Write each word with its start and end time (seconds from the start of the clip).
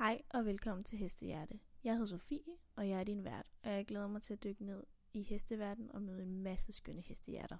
Hej 0.00 0.22
og 0.30 0.46
velkommen 0.46 0.84
til 0.84 0.98
Hestehjerte. 0.98 1.60
Jeg 1.84 1.92
hedder 1.92 2.06
Sofie, 2.06 2.56
og 2.76 2.88
jeg 2.88 3.00
er 3.00 3.04
din 3.04 3.24
vært, 3.24 3.50
og 3.62 3.70
jeg 3.70 3.86
glæder 3.86 4.06
mig 4.06 4.22
til 4.22 4.32
at 4.32 4.42
dykke 4.44 4.64
ned 4.64 4.82
i 5.12 5.22
hesteverden 5.22 5.90
og 5.90 6.02
møde 6.02 6.22
en 6.22 6.42
masse 6.42 6.72
skønne 6.72 7.00
hestehjerter. 7.00 7.56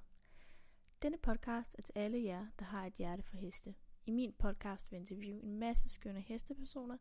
Denne 1.02 1.18
podcast 1.18 1.74
er 1.78 1.82
til 1.82 1.92
alle 1.96 2.24
jer, 2.24 2.46
der 2.58 2.64
har 2.64 2.86
et 2.86 2.94
hjerte 2.94 3.22
for 3.22 3.36
heste. 3.36 3.74
I 4.06 4.10
min 4.10 4.32
podcast 4.32 4.90
vil 4.90 4.96
jeg 4.96 5.00
interviewe 5.00 5.42
en 5.42 5.58
masse 5.58 5.88
skønne 5.88 6.20
hestepersoner. 6.20 6.96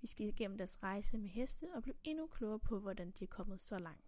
Vi 0.00 0.06
skal 0.06 0.26
igennem 0.26 0.58
deres 0.58 0.82
rejse 0.82 1.18
med 1.18 1.28
heste 1.28 1.66
og 1.74 1.82
blive 1.82 1.96
endnu 2.04 2.26
klogere 2.26 2.60
på, 2.60 2.78
hvordan 2.78 3.10
de 3.10 3.24
er 3.24 3.28
kommet 3.28 3.60
så 3.60 3.78
langt. 3.78 4.03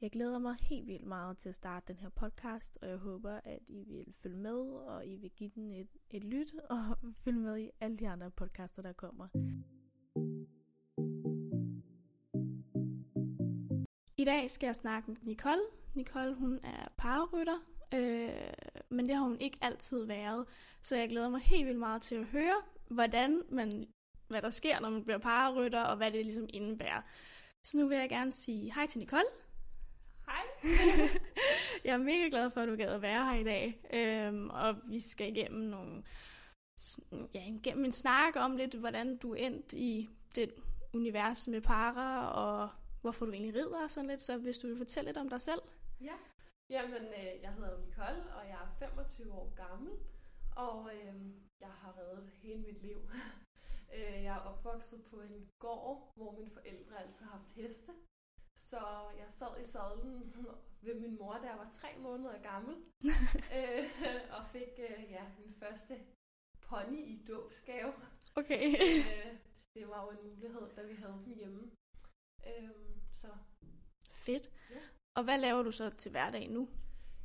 Jeg 0.00 0.10
glæder 0.10 0.38
mig 0.38 0.56
helt 0.60 0.86
vildt 0.86 1.06
meget 1.06 1.38
til 1.38 1.48
at 1.48 1.54
starte 1.54 1.92
den 1.92 2.00
her 2.00 2.08
podcast, 2.08 2.78
og 2.82 2.88
jeg 2.88 2.96
håber, 2.96 3.40
at 3.44 3.58
I 3.68 3.84
vil 3.84 4.14
følge 4.22 4.36
med, 4.36 4.60
og 4.86 5.06
I 5.06 5.16
vil 5.16 5.30
give 5.30 5.50
den 5.54 5.72
et, 5.72 5.88
et 6.10 6.24
lyt, 6.24 6.54
og 6.70 6.96
følge 7.24 7.40
med 7.40 7.58
i 7.58 7.70
alle 7.80 7.96
de 7.96 8.08
andre 8.08 8.30
podcaster, 8.30 8.82
der 8.82 8.92
kommer. 8.92 9.28
I 14.16 14.24
dag 14.24 14.50
skal 14.50 14.66
jeg 14.66 14.76
snakke 14.76 15.10
med 15.10 15.16
Nicole. 15.22 15.62
Nicole, 15.94 16.34
hun 16.34 16.60
er 16.62 16.88
parrytter, 16.96 17.58
øh, 17.94 18.86
men 18.90 19.06
det 19.06 19.14
har 19.14 19.22
hun 19.22 19.40
ikke 19.40 19.58
altid 19.60 20.06
været. 20.06 20.46
Så 20.82 20.96
jeg 20.96 21.08
glæder 21.08 21.28
mig 21.28 21.40
helt 21.40 21.66
vildt 21.66 21.78
meget 21.78 22.02
til 22.02 22.14
at 22.14 22.24
høre, 22.24 22.62
hvordan 22.90 23.42
man, 23.50 23.86
hvad 24.28 24.42
der 24.42 24.50
sker, 24.50 24.80
når 24.80 24.90
man 24.90 25.04
bliver 25.04 25.18
parrytter, 25.18 25.82
og 25.82 25.96
hvad 25.96 26.10
det 26.10 26.24
ligesom 26.24 26.48
indebærer. 26.54 27.02
Så 27.62 27.78
nu 27.78 27.88
vil 27.88 27.98
jeg 27.98 28.08
gerne 28.08 28.32
sige 28.32 28.74
hej 28.74 28.86
til 28.86 28.98
Nicole. 28.98 29.43
Jeg 31.84 31.94
er 31.94 31.98
mega 31.98 32.28
glad 32.30 32.50
for, 32.50 32.60
at 32.60 32.68
du 32.68 32.76
gad 32.76 32.88
at 32.88 33.02
være 33.02 33.24
her 33.24 33.40
i 33.40 33.44
dag. 33.44 33.80
Øhm, 33.94 34.50
og 34.50 34.76
vi 34.88 35.00
skal 35.00 35.36
igennem 35.36 35.60
nogle, 35.60 36.02
ja, 37.34 37.42
igennem 37.46 37.84
en 37.84 37.92
snak 37.92 38.36
om 38.36 38.52
lidt, 38.56 38.74
hvordan 38.74 39.16
du 39.16 39.34
endt 39.34 39.72
i 39.72 40.08
det 40.34 40.54
univers 40.94 41.48
med 41.48 41.60
para, 41.60 42.28
og 42.28 42.68
hvorfor 43.00 43.26
du 43.26 43.32
egentlig 43.32 43.54
rider 43.54 43.82
og 43.82 43.90
sådan 43.90 44.10
lidt. 44.10 44.22
Så 44.22 44.36
hvis 44.36 44.58
du 44.58 44.66
vil 44.66 44.76
fortælle 44.76 45.08
lidt 45.08 45.16
om 45.16 45.28
dig 45.28 45.40
selv. 45.40 45.62
Ja, 46.00 46.16
jamen 46.70 47.02
øh, 47.02 47.42
jeg 47.42 47.52
hedder 47.52 47.78
Nicole, 47.78 48.34
og 48.36 48.48
jeg 48.48 48.58
er 48.64 48.74
25 48.78 49.32
år 49.32 49.54
gammel, 49.54 49.92
og 50.56 50.90
øh, 50.94 51.14
jeg 51.60 51.68
har 51.68 51.98
reddet 51.98 52.30
hele 52.42 52.62
mit 52.62 52.82
liv. 52.82 52.98
Øh, 53.96 54.22
jeg 54.22 54.36
er 54.36 54.40
opvokset 54.40 55.04
på 55.10 55.20
en 55.20 55.48
gård, 55.58 56.12
hvor 56.16 56.32
mine 56.32 56.50
forældre 56.50 57.02
altid 57.02 57.24
har 57.24 57.38
haft 57.38 57.52
heste. 57.52 57.92
Så 58.56 58.80
jeg 59.18 59.26
sad 59.28 59.60
i 59.60 59.64
sadlen 59.64 60.34
ved 60.86 61.00
min 61.00 61.18
mor, 61.18 61.34
da 61.34 61.46
jeg 61.46 61.58
var 61.58 61.70
tre 61.72 61.88
måneder 61.98 62.42
gammel, 62.42 62.74
øh, 63.56 63.84
og 64.30 64.46
fik 64.46 64.72
øh, 64.78 65.10
ja, 65.10 65.24
min 65.38 65.52
første 65.52 66.00
pony 66.60 66.98
i 66.98 67.24
dåbsgave. 67.28 67.92
Okay. 68.36 68.66
øh, 68.68 69.38
det 69.74 69.88
var 69.88 70.04
jo 70.04 70.10
en 70.10 70.28
mulighed, 70.28 70.74
da 70.76 70.82
vi 70.82 70.94
havde 70.94 71.20
dem 71.24 71.34
hjemme. 71.34 71.70
Øh, 72.46 72.70
så 73.12 73.28
Fedt. 74.10 74.50
Ja. 74.70 74.80
Og 75.16 75.24
hvad 75.24 75.38
laver 75.38 75.62
du 75.62 75.72
så 75.72 75.90
til 75.90 76.10
hverdag 76.10 76.50
nu? 76.50 76.68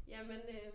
Jamen, 0.07 0.41
øh, 0.49 0.73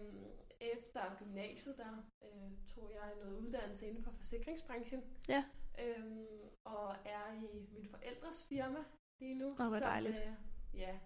efter 0.61 1.17
gymnasiet, 1.19 1.79
der 1.79 1.93
øh, 2.25 2.51
tog 2.75 2.91
jeg 2.93 3.13
noget 3.23 3.39
uddannelse 3.39 3.87
inden 3.87 4.05
for 4.05 4.11
forsikringsbranchen. 4.11 5.03
Ja. 5.29 5.45
Øhm, 5.79 6.27
og 6.65 6.97
er 7.05 7.33
i 7.33 7.67
min 7.73 7.87
forældres 7.87 8.45
firma 8.45 8.85
lige 9.21 9.35
nu. 9.35 9.51
hvor 9.51 9.79
dejligt. 9.83 10.19
Øh, 10.27 10.33
ja, 10.81 10.99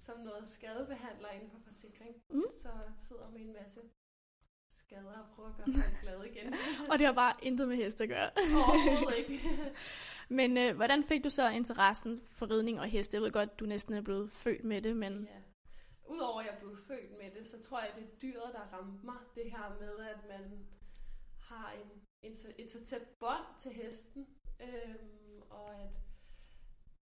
som 0.00 0.20
noget 0.20 0.48
skadebehandler 0.48 1.28
inden 1.30 1.50
for 1.50 1.58
forsikring. 1.64 2.14
Mm. 2.30 2.42
Så 2.62 2.68
sidder 2.98 3.28
med 3.28 3.40
en 3.40 3.52
masse 3.52 3.80
skader 4.70 5.18
og 5.22 5.28
prøver 5.34 5.48
at 5.48 5.56
gøre 5.56 5.66
folk 5.66 6.00
glade 6.02 6.28
igen. 6.30 6.54
Og 6.90 6.98
det 6.98 7.06
har 7.06 7.12
bare 7.12 7.34
intet 7.42 7.68
med 7.68 7.76
heste 7.76 8.02
at 8.04 8.08
gøre. 8.10 8.30
Overhovedet 8.36 9.18
ikke. 9.18 9.40
Men 10.38 10.58
øh, 10.58 10.76
hvordan 10.76 11.04
fik 11.04 11.24
du 11.24 11.30
så 11.30 11.48
interessen 11.50 12.20
for 12.32 12.50
ridning 12.50 12.80
og 12.80 12.86
heste? 12.86 13.14
Jeg 13.16 13.22
ved 13.22 13.30
godt, 13.32 13.60
du 13.60 13.66
næsten 13.66 13.94
er 13.94 14.00
blevet 14.02 14.32
født 14.32 14.64
med 14.64 14.82
det, 14.82 14.96
men... 14.96 15.24
ja. 15.24 15.38
Udover 16.06 16.40
at 16.40 16.46
jeg 16.46 16.54
er 16.54 16.58
blevet 16.58 16.78
født 16.78 17.10
med 17.10 17.30
det, 17.30 17.46
så 17.46 17.60
tror 17.60 17.80
jeg, 17.80 17.90
det 17.94 18.02
er 18.04 18.18
dyret, 18.22 18.50
der 18.52 18.60
ramte 18.60 19.04
mig. 19.06 19.16
Det 19.34 19.50
her 19.50 19.76
med, 19.80 19.98
at 20.06 20.18
man 20.28 20.66
har 21.38 21.72
en, 21.72 21.90
en, 22.22 22.36
så- 22.36 22.52
et 22.58 22.70
så 22.70 22.84
tæt 22.84 23.02
bånd 23.20 23.44
til 23.58 23.72
hesten. 23.72 24.26
Øhm, 24.60 25.42
og 25.50 25.76
at 25.80 26.00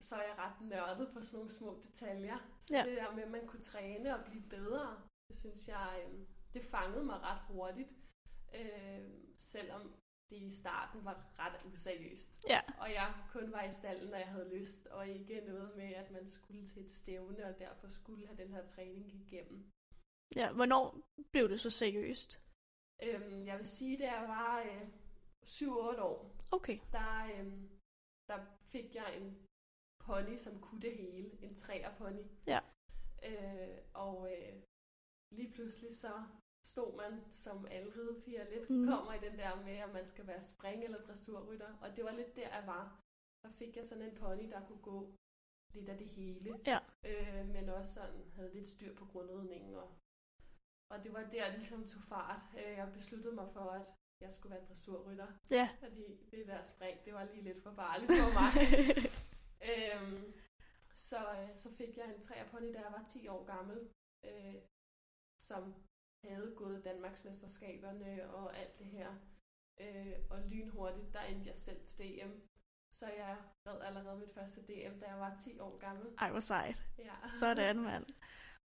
så 0.01 0.15
er 0.17 0.23
jeg 0.23 0.39
ret 0.39 0.61
nørdet 0.61 1.11
på 1.15 1.21
sådan 1.21 1.37
nogle 1.37 1.51
små 1.51 1.81
detaljer. 1.83 2.37
Så 2.61 2.77
Ja. 2.77 2.85
det 2.85 2.97
der 2.97 3.15
med, 3.15 3.23
at 3.23 3.31
man 3.31 3.47
kunne 3.47 3.63
træne 3.63 4.19
og 4.19 4.25
blive 4.25 4.43
bedre, 4.43 5.03
det 5.29 5.37
synes 5.37 5.69
jeg, 5.69 6.05
øhm, 6.07 6.27
det 6.55 6.63
fangede 6.63 7.05
mig 7.05 7.21
ret 7.21 7.41
hurtigt. 7.49 7.93
Øhm, 8.55 9.37
selvom 9.37 9.95
det 10.31 10.37
i 10.37 10.51
starten 10.51 11.05
var 11.05 11.33
ret 11.39 11.67
useriøst. 11.73 12.45
Ja. 12.49 12.61
Og 12.79 12.91
jeg 12.93 13.15
kun 13.33 13.53
var 13.53 13.63
i 13.63 13.71
stallen, 13.71 14.11
når 14.11 14.19
jeg 14.19 14.29
havde 14.29 14.59
lyst, 14.59 14.87
og 14.87 15.09
ikke 15.09 15.41
noget 15.41 15.77
med, 15.77 15.93
at 15.95 16.11
man 16.11 16.29
skulle 16.29 16.67
til 16.67 16.85
et 16.85 16.91
stævne, 16.91 17.45
og 17.47 17.59
derfor 17.59 17.89
skulle 17.89 18.27
have 18.27 18.37
den 18.43 18.53
her 18.53 18.67
træning 18.67 19.15
igennem. 19.15 19.71
ja. 20.37 20.53
Hvornår 20.53 21.01
blev 21.33 21.49
det 21.49 21.61
så 21.61 21.71
seriøst? 21.71 22.43
Øhm, 23.03 23.47
jeg 23.47 23.59
vil 23.59 23.67
sige, 23.69 23.99
da 23.99 24.13
jeg 24.13 24.29
var 24.29 24.61
øh, 24.63 24.89
7-8 25.47 26.03
år, 26.03 26.37
Okay. 26.53 26.79
der, 26.93 27.31
øhm, 27.39 27.71
der 28.29 28.39
fik 28.73 28.95
jeg 28.95 29.17
en 29.17 29.47
pony, 30.11 30.37
som 30.37 30.61
kunne 30.61 30.81
det 30.81 30.93
hele. 30.97 31.31
En 31.45 31.55
træerpony. 31.55 32.25
Ja. 32.47 32.61
Øh, 33.29 33.79
og 33.95 34.17
øh, 34.33 34.53
lige 35.37 35.53
pludselig 35.53 35.97
så 35.97 36.13
stod 36.67 36.97
man, 36.97 37.13
som 37.31 37.67
alle 37.67 37.91
ridepiger 37.97 38.45
lidt 38.51 38.71
Mm. 38.71 38.77
mm. 38.77 38.87
kommer 38.89 39.13
i 39.15 39.19
den 39.27 39.39
der 39.39 39.63
med, 39.67 39.77
at 39.87 39.93
man 39.93 40.07
skal 40.07 40.27
være 40.27 40.41
spring- 40.41 40.85
eller 40.85 41.01
dressurrytter. 41.07 41.79
Og 41.83 41.97
det 41.97 42.05
var 42.05 42.13
lidt 42.13 42.37
der, 42.37 42.49
jeg 42.57 42.67
var. 42.67 43.01
Der 43.43 43.51
fik 43.53 43.77
jeg 43.77 43.85
sådan 43.85 44.05
en 44.05 44.15
pony, 44.17 44.51
der 44.51 44.67
kunne 44.67 44.83
gå 44.83 45.15
lidt 45.75 45.89
af 45.89 45.99
det 45.99 46.09
hele. 46.09 46.61
Ja. 46.67 46.79
Øh, 47.05 47.49
men 47.49 47.69
også 47.69 47.95
sådan 47.95 48.31
havde 48.35 48.55
lidt 48.55 48.69
styr 48.69 48.95
på 48.95 49.05
grundridningen. 49.07 49.75
Og, 49.75 49.89
og 50.91 51.05
det 51.05 51.13
var 51.13 51.23
der, 51.31 51.45
det 51.47 51.55
ligesom 51.55 51.87
tog 51.87 52.03
fart. 52.03 52.41
Øh, 52.59 52.73
jeg 52.73 52.93
besluttede 52.93 53.35
mig 53.35 53.49
for, 53.53 53.61
at 53.61 53.87
jeg 54.21 54.33
skulle 54.33 54.55
være 54.57 54.67
dressurrytter. 54.69 55.27
Ja. 55.51 55.69
Fordi 55.81 56.05
det 56.31 56.47
der 56.47 56.63
spring, 56.63 57.05
det 57.05 57.15
var 57.15 57.25
lige 57.25 57.43
lidt 57.43 57.63
for 57.63 57.73
farligt 57.73 58.13
for 58.23 58.31
mig. 58.41 58.51
øhm, 59.63 60.33
så, 60.95 61.19
øh, 61.19 61.57
så 61.57 61.69
fik 61.79 61.97
jeg 61.97 62.15
en 62.15 62.23
træerpony, 62.23 62.75
da 62.75 62.79
jeg 62.79 62.93
var 62.93 63.05
10 63.09 63.29
år 63.29 63.45
gammel, 63.45 63.79
øh, 64.25 64.55
som 65.41 65.75
havde 66.25 66.55
gået 66.57 66.85
Danmarksmesterskaberne 66.85 68.31
og 68.35 68.59
alt 68.59 68.79
det 68.79 68.87
her. 68.87 69.09
Øh, 69.81 70.17
og 70.31 70.39
lynhurtigt, 70.41 71.15
der 71.15 71.23
endte 71.23 71.49
jeg 71.49 71.57
selv 71.57 71.85
til 71.85 71.99
DM. 71.99 72.33
Så 72.93 73.07
jeg 73.07 73.37
red 73.67 73.81
allerede 73.81 74.19
mit 74.19 74.35
første 74.35 74.61
DM, 74.61 74.99
da 75.01 75.07
jeg 75.07 75.19
var 75.19 75.37
10 75.37 75.61
år 75.61 75.79
gammel. 75.79 76.07
Ej, 76.19 76.31
hvor 76.31 76.41
sejt. 76.41 76.83
Ja. 76.99 77.29
Sådan, 77.29 77.81
mand. 77.81 78.07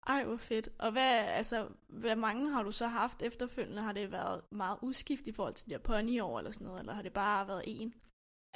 Ej, 0.07 0.23
hvor 0.23 0.37
fedt. 0.37 0.69
Og 0.79 0.91
hvad, 0.91 1.25
altså, 1.39 1.69
hvad 1.87 2.15
mange 2.15 2.51
har 2.51 2.63
du 2.63 2.71
så 2.71 2.87
haft 2.87 3.21
efterfølgende? 3.21 3.81
Har 3.81 3.93
det 3.93 4.11
været 4.11 4.41
meget 4.51 4.79
uskift 4.81 5.27
i 5.27 5.31
forhold 5.31 5.53
til 5.53 5.69
de 5.69 5.73
her 5.73 5.79
ponyår 5.79 6.37
eller 6.37 6.51
sådan 6.51 6.67
noget, 6.67 6.79
eller 6.79 6.93
har 6.93 7.01
det 7.01 7.13
bare 7.13 7.47
været 7.47 7.63
en? 7.65 7.93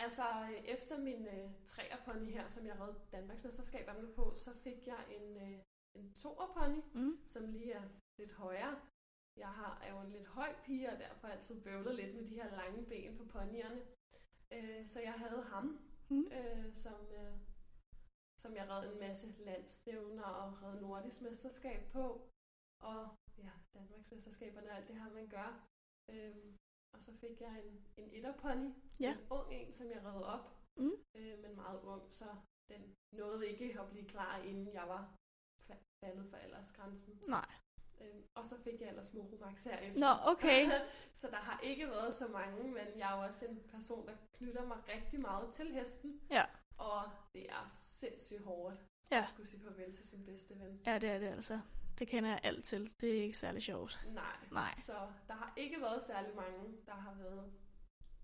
Altså, 0.05 0.23
øh, 0.51 0.59
efter 0.75 0.97
min 0.97 1.27
øh, 1.27 1.49
træerpony 1.65 2.31
her, 2.31 2.47
som 2.47 2.65
jeg 2.65 2.79
red 2.79 2.93
Danmarksmesterskaberne 3.11 4.13
på, 4.13 4.33
så 4.35 4.51
fik 4.63 4.87
jeg 4.87 5.01
en, 5.17 5.37
øh, 5.37 5.59
en 5.95 6.13
toerpony, 6.13 6.81
Mm. 6.93 7.13
som 7.25 7.47
lige 7.47 7.71
er 7.73 7.83
lidt 8.19 8.33
højere. 8.33 8.81
Jeg 9.37 9.47
har, 9.59 9.79
er 9.83 9.91
jo 9.93 9.99
en 10.01 10.11
lidt 10.11 10.25
høj 10.27 10.55
pige, 10.63 10.91
og 10.91 10.99
derfor 10.99 11.27
altid 11.27 11.63
bøvlet 11.63 11.95
lidt 11.95 12.15
med 12.15 12.25
de 12.27 12.35
her 12.41 12.49
lange 12.55 12.85
ben 12.85 13.17
på 13.17 13.25
ponyerne. 13.25 13.81
Øh, 14.53 14.85
så 14.85 14.99
jeg 15.01 15.13
havde 15.13 15.43
ham, 15.43 15.65
Mm. 16.09 16.27
øh, 16.37 16.73
som, 16.73 16.99
øh, 17.19 17.37
som 18.41 18.55
jeg 18.55 18.69
red 18.69 18.91
en 18.93 18.99
masse 18.99 19.27
landstævner 19.43 20.23
og 20.23 20.63
red 20.63 20.81
nordisk 20.81 21.21
mesterskab 21.21 21.91
på. 21.91 22.29
Og 22.81 23.17
ja, 23.37 23.51
Danmarksmesterskaberne 23.73 24.69
og 24.69 24.75
alt 24.77 24.87
det 24.87 24.95
her, 24.95 25.09
man 25.13 25.27
gør. 25.27 25.67
Øh, 26.09 26.35
og 26.93 27.01
så 27.03 27.11
fik 27.21 27.41
jeg 27.41 27.61
en, 27.65 27.85
en 27.97 28.09
etterpony, 28.13 28.73
Ja. 28.99 29.11
en 29.11 29.17
ung 29.29 29.53
en, 29.53 29.73
som 29.73 29.87
jeg 29.91 30.05
red 30.05 30.21
op, 30.23 30.55
Mm. 30.77 30.91
øh, 31.15 31.39
men 31.43 31.55
meget 31.55 31.81
ung, 31.83 32.11
så 32.13 32.25
den 32.69 32.95
nåede 33.13 33.49
ikke 33.49 33.79
at 33.81 33.89
blive 33.89 34.05
klar, 34.07 34.37
inden 34.37 34.73
jeg 34.73 34.83
var 34.87 35.15
fa- 35.69 36.05
faldet 36.05 36.29
for 36.29 36.37
aldersgrænsen. 36.37 37.21
Nej. 37.27 37.45
Øhm, 38.01 38.23
og 38.37 38.45
så 38.45 38.57
fik 38.57 38.81
jeg 38.81 38.89
ellers 38.89 39.13
Moromax 39.13 39.63
her 39.63 39.99
Nå, 39.99 40.31
okay. 40.31 40.65
så 41.21 41.27
der 41.31 41.37
har 41.37 41.59
ikke 41.61 41.87
været 41.87 42.13
så 42.13 42.27
mange, 42.27 42.63
men 42.63 42.87
jeg 42.97 43.11
er 43.11 43.17
jo 43.17 43.23
også 43.23 43.45
en 43.45 43.63
person, 43.71 44.07
der 44.07 44.15
knytter 44.37 44.65
mig 44.65 44.77
rigtig 44.95 45.19
meget 45.19 45.53
til 45.53 45.71
hesten. 45.73 46.21
Ja. 46.31 46.45
Og 46.77 47.03
det 47.33 47.49
er 47.51 47.65
sindssygt 47.69 48.41
hårdt 48.41 48.81
Ja. 49.11 49.19
at 49.19 49.27
skulle 49.27 49.47
sige 49.47 49.63
farvel 49.63 49.93
til 49.93 50.05
sin 50.07 50.25
bedste 50.25 50.59
ven. 50.59 50.81
Ja, 50.85 50.97
det 50.99 51.09
er 51.09 51.19
det 51.19 51.27
altså. 51.27 51.59
Det 51.99 52.07
kender 52.07 52.29
jeg 52.29 52.39
alt 52.43 52.63
til. 52.65 52.93
Det 53.01 53.17
er 53.19 53.23
ikke 53.23 53.37
særlig 53.37 53.61
sjovt. 53.61 53.99
Nej. 54.07 54.37
Nej. 54.51 54.69
Så 54.77 54.93
der 55.27 55.33
har 55.33 55.53
ikke 55.57 55.81
været 55.81 56.03
særlig 56.03 56.35
mange, 56.35 56.77
der 56.85 56.93
har 56.93 57.13
været 57.13 57.51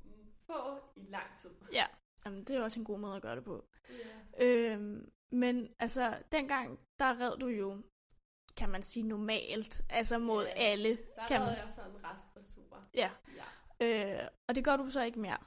mm, 0.04 0.34
få 0.48 0.80
i 0.96 1.04
lang 1.10 1.38
tid. 1.38 1.50
Ja. 1.74 1.86
Jamen, 2.26 2.40
det 2.44 2.56
er 2.56 2.64
også 2.64 2.80
en 2.80 2.86
god 2.86 3.00
måde 3.00 3.16
at 3.16 3.22
gøre 3.22 3.36
det 3.36 3.44
på. 3.44 3.66
Ja. 3.90 4.46
Øhm, 4.74 5.12
men 5.32 5.76
altså, 5.80 6.24
dengang, 6.32 6.80
der 7.00 7.20
red 7.22 7.38
du 7.38 7.48
jo, 7.48 7.82
kan 8.58 8.70
man 8.70 8.84
sige, 8.84 9.04
normalt. 9.08 9.82
Altså 9.90 10.18
mod 10.18 10.44
Ja. 10.46 10.52
alle. 10.56 10.98
Der 11.16 11.28
Kan 11.28 11.42
red 11.42 11.46
man- 11.46 11.58
jeg 11.58 11.72
sådan 11.72 12.04
restdressur. 12.04 12.80
Ja. 12.94 13.12
Ja. 13.82 14.22
Øh, 14.22 14.28
og 14.50 14.56
det 14.56 14.64
gør 14.66 14.76
du 14.78 14.90
så 14.90 15.04
ikke 15.04 15.20
mere. 15.20 15.38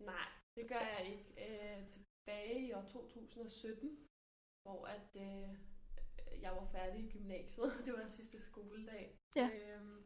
Nej. 0.00 0.28
det 0.56 0.68
gør 0.68 0.80
jeg 0.98 1.06
ikke. 1.06 1.24
Øh, 1.48 1.88
tilbage 1.88 2.66
i 2.68 2.72
år 2.72 2.82
2017, 2.88 3.98
hvor 4.62 4.86
at, 4.86 5.16
øh, 5.16 5.48
jeg 6.40 6.52
var 6.52 6.64
færdig 6.64 7.04
i 7.04 7.10
gymnasiet. 7.10 7.70
Det 7.86 7.92
var 7.94 8.06
sidste 8.06 8.40
skoledag. 8.40 9.16
Ja. 9.36 9.50
Øhm, 9.54 10.04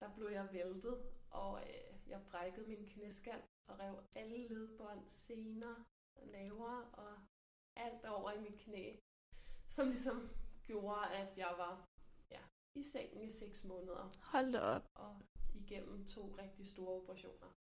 der 0.00 0.14
blev 0.14 0.28
jeg 0.28 0.48
væltet, 0.52 1.02
og 1.30 1.60
øh, 1.62 2.08
jeg 2.10 2.20
brækkede 2.30 2.66
min 2.68 2.86
knæskal 2.86 3.42
og 3.68 3.78
rev 3.78 3.94
alle 4.16 4.48
ledbånd, 4.48 5.08
sener, 5.08 5.84
naver 6.32 6.90
og 6.92 7.12
alt 7.76 8.04
over 8.04 8.30
i 8.32 8.40
mit 8.40 8.60
knæ. 8.60 8.96
Som 9.68 9.86
ligesom 9.86 10.30
gjorde, 10.64 11.06
at 11.06 11.38
jeg 11.38 11.54
var 11.58 11.84
ja, 12.30 12.40
i 12.74 12.82
sengen 12.82 13.22
i 13.22 13.30
seks 13.30 13.64
måneder 13.64 14.10
Hold 14.32 14.52
da 14.52 14.60
op. 14.60 14.82
og 14.94 15.20
igennem 15.54 16.06
to 16.06 16.34
rigtig 16.38 16.68
store 16.68 17.02
operationer. 17.02 17.52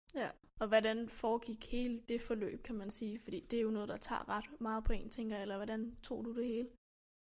Og 0.62 0.68
hvordan 0.68 1.10
foregik 1.10 1.72
hele 1.72 2.00
det 2.00 2.22
forløb, 2.22 2.63
kan 2.63 2.75
man 2.75 2.92
sige? 2.92 3.19
Fordi 3.19 3.39
det 3.39 3.60
er 3.60 3.63
jo 3.63 3.69
noget, 3.72 3.89
der 3.89 3.98
tager 3.98 4.30
ret 4.30 4.62
meget 4.62 4.83
på 4.83 4.94
en, 4.94 5.10
tænker 5.10 5.36
jeg. 5.36 5.42
Eller 5.42 5.56
hvordan 5.56 5.95
tog 6.04 6.25
du 6.25 6.36
det 6.36 6.45
hele? 6.48 6.69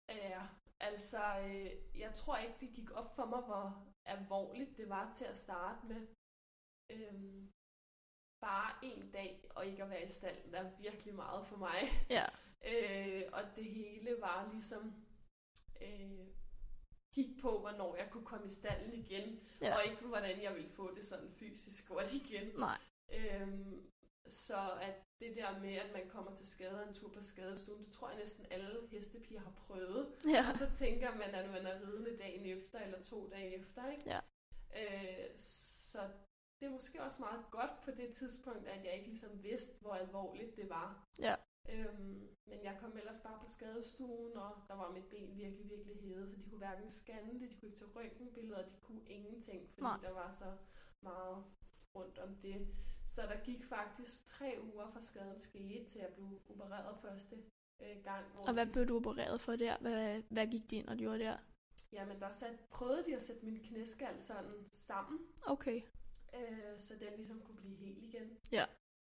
Ja, 0.08 0.42
altså, 0.80 1.38
øh, 1.38 1.98
jeg 2.00 2.14
tror 2.14 2.36
ikke, 2.36 2.54
det 2.60 2.72
gik 2.74 2.90
op 2.90 3.14
for 3.16 3.24
mig, 3.24 3.40
hvor 3.40 3.86
alvorligt 4.04 4.76
det 4.76 4.88
var 4.88 5.12
til 5.12 5.24
at 5.24 5.36
starte 5.36 5.86
med. 5.86 6.06
Øhm, 6.90 7.50
bare 8.40 8.84
en 8.84 9.10
dag 9.12 9.44
og 9.50 9.66
ikke 9.66 9.82
at 9.82 9.90
være 9.90 10.04
i 10.04 10.08
stand 10.08 10.54
er 10.54 10.76
virkelig 10.78 11.14
meget 11.14 11.46
for 11.46 11.56
mig. 11.56 11.78
Ja. 12.10 12.24
Øh, 12.64 13.22
og 13.32 13.42
det 13.56 13.64
hele 13.64 14.16
var 14.20 14.50
ligesom 14.52 15.04
øh, 15.80 16.26
gik 17.14 17.40
på, 17.42 17.60
hvornår 17.60 17.96
jeg 17.96 18.08
kunne 18.10 18.24
komme 18.26 18.46
i 18.46 18.50
stallen 18.50 18.92
igen, 18.92 19.40
Ja. 19.62 19.76
og 19.76 19.84
ikke 19.84 20.02
hvordan 20.06 20.42
jeg 20.42 20.54
ville 20.54 20.70
få 20.70 20.94
det 20.94 21.04
sådan 21.06 21.32
fysisk 21.32 21.88
godt 21.88 22.12
igen. 22.12 22.46
Nej. 22.58 22.78
Øhm, 23.12 23.91
så 24.28 24.78
at 24.80 24.94
det 25.20 25.36
der 25.36 25.60
med, 25.60 25.74
at 25.74 25.92
man 25.92 26.08
kommer 26.08 26.34
til 26.34 26.46
skade 26.46 26.82
og 26.82 26.88
en 26.88 26.94
tur 26.94 27.08
på 27.08 27.20
skadestuen, 27.20 27.82
det 27.82 27.92
tror 27.92 28.10
jeg 28.10 28.18
næsten 28.18 28.46
alle 28.50 28.88
hestepiger 28.90 29.40
har 29.40 29.50
prøvet. 29.50 30.14
Ja. 30.34 30.44
Og 30.50 30.56
så 30.56 30.70
tænker 30.70 31.14
man, 31.14 31.34
at 31.34 31.50
man 31.50 31.66
er 31.66 31.80
ridende 31.80 32.16
dagen 32.16 32.46
efter, 32.46 32.80
eller 32.80 33.02
to 33.02 33.28
dage 33.28 33.54
efter, 33.54 33.90
ikke? 33.90 34.02
Ja. 34.06 34.20
Øh, 34.76 35.38
så 35.38 36.00
det 36.60 36.66
er 36.66 36.72
måske 36.72 37.02
også 37.02 37.22
meget 37.22 37.44
godt 37.50 37.70
på 37.84 37.90
det 37.90 38.14
tidspunkt, 38.14 38.68
at 38.68 38.84
jeg 38.84 38.94
ikke 38.94 39.08
ligesom 39.08 39.42
vidste, 39.42 39.80
hvor 39.80 39.94
alvorligt 39.94 40.56
det 40.56 40.68
var. 40.68 41.08
Ja. 41.20 41.34
Øhm, 41.68 42.28
men 42.46 42.64
jeg 42.64 42.76
kom 42.80 42.96
ellers 42.96 43.18
bare 43.18 43.38
på 43.40 43.46
skadestuen, 43.46 44.36
og 44.36 44.50
der 44.68 44.74
var 44.74 44.92
mit 44.92 45.04
ben 45.04 45.36
virkelig, 45.36 45.70
virkelig 45.70 46.00
hævet, 46.00 46.28
så 46.28 46.36
de 46.36 46.48
kunne 46.50 46.58
hverken 46.58 46.90
scanne 46.90 47.40
det, 47.40 47.52
de 47.52 47.56
kunne 47.56 47.68
ikke 47.68 47.78
tage 47.78 47.90
røntgenbilleder, 47.96 48.68
de 48.68 48.74
kunne 48.82 49.02
ingenting, 49.06 49.70
fordi 49.70 49.82
Nej. 49.82 49.98
der 50.02 50.10
var 50.10 50.30
så 50.30 50.52
meget 51.00 51.44
rundt 51.94 52.18
om 52.18 52.36
det. 52.36 52.68
Så 53.06 53.22
der 53.22 53.44
gik 53.44 53.64
faktisk 53.64 54.26
tre 54.26 54.58
uger 54.62 54.90
fra 54.92 55.00
skaden 55.00 55.38
skete, 55.38 55.84
til 55.84 56.00
jeg 56.00 56.10
blev 56.14 56.40
opereret 56.50 56.98
første 56.98 57.36
øh, 57.82 58.04
gang. 58.04 58.26
hvor 58.32 58.44
Og 58.46 58.52
hvad 58.52 58.66
blev 58.72 58.88
du 58.88 58.96
opereret 58.96 59.40
for 59.40 59.56
der? 59.56 59.78
Hvad, 59.78 60.22
hvad 60.28 60.46
gik 60.46 60.70
de 60.70 60.76
ind 60.76 60.88
og 60.88 60.96
gjorde 60.96 61.18
der? 61.18 61.36
Jamen, 61.92 62.20
der 62.20 62.30
sat, 62.30 62.60
prøvede 62.70 63.04
de 63.04 63.16
at 63.16 63.22
sætte 63.22 63.44
min 63.44 63.62
knæskal 63.62 64.20
sådan 64.20 64.66
sammen, 64.70 65.20
Okay. 65.46 65.82
øh, 66.34 66.78
så 66.78 66.94
den 67.00 67.12
ligesom 67.16 67.40
kunne 67.40 67.56
blive 67.56 67.76
helt 67.76 68.02
igen. 68.02 68.38
Ja. 68.52 68.64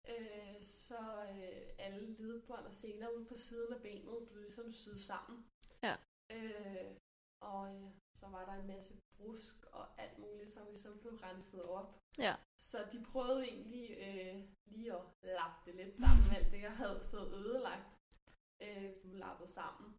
Øh, 0.10 0.64
så 0.64 1.00
øh, 1.30 1.70
alle 1.80 2.16
ledbånd 2.20 2.66
og 2.66 2.74
sener 2.74 3.10
ude 3.10 3.26
på 3.26 3.36
siden 3.36 3.74
af 3.74 3.82
benet 3.82 4.28
blev 4.30 4.42
ligesom 4.42 4.72
syet 4.72 5.02
sammen. 5.02 5.46
Ja. 5.84 5.96
Øh, 6.32 6.92
og 7.42 7.76
øh, 7.76 7.92
så 8.16 8.28
var 8.28 8.46
der 8.46 8.62
en 8.62 8.68
masse 8.68 8.94
brusk 9.20 9.56
og 9.72 10.02
alt 10.02 10.18
muligt, 10.18 10.50
som 10.52 10.66
ligesom 10.68 11.00
blev 11.00 11.14
renset 11.14 11.64
op. 11.64 12.00
Ja. 12.18 12.36
Så 12.58 12.78
de 12.92 13.04
prøvede 13.04 13.44
egentlig 13.48 13.86
øh, 14.08 14.44
lige 14.66 14.94
at 14.94 15.02
lappe 15.24 15.60
det 15.66 15.76
lidt 15.76 15.96
sammen, 15.96 16.36
alt 16.38 16.52
det 16.52 16.62
jeg 16.62 16.72
havde 16.78 17.00
fået 17.12 17.34
ødelagt, 17.34 17.88
øh, 18.62 18.92
blev 19.02 19.16
lappet 19.16 19.50
sammen. 19.50 19.96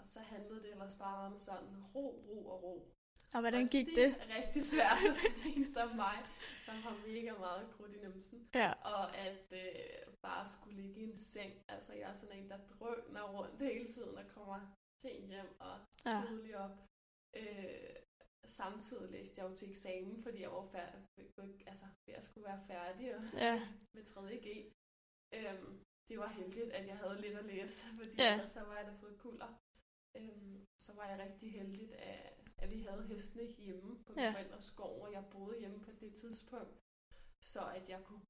Og 0.00 0.06
så 0.06 0.20
handlede 0.20 0.62
det 0.62 0.70
ellers 0.70 0.96
bare 0.96 1.26
om 1.26 1.38
sådan 1.38 1.76
ro, 1.94 2.06
ro 2.28 2.46
og 2.48 2.62
ro. 2.62 2.94
Og 3.34 3.40
hvordan 3.40 3.64
Og 3.64 3.70
gik 3.70 3.86
det? 3.86 3.96
det? 3.96 4.14
er 4.22 4.36
rigtig 4.42 4.62
svært 4.62 4.98
for 5.06 5.12
sådan 5.22 5.52
en 5.56 5.66
som 5.74 5.88
mig, 5.96 6.18
som 6.66 6.74
har 6.74 6.94
mega 7.06 7.32
meget 7.38 7.70
krudt 7.76 7.92
i 7.96 7.98
numsen. 8.04 8.48
Ja. 8.54 8.72
Og 8.72 9.16
at 9.16 9.52
øh, 9.52 10.14
bare 10.22 10.46
skulle 10.46 10.82
ligge 10.82 11.00
i 11.00 11.04
en 11.04 11.18
seng. 11.18 11.52
Altså, 11.68 11.94
jeg 11.94 12.08
er 12.08 12.12
sådan 12.12 12.38
en, 12.38 12.50
der 12.50 12.58
drøner 12.78 13.22
rundt 13.22 13.62
hele 13.62 13.88
tiden 13.88 14.18
og 14.18 14.24
kommer 14.34 14.76
sent 15.02 15.26
hjem 15.28 15.60
og 15.60 15.78
Ja. 16.06 16.22
tidligt 16.28 16.56
op. 16.56 16.70
Øh, 17.36 17.96
samtidig 18.46 19.10
læste 19.10 19.42
jeg 19.42 19.50
jo 19.50 19.56
til 19.56 19.70
eksamen, 19.70 20.22
fordi 20.22 20.40
jeg 20.40 20.50
var 20.50 20.66
færdig, 20.66 21.06
altså, 21.66 21.84
at 22.08 22.24
skulle 22.24 22.44
være 22.46 22.64
færdig 22.66 23.16
og, 23.16 23.22
Ja. 23.34 23.68
med 23.94 24.02
3.G. 24.04 24.72
Øhm, 25.34 25.82
det 26.08 26.18
var 26.18 26.28
heldigt, 26.28 26.70
at 26.70 26.88
jeg 26.88 26.96
havde 26.98 27.20
lidt 27.20 27.38
at 27.38 27.44
læse, 27.44 27.86
fordi 27.98 28.14
Ja. 28.18 28.46
så 28.46 28.60
var 28.64 28.76
jeg 28.76 28.86
da 28.86 28.92
fået 28.92 29.18
kulder. 29.18 29.50
Øhm, 30.16 30.64
så 30.80 30.94
var 30.94 31.06
jeg 31.10 31.18
rigtig 31.18 31.52
heldigt, 31.52 31.92
at, 31.92 32.48
at 32.58 32.70
vi 32.70 32.80
havde 32.82 33.06
hestene 33.06 33.46
hjemme 33.46 34.04
på 34.04 34.12
min 34.12 34.24
Ja. 34.24 34.32
forældres 34.32 34.70
gård, 34.72 35.00
og 35.06 35.12
jeg 35.12 35.24
boede 35.30 35.58
hjemme 35.58 35.80
på 35.80 35.90
det 35.92 36.14
tidspunkt, 36.14 36.78
så 37.44 37.60
at 37.76 37.88
jeg 37.88 38.00
kunne 38.04 38.24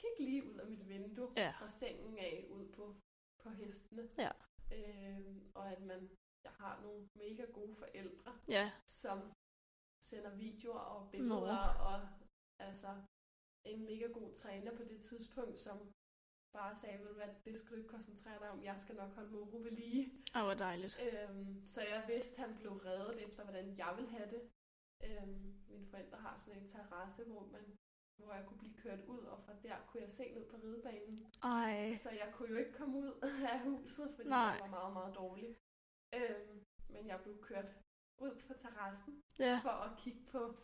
kigge 0.00 0.20
lige 0.30 0.44
ud 0.50 0.58
af 0.58 0.66
mit 0.66 0.88
vindue 0.88 1.32
Ja. 1.36 1.50
fra 1.50 1.68
sengen 1.68 2.18
af 2.18 2.46
ud 2.50 2.72
på, 2.72 2.96
på 3.42 3.50
hestene. 3.50 4.08
Ja. 4.18 4.30
Øhm, 4.72 5.50
og 5.54 5.72
at 5.72 5.80
man, 5.82 6.10
jeg 6.48 6.66
har 6.66 6.80
nogle 6.82 7.08
mega 7.14 7.44
gode 7.44 7.74
forældre, 7.74 8.38
Ja. 8.48 8.70
som 8.86 9.18
sender 10.02 10.34
videoer 10.36 10.78
og 10.78 11.10
billeder, 11.10 11.56
Nå. 11.78 11.84
og 11.88 12.08
altså 12.66 12.88
en 13.64 13.84
mega 13.84 14.06
god 14.06 14.32
træner 14.34 14.76
på 14.76 14.82
det 14.84 15.00
tidspunkt, 15.00 15.58
som 15.58 15.92
bare 16.52 16.76
sagde, 16.76 16.98
ved 17.00 17.08
du 17.08 17.14
hvad, 17.14 17.28
det 17.44 17.56
skal 17.56 17.70
du 17.72 17.76
ikke 17.76 17.88
koncentrere 17.88 18.38
dig 18.38 18.50
om, 18.50 18.62
jeg 18.64 18.78
skal 18.78 18.96
nok 18.96 19.10
holde 19.14 19.30
Moro 19.30 19.56
ved 19.56 19.70
lige. 19.70 20.12
Ej, 20.34 20.42
hvor 20.44 20.54
dejligt. 20.54 21.00
Øhm, 21.06 21.66
så 21.66 21.80
jeg 21.82 22.04
vidste, 22.08 22.40
han 22.40 22.56
blev 22.56 22.72
reddet 22.72 23.26
efter, 23.26 23.44
hvordan 23.44 23.78
jeg 23.78 23.92
ville 23.96 24.10
have 24.10 24.30
det. 24.30 24.42
Øhm, 25.04 25.64
mine 25.68 25.86
forældre 25.86 26.18
har 26.18 26.36
sådan 26.36 26.60
en 26.60 26.66
terrasse, 26.68 27.24
hvor, 27.24 27.46
man, 27.46 27.76
hvor 28.16 28.32
jeg 28.34 28.44
kunne 28.46 28.58
blive 28.58 28.74
kørt 28.76 29.00
ud, 29.04 29.18
og 29.18 29.42
fra 29.44 29.52
der 29.62 29.76
kunne 29.86 30.00
jeg 30.02 30.10
se 30.10 30.32
ned 30.34 30.50
på 30.50 30.56
ridebanen. 30.56 31.12
Ej. 31.42 31.94
Så 31.96 32.10
jeg 32.10 32.30
kunne 32.34 32.48
jo 32.48 32.56
ikke 32.56 32.72
komme 32.72 32.98
ud 32.98 33.10
af 33.52 33.60
huset, 33.60 34.12
fordi 34.16 34.28
Nej. 34.28 34.38
jeg 34.38 34.60
var 34.60 34.66
meget, 34.78 34.92
meget 34.92 35.14
dårlig. 35.14 35.56
Øhm, 36.14 36.64
men 36.88 37.06
jeg 37.06 37.20
blev 37.22 37.40
kørt 37.42 37.74
ud 38.18 38.34
på 38.46 38.52
terrassen 38.54 39.22
Ja. 39.38 39.60
for 39.62 39.70
at 39.70 39.98
kigge 39.98 40.20
på, 40.32 40.56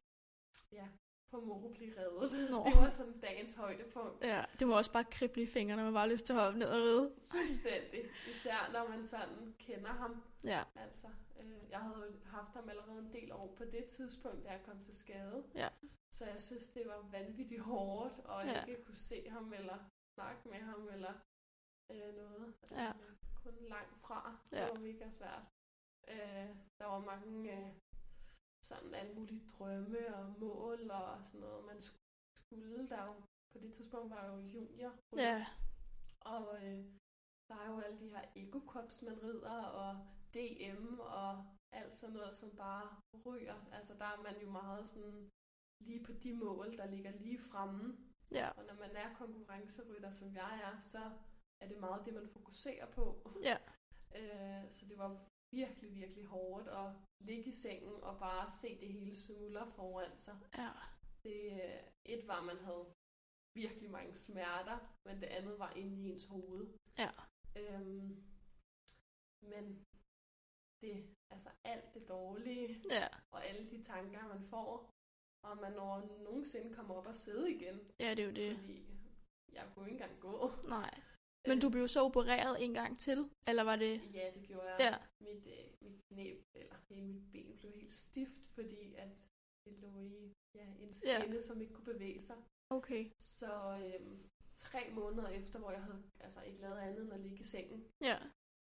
ja, 0.73 0.89
på 1.31 1.41
Moro 1.41 1.69
blive 1.73 1.95
reddet. 1.99 2.51
Nå. 2.51 2.65
Det 2.73 2.81
var 2.81 2.91
sådan 2.91 3.21
dagens 3.21 3.55
højdepunkt. 3.55 4.25
Ja, 4.25 4.45
det 4.59 4.67
må 4.69 4.77
også 4.77 4.93
bare 4.93 5.05
krible 5.05 5.43
i 5.43 5.47
fingrene, 5.47 5.77
når 5.77 5.85
man 5.85 5.93
bare 5.95 6.07
har 6.07 6.13
lyst 6.13 6.27
til 6.27 6.33
at 6.33 6.41
hoppe 6.41 6.59
ned 6.59 6.69
og 6.69 6.77
ride. 6.77 7.15
Fuldstændig. 7.31 8.05
Især 8.31 8.71
når 8.73 8.89
man 8.89 9.05
sådan 9.05 9.55
kender 9.59 9.93
ham. 9.93 10.23
Ja. 10.45 10.63
Altså, 10.77 11.07
øh, 11.43 11.71
jeg 11.71 11.81
havde 11.81 12.07
jo 12.07 12.29
haft 12.29 12.55
ham 12.55 12.69
allerede 12.69 12.99
en 12.99 13.13
del 13.13 13.33
år 13.33 13.55
på 13.57 13.65
det 13.65 13.85
tidspunkt, 13.85 14.45
da 14.45 14.51
jeg 14.51 14.63
kom 14.65 14.81
til 14.83 14.95
skade. 14.97 15.45
Ja. 15.55 15.69
Så 16.15 16.27
jeg 16.27 16.43
synes, 16.43 16.71
det 16.71 16.87
var 16.87 17.09
vanvittigt 17.11 17.61
hårdt, 17.61 18.19
og 18.19 18.45
Ja. 18.47 18.65
ikke 18.65 18.85
kunne 18.85 18.97
se 18.97 19.29
ham, 19.31 19.53
eller 19.53 19.79
snakke 20.15 20.49
med 20.49 20.59
ham, 20.61 20.89
eller 20.93 21.13
øh, 21.93 22.15
noget. 22.17 22.55
Ja. 22.71 22.93
Kun 23.45 23.55
langt 23.69 23.97
fra. 24.01 24.37
Ja. 24.53 24.63
Det 24.65 24.71
var 24.75 24.81
mega 24.81 25.11
svært. 25.11 25.43
Øh, 26.09 26.49
der 26.79 26.85
var 26.87 26.99
mange 26.99 27.53
øh, 27.59 27.73
sådan 28.63 28.95
alle 28.95 29.15
mulige 29.15 29.49
drømme 29.49 30.17
og 30.17 30.35
mål 30.39 30.91
og 30.91 31.25
sådan 31.25 31.41
noget, 31.41 31.65
man 31.65 31.77
sk- 31.77 32.33
skulle. 32.37 32.89
Der 32.89 33.05
jo, 33.07 33.13
på 33.53 33.59
det 33.63 33.73
tidspunkt 33.75 34.11
var 34.11 34.23
jeg 34.25 34.33
jo 34.33 34.41
junior. 34.61 34.93
Ja. 35.17 35.47
Og 36.21 36.57
øh, 36.65 36.85
der 37.49 37.57
er 37.57 37.71
jo 37.73 37.81
alle 37.81 37.99
de 37.99 38.09
her 38.09 38.23
ekokops, 38.37 39.03
man 39.03 39.23
rider, 39.23 39.63
og 39.65 40.07
DM 40.35 40.99
og 40.99 41.47
alt 41.73 41.95
sådan 41.95 42.15
noget, 42.17 42.37
som 42.37 42.51
bare 42.57 42.97
ryger. 43.27 43.69
Altså 43.73 43.95
der 43.95 44.05
er 44.05 44.23
man 44.23 44.41
jo 44.41 44.51
meget 44.51 44.89
sådan 44.89 45.31
lige 45.81 46.05
på 46.05 46.13
de 46.13 46.33
mål, 46.33 46.77
der 46.77 46.87
ligger 46.87 47.11
lige 47.11 47.39
fremme. 47.39 47.99
Ja. 48.33 48.51
Og 48.51 48.65
når 48.65 48.75
man 48.75 48.97
er 48.97 49.15
konkurrencerytter, 49.15 50.11
som 50.11 50.35
jeg 50.35 50.61
er, 50.65 50.79
så 50.81 51.11
er 51.63 51.69
det 51.69 51.79
meget 51.81 52.05
det, 52.07 52.15
man 52.15 52.29
fokuserer 52.29 52.87
på. 52.91 53.05
Ja. 53.43 53.57
Øh, 54.21 54.71
så 54.71 54.87
det 54.91 54.99
var 54.99 55.11
virkelig, 55.55 55.95
virkelig 55.95 56.25
hårdt 56.25 56.69
at 56.69 56.93
ligge 57.21 57.45
i 57.45 57.51
sengen 57.51 58.03
og 58.09 58.19
bare 58.19 58.51
se 58.51 58.81
det 58.81 58.89
hele 58.93 59.17
smuldre 59.17 59.67
foran 59.77 60.19
sig. 60.19 60.37
Ja. 60.59 60.71
Det, 61.25 61.41
øh, 61.53 61.83
et 62.05 62.29
var, 62.29 62.41
man 62.43 62.59
havde 62.59 62.85
virkelig 63.59 63.91
mange 63.91 64.15
smerter, 64.15 64.79
men 65.07 65.21
det 65.21 65.27
andet 65.27 65.59
var 65.59 65.71
inde 65.71 65.97
i 65.97 66.11
ens 66.11 66.27
hoved. 66.27 66.79
Ja. 66.99 67.11
Øhm, 67.61 68.11
men 69.53 69.65
det, 70.83 71.15
altså 71.31 71.51
alt 71.65 71.95
det 71.95 72.09
dårlige, 72.09 72.77
Ja. 72.91 73.07
og 73.35 73.45
alle 73.47 73.71
de 73.71 73.83
tanker, 73.83 74.29
man 74.29 74.43
får, 74.43 74.91
og 75.45 75.57
man 75.57 75.73
når 75.73 76.23
nogensinde 76.25 76.75
kommer 76.75 76.95
op 76.95 77.07
og 77.07 77.15
sidde 77.15 77.53
igen. 77.55 77.77
Ja, 78.01 78.11
det 78.11 78.19
er 78.19 78.27
jo 78.27 78.35
det. 78.35 78.57
Fordi 78.59 78.79
jeg 79.53 79.71
kunne 79.75 79.87
ikke 79.91 80.03
engang 80.03 80.21
gå. 80.21 80.51
Nej. 80.69 80.95
Men 81.49 81.61
du 81.61 81.69
blev 81.71 81.89
så 81.89 82.01
opereret 82.05 82.65
en 82.65 82.75
gang 82.75 82.99
til, 82.99 83.19
eller 83.49 83.63
var 83.63 83.77
det... 83.77 84.01
Ja, 84.15 84.31
det 84.35 84.43
gjorde 84.49 84.69
jeg. 84.71 84.77
Ja. 84.81 84.95
Mit, 85.27 85.47
øh, 85.47 85.67
mit 85.83 86.01
knæ, 86.13 86.27
eller 86.55 86.77
hele 86.89 87.07
mit 87.07 87.33
ben 87.33 87.57
blev 87.59 87.73
helt 87.73 87.93
stift, 87.93 88.47
fordi 88.55 88.95
at 88.95 89.29
det 89.65 89.81
lå 89.81 89.99
i 89.99 90.33
ja, 90.55 90.67
en 90.67 90.91
Ja. 91.05 91.21
skinne, 91.21 91.43
som 91.43 91.61
ikke 91.61 91.75
kunne 91.75 91.93
bevæge 91.95 92.21
sig. 92.21 92.37
Okay. 92.71 93.11
Så 93.21 93.53
øhm, 93.85 94.31
tre 94.57 94.91
måneder 94.93 95.29
efter, 95.29 95.59
hvor 95.59 95.71
jeg 95.71 95.83
havde 95.83 96.03
altså 96.21 96.43
ikke 96.43 96.61
lavet 96.61 96.79
andet 96.79 97.03
end 97.05 97.13
at 97.13 97.21
ligge 97.21 97.39
i 97.41 97.45
sengen, 97.45 97.85
Ja, 98.01 98.17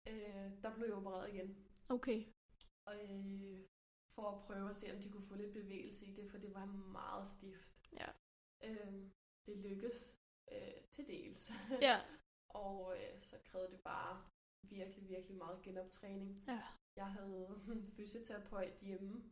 øh, 0.08 0.52
der 0.64 0.76
blev 0.76 0.86
jeg 0.88 0.96
opereret 0.96 1.34
igen. 1.34 1.66
okay. 1.90 2.20
Og, 2.88 2.96
øh, 3.04 3.60
for 4.16 4.22
at 4.32 4.42
prøve 4.48 4.70
at 4.70 4.76
se, 4.76 4.94
om 4.96 5.02
de 5.02 5.10
kunne 5.10 5.24
få 5.24 5.36
lidt 5.36 5.54
bevægelse 5.54 6.06
i 6.06 6.14
det, 6.14 6.32
for 6.32 6.38
det 6.38 6.54
var 6.54 6.66
meget 6.66 7.28
stift. 7.28 7.70
Ja. 7.94 8.08
Øh, 8.64 8.94
det 9.46 9.58
lykkedes 9.58 10.18
øh, 10.52 10.82
til 10.92 11.08
dels. 11.08 11.52
Ja, 11.82 11.98
og 12.54 12.96
øh, 12.98 13.20
så 13.20 13.36
krævede 13.46 13.72
det 13.72 13.82
bare 13.84 14.24
virkelig, 14.70 15.10
virkelig 15.10 15.38
meget 15.38 15.62
genoptræning. 15.62 16.40
Ja. 16.48 16.64
Jeg 16.96 17.08
havde 17.14 17.62
fysioterapeut 17.98 18.74
hjemme 18.82 19.24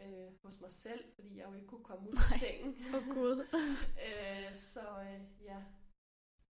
øh, 0.00 0.28
hos 0.44 0.60
mig 0.60 0.72
selv, 0.72 1.04
fordi 1.14 1.36
jeg 1.38 1.48
jo 1.48 1.54
ikke 1.54 1.66
kunne 1.66 1.84
komme 1.84 2.10
ud 2.10 2.16
af 2.16 2.38
sengen. 2.40 2.72
åh 2.94 3.08
oh, 3.08 3.14
gud. 3.14 3.36
øh, 4.06 4.54
så 4.54 4.84
øh, 5.08 5.20
ja, 5.44 5.64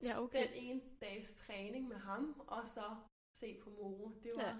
Ja, 0.07 0.22
okay. 0.24 0.48
den 0.48 0.53
ene 0.63 0.81
dags 1.01 1.33
træning 1.33 1.88
med 1.88 1.95
ham, 1.98 2.39
og 2.48 2.67
så 2.67 2.95
se 3.36 3.60
på 3.63 3.69
Moro, 3.69 4.10
det 4.24 4.31
var, 4.36 4.43
Ja. 4.43 4.55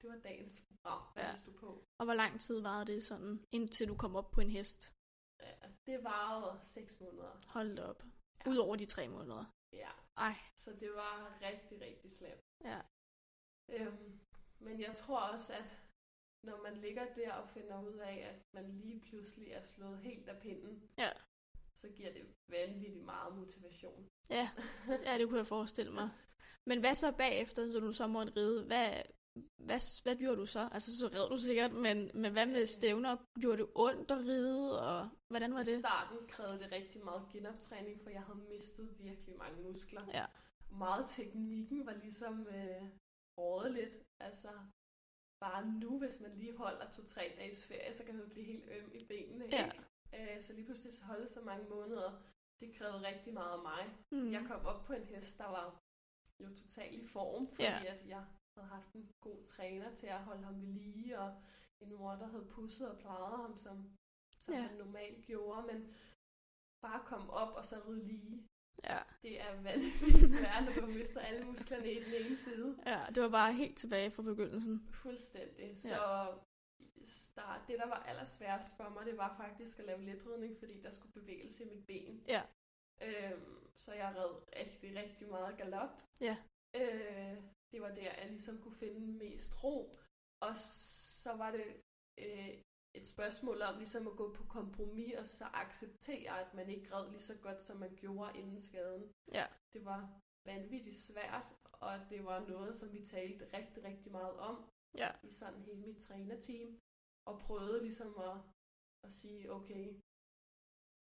det 0.00 0.10
var 0.10 0.16
dagens 0.16 0.60
program, 0.68 1.02
jeg 1.16 1.22
Ja. 1.22 1.28
ja. 1.28 1.34
stod 1.34 1.54
på. 1.54 1.84
Og 1.98 2.04
hvor 2.06 2.14
lang 2.14 2.40
tid 2.40 2.60
varede 2.60 2.92
det 2.92 3.04
sådan, 3.04 3.44
indtil 3.50 3.88
du 3.88 3.96
kom 3.96 4.16
op 4.16 4.30
på 4.30 4.40
en 4.40 4.50
hest? 4.50 4.94
Ja, 5.40 5.54
det 5.86 6.04
varede 6.04 6.62
seks 6.64 7.00
måneder. 7.00 7.32
Hold 7.52 7.78
op. 7.78 8.02
Ja. 8.46 8.50
Udover 8.50 8.76
de 8.76 8.86
tre 8.86 9.08
måneder. 9.08 9.44
Ja, 9.72 9.90
Ej, 10.16 10.34
så 10.56 10.70
det 10.80 10.90
var 10.94 11.38
rigtig, 11.42 11.80
rigtig 11.80 12.10
slemt. 12.10 12.40
ja. 12.64 12.80
Øhm, 13.68 14.20
men 14.58 14.80
jeg 14.80 14.94
tror 14.96 15.20
også, 15.20 15.52
at 15.52 15.78
når 16.44 16.62
man 16.62 16.76
ligger 16.76 17.14
der 17.14 17.32
og 17.32 17.48
finder 17.48 17.82
ud 17.82 17.96
af, 17.96 18.16
at 18.30 18.42
man 18.54 18.80
lige 18.80 19.00
pludselig 19.00 19.48
er 19.48 19.62
slået 19.62 19.98
helt 19.98 20.28
af 20.28 20.40
pinden, 20.42 20.90
Ja. 20.98 21.10
så 21.76 21.88
giver 21.96 22.12
det 22.12 22.34
vanvittigt 22.48 23.04
meget 23.04 23.36
motivation. 23.36 24.08
Ja, 24.30 24.48
ja, 25.06 25.18
det 25.18 25.28
kunne 25.28 25.38
jeg 25.38 25.46
forestille 25.46 25.92
mig. 25.92 26.10
Men 26.68 26.80
hvad 26.80 26.94
så 26.94 27.16
bagefter, 27.16 27.72
så 27.72 27.78
du 27.80 27.92
så 27.92 28.06
måtte 28.06 28.32
ride? 28.36 28.66
Hvad, 28.66 29.02
hvad, 29.66 30.02
hvad 30.02 30.16
gjorde 30.16 30.36
du 30.36 30.46
så? 30.46 30.68
Altså, 30.72 30.98
så 30.98 31.06
red 31.06 31.28
du 31.28 31.38
sikkert, 31.38 31.72
men, 31.72 32.10
men 32.14 32.32
hvad 32.32 32.46
med 32.46 32.66
stævner? 32.66 33.16
Gjorde 33.40 33.58
det 33.58 33.68
ondt 33.74 34.10
at 34.10 34.18
ride, 34.18 34.80
og 34.88 35.10
hvordan 35.28 35.54
var 35.54 35.60
I 35.60 35.64
det? 35.64 35.78
starten 35.78 36.18
krævede 36.28 36.58
det 36.58 36.72
rigtig 36.72 37.04
meget 37.04 37.22
genoptræning, 37.32 38.00
for 38.02 38.10
jeg 38.10 38.22
havde 38.22 38.38
mistet 38.48 38.96
virkelig 38.98 39.36
mange 39.38 39.62
muskler. 39.62 40.00
Ja. 40.14 40.26
Meget 40.70 41.04
teknikken 41.08 41.86
var 41.86 41.92
ligesom 41.94 42.46
øh, 42.46 42.82
rådet 43.38 43.72
lidt. 43.72 43.90
Altså, 44.20 44.48
bare 45.40 45.66
nu, 45.66 45.98
hvis 45.98 46.20
man 46.20 46.32
lige 46.38 46.56
holder 46.56 46.90
to-tre 46.90 47.34
dages 47.38 47.66
ferie, 47.66 47.92
så 47.92 48.04
kan 48.04 48.14
man 48.16 48.28
blive 48.30 48.46
helt 48.46 48.64
øm 48.70 48.90
i 48.94 49.04
benene. 49.08 49.44
Ja. 49.52 49.64
Ikke? 49.64 50.34
Øh, 50.34 50.40
så 50.40 50.52
lige 50.52 50.64
pludselig 50.64 50.92
så 50.92 51.04
holde 51.04 51.28
så 51.28 51.40
mange 51.40 51.68
måneder, 51.68 52.22
det 52.60 52.74
krævede 52.76 53.06
rigtig 53.06 53.34
meget 53.34 53.52
af 53.52 53.62
mig. 53.62 53.96
Mm. 54.12 54.32
Jeg 54.32 54.44
kom 54.46 54.60
op 54.66 54.84
på 54.84 54.92
en 54.92 55.04
hest, 55.04 55.38
der 55.38 55.44
var 55.44 55.80
jo 56.40 56.48
totalt 56.54 56.94
i 56.94 57.06
form, 57.06 57.46
fordi 57.46 57.62
Ja. 57.62 57.84
at 57.94 58.06
jeg 58.06 58.24
havde 58.56 58.68
haft 58.68 58.92
en 58.92 59.10
god 59.20 59.44
træner 59.44 59.94
til 59.94 60.06
at 60.06 60.18
holde 60.24 60.44
ham 60.44 60.62
ved 60.62 60.68
lige, 60.68 61.18
og 61.20 61.42
en 61.80 61.92
mor, 61.94 62.10
der 62.12 62.26
havde 62.26 62.44
pusset 62.50 62.90
og 62.90 62.98
plejet 62.98 63.36
ham, 63.36 63.56
som, 63.56 63.96
som 64.38 64.54
Ja. 64.54 64.60
ja. 64.60 64.66
han 64.66 64.76
normalt 64.78 65.24
gjorde, 65.26 65.66
men 65.66 65.94
bare 66.82 67.02
komme 67.06 67.32
op 67.32 67.52
og 67.54 67.64
så 67.64 67.76
ride 67.88 68.02
lige, 68.02 68.48
Ja. 68.84 68.98
det 69.22 69.40
er 69.40 69.62
vanvittigt 69.62 70.30
svært, 70.38 70.62
når 70.64 70.86
du 70.86 70.92
mister 70.98 71.20
alle 71.20 71.46
musklerne 71.46 71.92
i 71.92 71.94
den 72.00 72.26
ene 72.26 72.36
side. 72.36 72.78
ja, 72.86 73.00
det 73.14 73.22
var 73.22 73.28
bare 73.28 73.52
helt 73.52 73.78
tilbage 73.78 74.10
fra 74.10 74.22
begyndelsen. 74.22 74.88
Fuldstændig. 74.92 75.78
Så 75.78 75.96
der, 77.34 77.64
det, 77.68 77.78
der 77.78 77.86
var 77.86 78.02
allersværest 78.02 78.76
for 78.76 78.88
mig, 78.88 79.06
det 79.06 79.16
var 79.16 79.36
faktisk 79.36 79.78
at 79.78 79.84
lave 79.84 80.02
letridning, 80.02 80.58
fordi 80.58 80.74
der 80.82 80.90
skulle 80.90 81.12
bevægelse 81.12 81.64
i 81.64 81.68
mit 81.68 81.86
ben. 81.86 82.24
Ja. 82.28 82.42
Øhm, 83.02 83.68
så 83.76 83.92
jeg 83.92 84.14
red 84.16 84.34
rigtig, 84.60 84.96
rigtig 85.02 85.28
meget 85.28 85.58
galop. 85.58 85.90
Ja. 86.20 86.36
Øh, 86.76 87.36
det 87.72 87.80
var 87.82 87.94
der, 87.94 88.10
jeg 88.20 88.28
ligesom 88.30 88.56
kunne 88.62 88.74
finde 88.74 89.00
mest 89.24 89.64
ro. 89.64 89.76
Og 90.46 90.56
så 91.24 91.32
var 91.42 91.50
det 91.56 91.66
øh, 92.24 92.54
et 92.98 93.06
spørgsmål 93.06 93.62
om 93.62 93.76
ligesom 93.78 94.06
at 94.06 94.16
gå 94.16 94.34
på 94.34 94.44
kompromis 94.56 95.14
og 95.18 95.26
så 95.26 95.44
acceptere, 95.44 96.40
at 96.44 96.54
man 96.54 96.70
ikke 96.70 96.94
red 96.94 97.10
lige 97.10 97.28
så 97.30 97.38
godt, 97.42 97.62
som 97.62 97.76
man 97.76 97.96
gjorde 97.96 98.38
inden 98.38 98.60
skaden. 98.60 99.12
Ja. 99.38 99.46
Det 99.74 99.84
var 99.84 100.20
vanvittigt 100.46 100.96
svært, 100.96 101.46
og 101.72 101.92
det 102.10 102.24
var 102.24 102.48
noget, 102.48 102.76
som 102.76 102.92
vi 102.92 103.04
talte 103.04 103.44
rigtig, 103.58 103.84
rigtig 103.84 104.12
meget 104.12 104.36
om 104.38 104.70
Ja. 105.02 105.10
i 105.22 105.30
sådan 105.30 105.62
hele 105.62 105.80
mit 105.86 106.00
trænerteam, 106.02 106.80
og 107.28 107.38
prøvede 107.40 107.82
ligesom 107.82 108.18
at, 108.28 108.36
at 109.04 109.12
sige, 109.12 109.52
okay, 109.52 109.84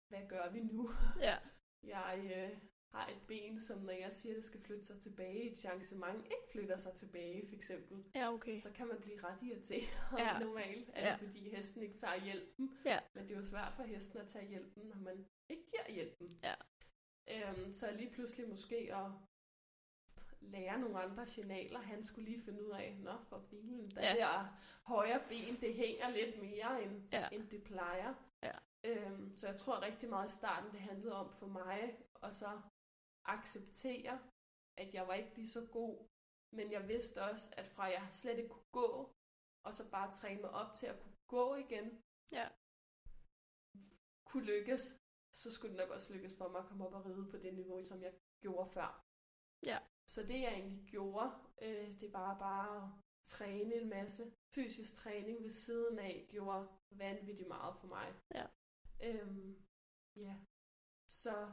hvad 0.09 0.23
gør 0.29 0.51
vi 0.51 0.59
nu? 0.59 0.83
Ja. 1.27 1.35
Jeg 1.95 2.13
øh, 2.37 2.53
har 2.93 3.07
et 3.07 3.21
ben, 3.27 3.59
som 3.59 3.79
når 3.79 3.93
jeg 3.93 4.13
siger, 4.13 4.33
at 4.33 4.35
det 4.35 4.43
skal 4.43 4.61
flytte 4.61 4.83
sig 4.85 4.99
tilbage, 4.99 5.51
et 5.51 5.57
chancement 5.57 6.25
ikke 6.25 6.51
flytter 6.51 6.77
sig 6.77 6.93
tilbage, 6.93 7.47
for 7.47 7.55
eksempel, 7.55 8.03
Ja, 8.15 8.33
okay. 8.33 8.59
så 8.59 8.71
kan 8.71 8.87
man 8.87 8.97
blive 9.01 9.23
ret 9.23 9.41
irriteret 9.43 9.83
Ja. 10.17 10.39
normalt. 10.45 10.89
Er 10.93 11.07
Ja. 11.07 11.11
det 11.11 11.19
fordi 11.19 11.49
hesten 11.49 11.81
ikke 11.83 11.95
tager 11.95 12.23
hjælpen? 12.23 12.77
Ja. 12.85 12.99
Men 13.15 13.23
det 13.23 13.31
er 13.31 13.37
jo 13.39 13.45
svært 13.45 13.73
for 13.73 13.83
hesten 13.83 14.19
at 14.19 14.27
tage 14.27 14.47
hjælpen, 14.47 14.83
når 14.83 14.97
man 14.99 15.25
ikke 15.49 15.63
giver 15.69 15.93
hjælpen. 15.95 16.39
Ja. 16.43 16.53
Øhm, 17.51 17.73
så 17.73 17.91
lige 17.97 18.09
pludselig 18.09 18.49
måske 18.49 18.95
at 18.95 19.11
lære 20.41 20.79
nogle 20.79 20.99
andre 20.99 21.25
signaler. 21.25 21.79
Han 21.79 22.03
skulle 22.03 22.25
lige 22.31 22.43
finde 22.45 22.65
ud 22.65 22.69
af, 22.71 22.97
nå 22.99 23.11
for 23.29 23.39
filen, 23.49 23.85
der 23.85 24.01
Ja. 24.01 24.15
der 24.15 24.57
højre 24.85 25.21
ben, 25.29 25.61
det 25.61 25.73
hænger 25.75 26.09
lidt 26.09 26.41
mere, 26.41 26.83
end, 26.83 27.01
Ja. 27.13 27.27
end 27.31 27.49
det 27.49 27.63
plejer. 27.63 28.13
Ja. 28.43 28.51
Øhm, 28.83 29.37
så 29.37 29.47
jeg 29.47 29.55
tror 29.57 29.81
rigtig 29.81 30.09
meget 30.09 30.31
i 30.31 30.35
starten, 30.35 30.71
det 30.71 30.79
handlede 30.79 31.15
om 31.15 31.33
for 31.33 31.47
mig 31.47 31.97
at 32.23 32.35
så 32.35 32.61
acceptere, 33.37 34.15
at 34.81 34.93
jeg 34.93 35.07
var 35.07 35.13
ikke 35.13 35.35
lige 35.35 35.49
så 35.57 35.67
god, 35.71 35.95
men 36.57 36.71
jeg 36.71 36.87
vidste 36.87 37.17
også, 37.29 37.53
at 37.57 37.67
fra 37.67 37.83
jeg 37.83 38.07
slet 38.09 38.37
ikke 38.37 38.49
kunne 38.49 38.71
gå, 38.81 39.15
og 39.65 39.73
så 39.73 39.83
bare 39.91 40.11
træne 40.19 40.41
mig 40.41 40.49
op 40.61 40.73
til 40.79 40.87
at 40.87 40.99
kunne 41.01 41.17
gå 41.27 41.55
igen, 41.55 41.87
Ja. 42.31 42.47
kunne 44.29 44.45
lykkes, 44.45 44.81
så 45.41 45.51
skulle 45.51 45.71
det 45.73 45.81
nok 45.83 45.89
også 45.95 46.13
lykkes 46.13 46.35
for 46.37 46.47
mig 46.49 46.59
at 46.61 46.67
komme 46.67 46.85
op 46.87 46.93
og 46.93 47.05
ride 47.05 47.27
på 47.31 47.37
det 47.37 47.53
niveau, 47.53 47.83
som 47.83 48.01
jeg 48.03 48.13
gjorde 48.43 48.69
før. 48.69 49.05
Ja. 49.65 49.77
Så 50.13 50.21
det 50.21 50.39
jeg 50.41 50.53
egentlig 50.53 50.83
gjorde, 50.87 51.29
øh, 51.61 51.91
det 52.01 52.13
var 52.13 52.39
bare 52.39 52.67
at 52.83 52.89
træne 53.25 53.75
en 53.75 53.89
masse. 53.89 54.23
Fysisk 54.55 54.95
træning 54.95 55.43
ved 55.43 55.49
siden 55.49 55.99
af 55.99 56.27
gjorde 56.29 56.67
vanvittigt 56.91 57.47
meget 57.47 57.75
for 57.79 57.87
mig. 57.95 58.07
Ja. 58.37 58.45
Øhm, 59.07 59.65
ja. 60.15 60.35
Så 61.07 61.51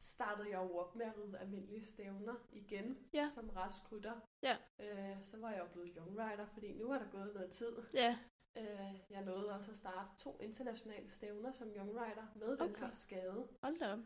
startede 0.00 0.48
jeg 0.50 0.58
jo 0.58 0.76
op 0.76 0.94
med 0.96 1.06
at 1.06 1.16
ride 1.18 1.38
almindelige 1.38 1.82
stævner 1.84 2.34
igen, 2.52 3.08
Ja. 3.14 3.26
som 3.26 3.48
raskrytter. 3.48 4.20
Ja. 4.42 4.56
Øh, 4.80 5.22
så 5.22 5.38
var 5.38 5.50
jeg 5.50 5.58
jo 5.60 5.68
blevet 5.72 5.92
young 5.96 6.18
rider, 6.18 6.46
fordi 6.46 6.72
nu 6.72 6.90
er 6.90 6.98
der 6.98 7.10
gået 7.10 7.34
noget 7.34 7.50
tid. 7.50 7.76
Ja, 7.94 8.18
Øh, 8.56 9.00
jeg 9.10 9.24
nåede 9.24 9.54
også 9.56 9.70
at 9.70 9.76
starte 9.76 10.10
to 10.18 10.38
internationale 10.40 11.10
stævner 11.10 11.52
som 11.52 11.68
young 11.68 11.90
rider 11.90 12.26
med 12.36 12.56
den 12.56 12.70
Okay. 12.70 12.80
her 12.84 12.90
skade. 12.90 13.48
hold 13.62 13.78
da 13.78 13.92
op. 13.92 13.98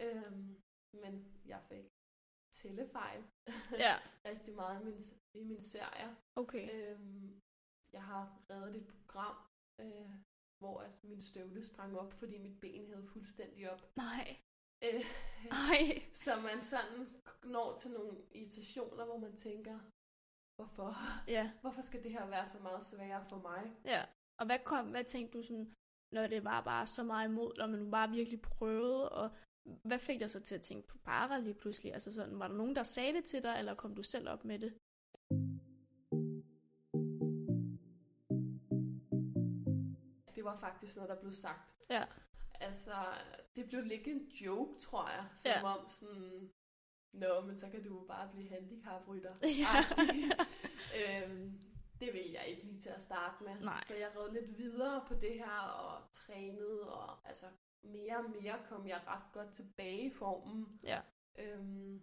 Øhm, 0.00 0.60
men 1.02 1.40
jeg 1.46 1.62
fik 1.68 1.84
tællefejl 2.52 3.24
Ja, 3.84 3.94
rigtig 4.30 4.54
meget 4.54 4.80
i 4.80 4.84
min, 4.84 5.02
i 5.34 5.44
min 5.44 5.60
serier. 5.60 6.14
okay. 6.36 6.68
Øhm, 6.90 7.40
jeg 7.92 8.04
har 8.04 8.40
reddet 8.50 8.76
et 8.76 8.86
program, 8.86 9.36
øh, 9.80 10.10
hvor 10.58 10.80
at 10.80 11.04
min 11.04 11.20
støvle 11.20 11.64
sprang 11.64 11.98
op, 11.98 12.12
fordi 12.12 12.38
mit 12.38 12.60
ben 12.60 12.86
havde 12.88 13.06
fuldstændig 13.06 13.70
op. 13.72 13.82
Nej, 13.96 14.36
Øh, 14.84 15.00
nej. 15.50 16.02
så 16.12 16.36
man 16.36 16.62
sådan 16.62 17.08
når 17.44 17.74
til 17.74 17.90
nogle 17.90 18.16
irritationer, 18.34 19.04
hvor 19.04 19.18
man 19.18 19.36
tænker, 19.36 19.78
hvorfor? 20.56 20.94
Ja, 21.28 21.52
Hvorfor 21.60 21.82
skal 21.82 22.02
det 22.02 22.10
her 22.10 22.26
være 22.26 22.46
så 22.46 22.58
meget 22.58 22.84
sværere 22.84 23.24
for 23.24 23.36
mig? 23.36 23.72
ja. 23.84 24.04
Og 24.40 24.46
hvad 24.46 24.58
kom, 24.64 24.86
hvad 24.86 25.04
tænkte 25.04 25.38
du 25.38 25.42
sådan, 25.42 25.72
når 26.12 26.26
det 26.26 26.44
var 26.44 26.60
bare 26.60 26.86
så 26.86 27.02
meget 27.04 27.28
imod, 27.28 27.58
og 27.60 27.70
man 27.70 27.90
bare 27.90 28.10
virkelig 28.10 28.42
prøvede, 28.42 29.08
og 29.08 29.30
hvad 29.84 29.98
fik 29.98 30.20
dig 30.20 30.30
så 30.30 30.40
til 30.40 30.54
at 30.54 30.60
tænke 30.60 30.88
på 30.88 30.98
para 30.98 31.38
lige 31.38 31.54
pludselig? 31.54 31.92
Altså 31.92 32.12
sådan, 32.12 32.38
var 32.38 32.48
der 32.48 32.54
nogen, 32.54 32.76
der 32.76 32.82
sagde 32.82 33.12
det 33.12 33.24
til 33.24 33.42
dig, 33.42 33.54
eller 33.58 33.74
kom 33.74 33.94
du 33.94 34.02
selv 34.02 34.28
op 34.28 34.44
med 34.44 34.58
det? 34.58 34.72
Det 40.36 40.44
var 40.44 40.56
faktisk 40.56 40.96
noget, 40.96 41.08
der 41.10 41.20
blev 41.20 41.32
sagt. 41.32 41.74
Ja, 41.90 42.04
Altså, 42.66 42.94
det 43.56 43.68
blev 43.68 43.82
lidt 43.84 44.06
en 44.08 44.28
joke, 44.28 44.80
tror 44.80 45.08
jeg. 45.08 45.26
Som 45.34 45.50
Ja. 45.50 45.64
om 45.78 45.88
sådan, 45.88 46.52
Nå, 47.14 47.40
men 47.40 47.56
så 47.56 47.70
kan 47.70 47.82
du 47.84 48.06
bare 48.06 48.30
blive 48.32 48.48
handicaprytter. 48.48 49.34
Ja. 49.62 49.74
øhm, 51.00 51.60
det 52.00 52.12
vil 52.12 52.30
jeg 52.30 52.46
ikke 52.46 52.62
lige 52.64 52.80
til 52.80 52.88
at 52.88 53.02
starte 53.02 53.44
med. 53.44 53.56
Nej. 53.60 53.80
Så 53.86 53.94
jeg 53.94 54.16
red 54.16 54.32
lidt 54.32 54.58
videre 54.58 55.04
på 55.08 55.14
det 55.14 55.34
her 55.38 55.58
og 55.60 56.12
trænede, 56.12 56.92
og 56.92 57.28
altså 57.28 57.46
mere 57.82 58.16
og 58.16 58.30
mere 58.30 58.62
kom 58.64 58.86
jeg 58.86 59.02
ret 59.06 59.32
godt 59.32 59.52
tilbage 59.54 60.02
i 60.06 60.10
formen. 60.14 60.80
Ja. 60.84 61.00
Øhm, 61.38 62.02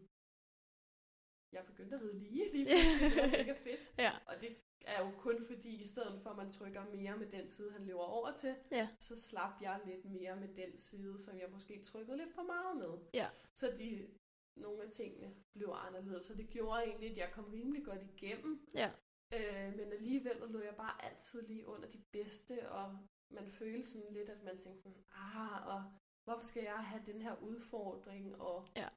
jeg 1.52 1.66
begyndte 1.66 1.96
at 1.96 2.02
ride 2.02 2.20
lige 2.20 2.52
lige 2.52 2.66
pludselig. 2.70 3.12
Det 3.16 3.22
var 3.32 3.38
mega 3.38 3.54
fedt. 3.54 3.80
Ja. 3.98 4.12
Og 4.28 4.42
det 4.42 4.58
er 4.86 5.06
jo 5.06 5.12
kun 5.18 5.44
fordi, 5.48 5.82
i 5.82 5.86
stedet 5.86 6.22
for 6.22 6.30
at 6.30 6.38
man 6.38 6.50
trykker 6.50 6.84
mere 6.86 7.18
med 7.18 7.28
den 7.30 7.50
side, 7.50 7.72
han 7.72 7.86
løber 7.86 8.00
over 8.00 8.32
til, 8.36 8.56
Ja. 8.72 8.90
så 9.00 9.16
slap 9.16 9.62
jeg 9.62 9.82
lidt 9.86 10.06
mere 10.06 10.36
med 10.36 10.48
den 10.56 10.78
side, 10.78 11.18
som 11.18 11.38
jeg 11.40 11.50
måske 11.52 11.84
trykkede 11.84 12.18
lidt 12.18 12.34
for 12.36 12.44
meget 12.44 12.78
med. 12.78 13.08
Ja. 13.14 13.28
Så 13.56 13.76
de, 13.78 14.10
nogle 14.56 14.84
af 14.84 14.92
tingene 14.92 15.36
blev 15.54 15.70
anderledes, 15.88 16.26
så 16.26 16.36
det 16.36 16.50
gjorde 16.50 16.84
egentlig, 16.84 17.12
at 17.12 17.18
jeg 17.18 17.30
kom 17.32 17.46
rimelig 17.46 17.86
godt 17.86 18.04
igennem. 18.04 18.68
Ja. 18.76 18.92
Øh, 19.34 19.74
men 19.78 19.92
alligevel 19.94 20.38
lå 20.50 20.60
jeg 20.62 20.76
bare 20.76 21.06
altid 21.06 21.42
lige 21.48 21.68
under 21.68 21.90
de 21.90 22.02
bedste, 22.12 22.70
og 22.72 22.98
man 23.32 23.48
følte 23.48 23.84
sådan 23.88 24.14
lidt, 24.14 24.30
at 24.30 24.44
man 24.44 24.58
tænkte, 24.58 24.90
ah, 25.12 25.68
og 25.68 25.84
hvorfor 26.24 26.42
skal 26.44 26.64
jeg 26.64 26.80
have 26.86 27.04
den 27.06 27.22
her 27.22 27.36
udfordring, 27.42 28.42
og 28.42 28.66
Ja. 28.76 28.88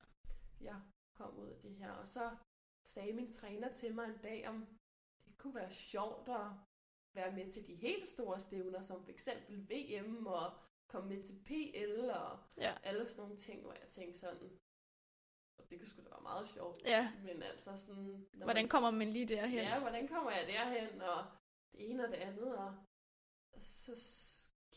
jeg 0.60 0.80
kom 1.18 1.36
ud 1.38 1.48
af 1.48 1.60
det 1.60 1.74
her. 1.74 1.90
Og 1.90 2.06
så 2.06 2.36
sagde 2.86 3.12
min 3.12 3.32
træner 3.32 3.72
til 3.72 3.94
mig 3.94 4.04
en 4.08 4.18
dag, 4.22 4.48
om 4.48 4.66
kunne 5.42 5.54
være 5.54 5.72
sjovt 5.72 6.28
at 6.28 6.46
være 7.14 7.32
med 7.32 7.52
til 7.52 7.66
de 7.66 7.74
helt 7.74 8.08
store 8.08 8.40
stævner, 8.40 8.80
som 8.80 9.04
for 9.04 9.10
eksempel 9.10 9.70
VM, 9.70 10.26
og 10.26 10.52
komme 10.88 11.08
med 11.14 11.22
til 11.24 11.34
PL, 11.46 12.10
og 12.10 12.38
Ja. 12.58 12.74
alle 12.82 13.06
sådan 13.08 13.22
nogle 13.22 13.36
ting, 13.36 13.62
hvor 13.62 13.72
jeg 13.72 13.88
tænkte 13.88 14.18
sådan, 14.20 14.50
og 15.58 15.70
det 15.70 15.78
kunne 15.78 15.86
sgu 15.86 16.02
da 16.02 16.08
være 16.08 16.22
meget 16.22 16.48
sjovt. 16.48 16.78
Ja. 16.86 17.12
Men 17.24 17.42
altså 17.42 17.76
sådan... 17.76 18.26
Hvordan 18.34 18.68
kommer 18.68 18.90
man 18.90 19.08
lige 19.08 19.28
derhen? 19.28 19.58
Ja, 19.58 19.80
hvordan 19.80 20.08
kommer 20.08 20.30
jeg 20.30 20.46
derhen, 20.46 21.02
og 21.02 21.24
det 21.72 21.90
ene 21.90 22.04
og 22.04 22.10
det 22.10 22.16
andet, 22.16 22.56
og 22.56 22.74
så 23.58 23.96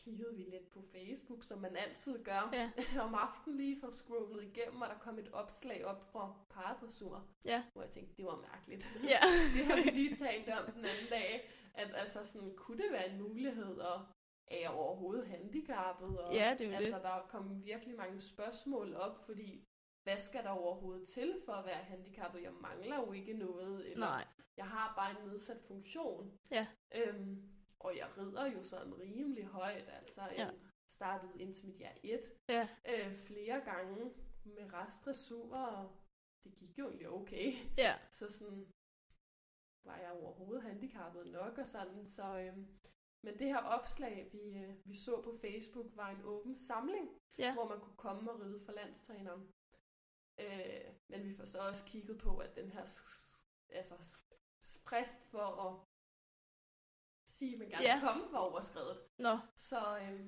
kiggede 0.06 0.34
vi 0.36 0.42
lidt 0.42 0.70
på 0.70 0.80
Facebook, 0.92 1.42
som 1.42 1.58
man 1.58 1.76
altid 1.76 2.24
gør 2.24 2.42
Ja. 2.52 2.66
om 3.06 3.14
aftenen 3.14 3.56
lige 3.56 3.80
for 3.80 3.90
scrollet 3.90 4.44
igennem, 4.44 4.80
og 4.82 4.88
der 4.88 4.98
kom 4.98 5.18
et 5.18 5.30
opslag 5.32 5.84
op 5.86 6.02
fra 6.12 6.34
paradressur, 6.50 7.28
Ja. 7.44 7.64
hvor 7.72 7.82
jeg 7.82 7.90
tænkte, 7.90 8.14
det 8.16 8.24
var 8.24 8.36
mærkeligt. 8.52 8.88
Ja. 9.12 9.20
det 9.54 9.62
har 9.66 9.76
vi 9.84 9.90
lige 9.90 10.14
talt 10.14 10.48
om 10.48 10.64
den 10.72 10.84
anden 10.92 11.08
dag, 11.10 11.50
at 11.74 11.90
altså 11.94 12.24
sådan, 12.26 12.54
kunne 12.56 12.78
det 12.78 12.92
være 12.92 13.08
en 13.10 13.22
mulighed, 13.22 13.74
og 13.78 14.06
er 14.50 14.60
jeg 14.60 14.70
overhovedet 14.70 15.26
handicappet? 15.26 16.18
Og, 16.18 16.32
Ja, 16.34 16.54
det 16.58 16.66
er 16.72 16.76
altså, 16.76 16.98
der 17.02 17.26
kom 17.28 17.64
virkelig 17.64 17.96
mange 17.96 18.20
spørgsmål 18.20 18.94
op, 18.94 19.16
fordi 19.26 19.64
hvad 20.02 20.18
skal 20.18 20.42
der 20.44 20.50
overhovedet 20.50 21.08
til 21.08 21.40
for 21.44 21.52
at 21.52 21.64
være 21.66 21.84
handicappet? 21.84 22.42
Jeg 22.42 22.52
mangler 22.52 22.96
jo 22.96 23.12
ikke 23.12 23.32
noget, 23.32 23.92
eller 23.92 24.06
Nej. 24.06 24.24
jeg 24.56 24.66
har 24.66 24.94
bare 24.96 25.10
en 25.20 25.28
nedsat 25.28 25.60
funktion. 25.68 26.38
Ja. 26.50 26.66
Øhm, 26.94 27.42
og 27.80 27.96
jeg 27.96 28.08
rider 28.18 28.46
jo 28.46 28.62
sådan 28.62 28.98
rimelig 29.00 29.44
højt, 29.46 29.88
altså 29.88 30.20
Ja. 30.22 30.42
ja. 30.44 30.50
startede 30.88 31.40
intermediær 31.42 31.92
1 32.02 32.20
Ja. 32.48 32.68
øh, 32.88 33.14
flere 33.14 33.60
gange 33.60 34.14
med 34.44 34.72
restdressur, 34.72 35.56
og 35.56 35.96
det 36.44 36.54
gik 36.54 36.78
jo 36.78 36.84
egentlig 36.88 37.08
okay. 37.08 37.52
Ja. 37.78 37.94
Så 38.10 38.32
sådan 38.32 38.72
var 39.84 39.96
jeg 39.98 40.10
overhovedet 40.12 40.62
handicappet 40.62 41.26
nok 41.32 41.58
og 41.58 41.68
sådan, 41.68 42.06
så 42.06 42.38
øhm, 42.38 42.78
men 43.22 43.38
det 43.38 43.46
her 43.46 43.58
opslag, 43.58 44.28
vi, 44.32 44.58
øh, 44.58 44.86
vi 44.88 44.94
så 44.96 45.22
på 45.22 45.38
Facebook, 45.40 45.96
var 45.96 46.08
en 46.10 46.22
åben 46.24 46.54
samling, 46.54 47.08
Ja. 47.38 47.54
hvor 47.54 47.68
man 47.68 47.80
kunne 47.80 47.96
komme 47.96 48.30
og 48.32 48.40
ride 48.40 48.60
for 48.64 48.72
landstræneren. 48.72 49.52
Øh, 50.40 50.94
men 51.08 51.24
vi 51.24 51.36
får 51.36 51.44
så 51.44 51.58
også 51.68 51.84
kigget 51.84 52.18
på, 52.18 52.36
at 52.38 52.56
den 52.56 52.70
her 52.70 52.84
altså, 53.68 53.94
frist 54.88 55.22
for 55.30 55.38
at 55.66 55.86
sige, 57.38 57.52
at 57.54 57.58
man 57.58 57.68
gerne 57.68 57.84
Ja. 57.84 58.00
komme, 58.06 58.32
var 58.32 58.38
overskrevet. 58.38 58.96
Nå. 59.18 59.34
Så 59.68 59.78
øh, 60.02 60.20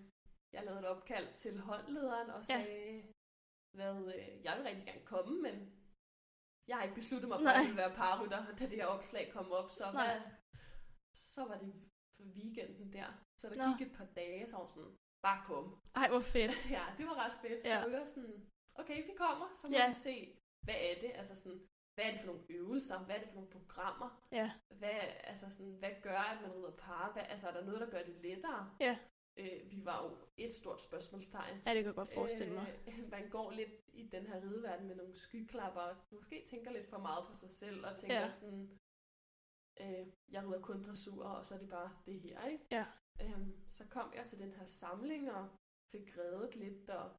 jeg 0.52 0.64
lavede 0.64 0.80
et 0.80 0.86
opkald 0.94 1.34
til 1.34 1.58
holdlederen 1.60 2.30
og 2.30 2.40
Ja. 2.48 2.54
sagde, 2.64 3.02
hvad, 3.76 3.94
øh, 4.14 4.44
jeg 4.44 4.52
vil 4.56 4.64
rigtig 4.68 4.86
gerne 4.86 5.04
komme, 5.14 5.42
men 5.46 5.54
jeg 6.68 6.76
har 6.76 6.82
ikke 6.82 6.94
besluttet 7.02 7.28
mig 7.28 7.38
for, 7.38 7.44
Nej. 7.44 7.52
at 7.52 7.58
jeg 7.60 7.68
vil 7.68 7.76
være 7.84 7.94
parrytter, 7.94 8.40
da 8.58 8.64
det 8.70 8.78
her 8.80 8.86
opslag 8.86 9.24
kom 9.32 9.52
op. 9.52 9.70
Så, 9.70 9.84
Nej. 9.92 10.20
så 11.34 11.40
var 11.48 11.58
det 11.58 11.72
for 12.16 12.22
weekenden 12.38 12.92
der. 12.92 13.08
Så 13.40 13.48
der 13.48 13.56
Nå. 13.68 13.76
gik 13.78 13.86
et 13.86 13.94
par 13.98 14.08
dage, 14.20 14.46
så 14.48 14.56
var 14.56 14.66
sådan, 14.66 14.96
bare 15.22 15.40
kom. 15.46 15.66
Ej, 15.94 16.08
hvor 16.08 16.20
fedt. 16.34 16.52
Ja, 16.76 16.84
det 16.98 17.06
var 17.06 17.14
ret 17.24 17.36
fedt. 17.42 17.60
Ja. 17.64 17.82
Så 17.82 17.88
vi 17.88 17.94
var 17.94 18.04
sådan, 18.04 18.50
okay, 18.74 19.06
vi 19.06 19.14
kommer, 19.16 19.46
så 19.54 19.66
må 19.68 19.74
Ja. 19.74 19.86
vi 19.88 19.92
se, 19.94 20.14
hvad 20.66 20.74
er 20.88 21.00
det? 21.00 21.12
Altså 21.14 21.34
sådan, 21.36 21.60
hvad 21.98 22.06
er 22.06 22.12
det 22.12 22.20
for 22.20 22.26
nogle 22.26 22.42
øvelser? 22.48 22.98
Hvad 22.98 23.16
er 23.16 23.20
det 23.20 23.28
for 23.28 23.34
nogle 23.34 23.50
programmer? 23.50 24.20
Ja. 24.32 24.50
Hvad, 24.78 24.90
altså 25.24 25.50
sådan, 25.50 25.72
hvad 25.72 25.90
gør, 26.02 26.18
at 26.18 26.42
man 26.42 26.52
rider 26.52 26.70
par? 26.70 27.12
Hvad, 27.12 27.22
altså, 27.28 27.48
er 27.48 27.52
der 27.52 27.64
noget, 27.64 27.80
der 27.80 27.90
gør 27.90 28.02
det 28.02 28.14
lettere? 28.22 28.70
Ja. 28.80 28.98
Øh, 29.36 29.70
vi 29.72 29.84
var 29.84 30.04
jo 30.04 30.16
et 30.36 30.54
stort 30.54 30.82
spørgsmålstegn. 30.82 31.54
Ja, 31.66 31.74
det 31.74 31.76
kan 31.76 31.86
jeg 31.86 31.94
godt 31.94 32.14
forestille 32.14 32.54
mig. 32.54 32.66
Øh, 32.88 33.10
man 33.10 33.28
går 33.28 33.50
lidt 33.50 33.70
i 33.92 34.08
den 34.08 34.26
her 34.26 34.42
rideverden 34.42 34.86
med 34.86 34.96
nogle 34.96 35.16
skyklapper, 35.16 35.80
og 35.80 35.96
måske 36.10 36.44
tænker 36.50 36.70
lidt 36.70 36.86
for 36.86 36.98
meget 36.98 37.26
på 37.26 37.34
sig 37.34 37.50
selv, 37.50 37.86
og 37.86 37.96
tænker 37.96 38.20
Ja. 38.20 38.28
sådan, 38.28 38.78
øh, 39.80 40.06
jeg 40.28 40.44
rider 40.46 40.60
kun 40.60 40.82
dressur, 40.82 41.24
og 41.24 41.46
så 41.46 41.54
er 41.54 41.58
det 41.58 41.68
bare 41.70 41.90
det 42.06 42.20
her, 42.26 42.46
ikke? 42.46 42.64
Ja. 42.70 42.86
Øhm, 43.22 43.70
så 43.70 43.84
kom 43.90 44.12
jeg 44.16 44.26
til 44.26 44.38
den 44.38 44.52
her 44.52 44.64
samling, 44.64 45.32
og 45.32 45.48
fik 45.92 46.18
reddet 46.18 46.56
lidt, 46.56 46.90
og 46.90 47.10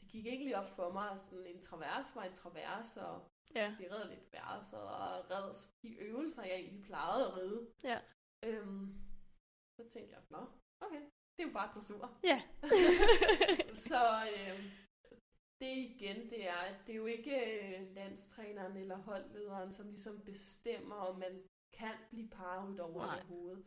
det 0.00 0.08
gik 0.08 0.26
egentlig 0.26 0.56
op 0.56 0.68
for 0.68 0.92
mig, 0.92 1.18
sådan 1.18 1.46
en 1.46 1.62
travers 1.62 2.16
var 2.16 2.22
en 2.24 2.32
travers, 2.32 2.96
og 2.96 3.28
Ja. 3.54 3.74
vi 3.78 3.88
red 3.88 4.08
lidt 4.08 4.32
værelser, 4.32 4.78
og 4.78 5.30
red 5.30 5.54
de 5.82 5.94
øvelser, 5.94 6.42
jeg 6.42 6.54
egentlig 6.56 6.84
plejede 6.84 7.26
at 7.26 7.36
ride. 7.36 7.66
Ja. 7.84 7.98
Øhm, 8.44 8.94
så 9.76 9.88
tænkte 9.88 10.14
jeg, 10.14 10.22
nå, 10.30 10.38
okay, 10.80 11.02
det 11.36 11.42
er 11.42 11.46
jo 11.46 11.52
bare 11.52 11.72
dressur. 11.74 12.18
Ja. 12.24 12.42
så 13.88 14.28
øh, 14.36 14.64
det 15.60 15.76
igen, 15.76 16.30
det 16.30 16.48
er, 16.48 16.56
at 16.56 16.86
det 16.86 16.92
er 16.92 16.96
jo 16.96 17.06
ikke 17.06 17.36
øh, 17.62 17.94
landstræneren 17.94 18.76
eller 18.76 18.96
holdlederen, 18.96 19.72
som 19.72 19.88
ligesom 19.88 20.20
bestemmer, 20.24 20.94
om 20.94 21.18
man 21.18 21.42
kan 21.72 21.94
blive 22.10 22.28
parryt 22.28 22.80
over 22.80 23.06
Nej. 23.06 23.16
det 23.16 23.24
hoved. 23.24 23.64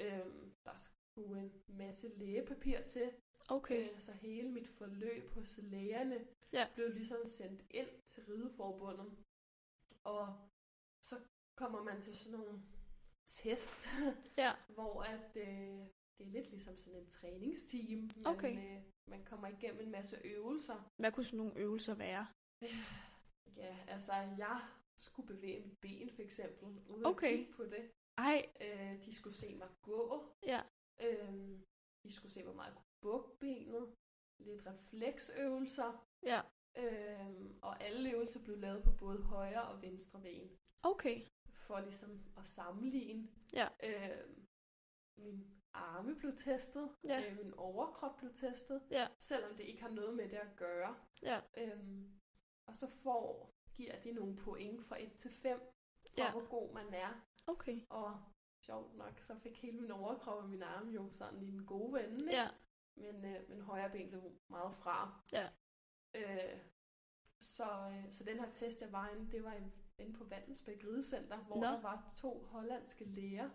Øhm, 0.00 0.54
der 0.64 0.74
skulle 0.74 1.40
en 1.40 1.52
masse 1.68 2.08
lægepapir 2.16 2.82
til, 2.82 3.12
Okay. 3.50 3.88
øh, 3.94 3.98
så 3.98 4.12
hele 4.12 4.48
mit 4.48 4.68
forløb 4.68 5.30
hos 5.30 5.58
lægerne 5.62 6.26
Ja. 6.52 6.64
blev 6.74 6.88
ligesom 6.94 7.24
sendt 7.24 7.64
ind 7.70 7.88
til 8.06 8.22
Rideforbundet. 8.28 9.24
Og 10.04 10.26
så 11.04 11.16
kommer 11.56 11.82
man 11.82 12.00
til 12.02 12.16
sådan 12.16 12.38
nogle 12.38 12.62
test, 13.26 13.88
Ja. 14.44 14.52
hvor 14.68 15.02
at, 15.02 15.36
øh, 15.36 15.78
det 16.18 16.26
er 16.26 16.32
lidt 16.36 16.50
ligesom 16.50 16.76
sådan 16.78 16.98
en 17.00 17.08
træningsteam. 17.08 17.98
Man, 18.16 18.26
Okay. 18.26 18.76
øh, 18.76 18.82
man 19.10 19.24
kommer 19.24 19.48
igennem 19.48 19.80
en 19.80 19.90
masse 19.90 20.16
øvelser. 20.24 20.90
Hvad 21.00 21.12
kunne 21.12 21.24
sådan 21.24 21.36
nogle 21.38 21.58
øvelser 21.58 21.94
være? 21.94 22.26
Ja, 23.56 23.76
altså 23.88 24.12
jeg 24.12 24.60
skulle 24.96 25.26
bevæge 25.34 25.60
mit 25.66 25.78
ben 25.80 26.10
for 26.10 26.22
eksempel, 26.22 26.68
uden 26.88 27.06
Okay. 27.06 27.26
at 27.32 27.38
kigge 27.38 27.52
på 27.52 27.64
det. 27.64 27.90
Ej, 28.18 28.52
Øh, 28.60 28.94
de 29.04 29.14
skulle 29.14 29.34
se 29.34 29.54
mig 29.54 29.68
gå. 29.82 30.32
ja. 30.42 30.62
Øhm, 31.02 31.62
de 32.04 32.12
skulle 32.12 32.32
se, 32.32 32.44
hvor 32.44 32.52
meget 32.52 32.68
jeg 32.70 32.76
kunne 32.76 33.00
bukke 33.02 33.30
benet. 33.40 33.94
Lidt 34.38 34.66
refleksøvelser. 34.66 35.90
Ja. 36.22 36.40
Øhm, 36.76 37.58
og 37.62 37.82
alle 37.82 38.12
øvelser 38.12 38.40
blev 38.44 38.58
lavet 38.58 38.84
på 38.84 38.90
både 38.92 39.22
højre 39.22 39.62
og 39.68 39.82
venstre 39.82 40.20
ben. 40.20 40.50
Okay. 40.82 41.20
For 41.50 41.80
ligesom 41.80 42.24
at 42.36 42.46
sammenligne. 42.46 43.28
Ja. 43.52 43.68
Øhm, 43.84 44.46
min 45.16 45.54
arme 45.72 46.16
blev 46.16 46.32
testet. 46.36 46.90
Ja. 47.04 47.30
Øh, 47.30 47.36
min 47.36 47.54
overkrop 47.54 48.16
blev 48.16 48.30
testet. 48.34 48.82
Ja. 48.90 49.08
Selvom 49.18 49.50
det 49.56 49.64
ikke 49.64 49.82
har 49.82 49.90
noget 49.90 50.16
med 50.16 50.28
det 50.28 50.36
at 50.36 50.56
gøre. 50.56 50.96
Ja. 51.22 51.40
Øhm, 51.56 52.20
og 52.66 52.76
så 52.76 52.88
får, 53.02 53.54
giver 53.74 54.00
de 54.00 54.12
nogle 54.12 54.36
point 54.36 54.84
fra 54.84 55.02
1 55.02 55.12
til 55.12 55.30
5, 55.30 55.60
for 55.60 56.14
Ja. 56.18 56.30
hvor 56.30 56.48
god 56.48 56.74
man 56.74 56.94
er. 56.94 57.26
Okay. 57.46 57.80
Og 57.90 58.22
sjovt 58.66 58.94
nok, 58.96 59.20
så 59.20 59.38
fik 59.38 59.62
hele 59.62 59.80
min 59.80 59.90
overkrop 59.90 60.42
og 60.42 60.48
min 60.48 60.62
arme 60.62 60.90
jo 60.92 61.10
sådan 61.10 61.42
i 61.42 61.50
den 61.50 61.66
gode 61.66 61.92
vende. 61.92 62.14
ikke? 62.24 62.36
Ja. 62.36 62.48
Men 62.96 63.24
øh, 63.24 63.48
min 63.48 63.60
højre 63.60 63.90
ben 63.90 64.08
blev 64.08 64.40
meget 64.48 64.74
fra. 64.74 65.22
Ja. 65.32 65.48
Øh, 66.14 66.58
så, 67.40 67.64
øh, 67.92 68.12
så 68.12 68.24
den 68.24 68.40
her 68.40 68.50
test, 68.52 68.80
jeg 68.82 68.92
var 68.92 69.08
inde, 69.08 69.32
det 69.32 69.44
var 69.44 69.52
inde- 69.52 69.72
på 70.18 70.24
Vandensbæk 70.24 70.84
Ridecenter, 70.84 71.38
hvor 71.38 71.56
Nå. 71.56 71.62
der 71.62 71.80
var 71.80 72.10
to 72.16 72.42
hollandske 72.44 73.04
læger, 73.04 73.50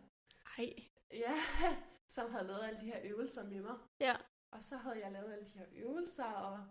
Ej. 0.57 0.75
ja, 1.13 1.33
som 2.15 2.31
havde 2.31 2.47
lavet 2.47 2.63
alle 2.63 2.79
de 2.81 2.85
her 2.85 2.99
øvelser 3.03 3.43
med 3.49 3.61
mig. 3.61 3.75
Ja. 3.99 4.15
Og 4.51 4.61
så 4.61 4.77
havde 4.77 4.99
jeg 4.99 5.11
lavet 5.11 5.33
alle 5.33 5.45
de 5.45 5.57
her 5.59 5.65
øvelser, 5.71 6.23
og 6.25 6.67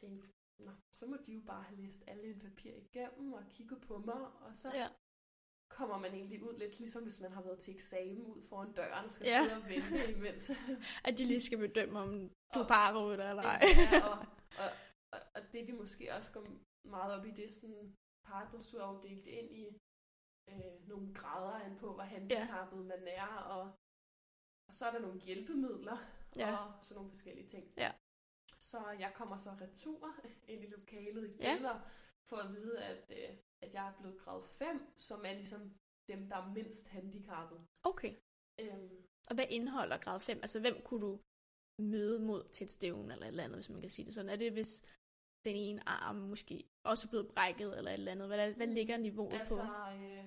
tænkte, 0.00 0.28
Nå, 0.58 0.70
så 0.92 1.06
må 1.06 1.16
de 1.26 1.32
jo 1.32 1.40
bare 1.46 1.62
have 1.62 1.80
læst 1.80 2.02
alle 2.06 2.22
mine 2.22 2.40
papir 2.40 2.72
igennem 2.74 3.32
og 3.32 3.42
kigget 3.50 3.80
på 3.80 3.98
mig, 3.98 4.14
og 4.40 4.56
så 4.56 4.68
Ja. 4.74 4.88
kommer 5.70 5.98
man 5.98 6.14
egentlig 6.14 6.42
ud 6.42 6.58
lidt 6.58 6.78
ligesom 6.78 7.02
hvis 7.02 7.20
man 7.20 7.32
har 7.32 7.42
været 7.42 7.58
til 7.60 7.74
eksamen 7.74 8.26
ud 8.26 8.42
foran 8.42 8.72
døren 8.72 9.04
og 9.04 9.10
skal 9.10 9.26
Ja. 9.26 9.42
sidde 9.44 9.56
og 9.56 9.68
vente 9.68 10.12
imens. 10.18 10.50
At 11.04 11.18
de 11.18 11.24
lige 11.24 11.40
skal 11.42 11.58
bedømme, 11.58 11.98
om 11.98 12.10
du 12.54 12.58
er 12.58 12.62
Og- 12.64 12.68
parrytter 12.68 13.30
eller 13.30 13.42
ej. 13.42 13.60
ja, 13.92 14.08
og, 14.10 14.18
og 14.58 14.70
det 15.52 15.68
de 15.68 15.72
måske 15.72 16.14
også 16.14 16.32
går 16.32 16.46
meget 16.88 17.14
op 17.18 17.26
i, 17.26 17.30
det 17.30 17.44
er 17.44 17.48
sådan 17.48 17.96
paradressur 18.24 18.80
jo 18.88 19.00
delt 19.02 19.26
ind 19.26 19.50
i 19.50 19.66
øh, 20.48 20.88
nogle 20.88 21.14
grader 21.14 21.52
an 21.64 21.76
på, 21.78 21.92
hvor 21.94 22.02
handicappet 22.02 22.76
ja. 22.78 22.82
man 22.82 23.02
er, 23.08 23.26
og, 23.26 23.62
og 24.68 24.72
så 24.74 24.86
er 24.86 24.92
der 24.92 24.98
nogle 24.98 25.20
hjælpemidler 25.20 25.96
Ja. 26.36 26.56
og 26.56 26.84
sådan 26.84 26.94
nogle 26.96 27.10
forskellige 27.10 27.48
ting. 27.48 27.74
Ja. 27.76 27.92
Så 28.58 28.78
jeg 28.98 29.12
kommer 29.14 29.36
så 29.36 29.50
retur 29.50 30.14
ind 30.48 30.64
i 30.64 30.68
lokalet 30.68 31.28
igen, 31.28 31.40
ja. 31.62 31.70
og 31.70 31.80
få 32.28 32.36
at 32.36 32.50
vide, 32.52 32.84
at, 32.84 33.10
øh, 33.18 33.36
at 33.62 33.74
jeg 33.74 33.88
er 33.88 33.94
blevet 34.00 34.18
grad 34.20 34.44
5, 34.44 34.92
som 34.98 35.24
er 35.24 35.32
ligesom 35.34 35.74
dem, 36.08 36.28
der 36.28 36.36
er 36.36 36.52
mindst 36.52 36.88
handicappet. 36.88 37.66
Okay. 37.84 38.14
Øhm, 38.60 39.06
Og 39.28 39.34
hvad 39.34 39.44
indeholder 39.50 39.98
grad 39.98 40.20
5? 40.20 40.36
Altså, 40.36 40.60
hvem 40.60 40.82
kunne 40.84 41.00
du 41.00 41.20
møde 41.78 42.20
mod 42.20 42.48
til 42.48 42.64
et 42.64 42.70
stævn 42.70 43.10
eller 43.10 43.26
et 43.26 43.28
eller 43.28 43.44
andet, 43.44 43.56
hvis 43.56 43.70
man 43.70 43.80
kan 43.80 43.90
sige 43.90 44.06
det 44.06 44.14
sådan? 44.14 44.30
Er 44.30 44.36
det, 44.36 44.52
hvis 44.52 44.82
den 45.44 45.56
ene 45.56 45.88
arm 45.88 46.16
måske 46.16 46.64
også 46.84 47.08
blevet 47.08 47.28
brækket 47.34 47.78
eller 47.78 47.90
et 47.90 47.94
eller 47.98 48.12
andet? 48.12 48.26
Hvad, 48.26 48.54
hvad 48.54 48.66
ligger 48.66 48.96
niveauet 48.96 49.38
altså, 49.38 49.54
på? 49.62 49.92
øh, 49.94 50.24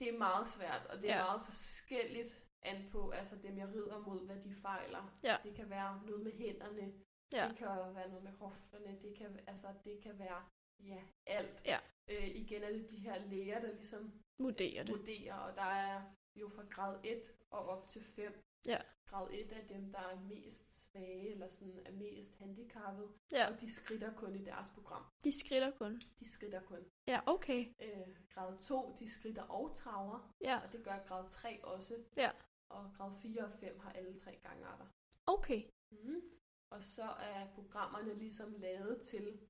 det 0.00 0.08
er 0.14 0.18
meget 0.18 0.48
svært, 0.48 0.86
og 0.86 1.02
det 1.02 1.10
er 1.10 1.16
ja. 1.16 1.24
meget 1.24 1.42
forskelligt 1.44 2.42
an 2.62 2.90
på 2.90 3.10
altså 3.10 3.36
dem, 3.36 3.58
jeg 3.58 3.68
rider 3.68 3.98
mod, 3.98 4.26
hvad 4.26 4.36
de 4.36 4.54
fejler. 4.54 5.12
Ja. 5.24 5.36
Det 5.44 5.54
kan 5.54 5.70
være 5.70 6.02
noget 6.06 6.22
med 6.22 6.32
hænderne, 6.32 6.92
Ja. 7.32 7.48
det 7.48 7.56
kan 7.56 7.66
være 7.68 8.08
noget 8.08 8.24
med 8.24 8.32
hofterne, 8.32 8.98
det 9.02 9.16
kan, 9.18 9.40
altså, 9.46 9.66
det 9.84 10.00
kan 10.02 10.18
være 10.18 10.42
ja, 10.80 11.00
alt. 11.26 11.62
Ja. 11.66 11.78
Øh, 12.08 12.28
igen 12.28 12.62
er 12.62 12.72
det 12.72 12.90
de 12.90 13.00
her 13.00 13.26
læger, 13.26 13.60
der 13.60 13.72
ligesom 13.72 14.12
Vurderer 14.38 14.84
det. 14.84 14.98
vurderer, 14.98 15.34
og 15.34 15.56
der 15.56 15.62
er 15.62 16.02
jo 16.34 16.48
fra 16.48 16.64
grad 16.70 17.00
1 17.04 17.22
og 17.50 17.66
op 17.68 17.86
til 17.86 18.02
5. 18.02 18.42
Ja. 18.66 18.78
Grad 19.12 19.28
1 19.32 19.52
er 19.52 19.66
dem, 19.66 19.92
der 19.92 19.98
er 19.98 20.20
mest 20.20 20.68
svage, 20.70 21.30
eller 21.30 21.48
sådan 21.48 21.78
er 21.86 21.92
mest 21.92 22.34
handicappet, 22.34 23.08
Ja, 23.32 23.52
og 23.52 23.60
de 23.60 23.72
skritter 23.74 24.14
kun 24.16 24.34
i 24.36 24.44
deres 24.44 24.70
program. 24.70 25.04
de 25.24 25.38
skritter 25.40 25.70
kun. 25.70 26.00
De 26.20 26.32
skritter 26.34 26.62
kun. 26.62 26.84
Ja, 27.08 27.20
okay. 27.26 27.74
Øh, 27.82 28.16
grad 28.34 28.58
2, 28.58 28.94
de 28.98 29.10
skritter 29.10 29.42
og 29.42 29.74
traver, 29.74 30.34
Ja, 30.40 30.60
og 30.64 30.72
det 30.72 30.84
gør 30.84 30.98
grad 31.06 31.28
3 31.28 31.64
også. 31.64 32.04
Ja. 32.16 32.30
Og 32.68 32.92
grad 32.96 33.12
4 33.22 33.44
og 33.44 33.52
5 33.52 33.78
har 33.80 33.92
alle 33.92 34.14
tre 34.18 34.38
gangarter. 34.42 34.86
okay. 35.26 35.62
Mm. 35.90 36.22
Og 36.70 36.82
så 36.82 37.02
er 37.04 37.50
programmerne 37.54 38.14
ligesom 38.14 38.52
lavet 38.52 39.00
til, 39.02 39.40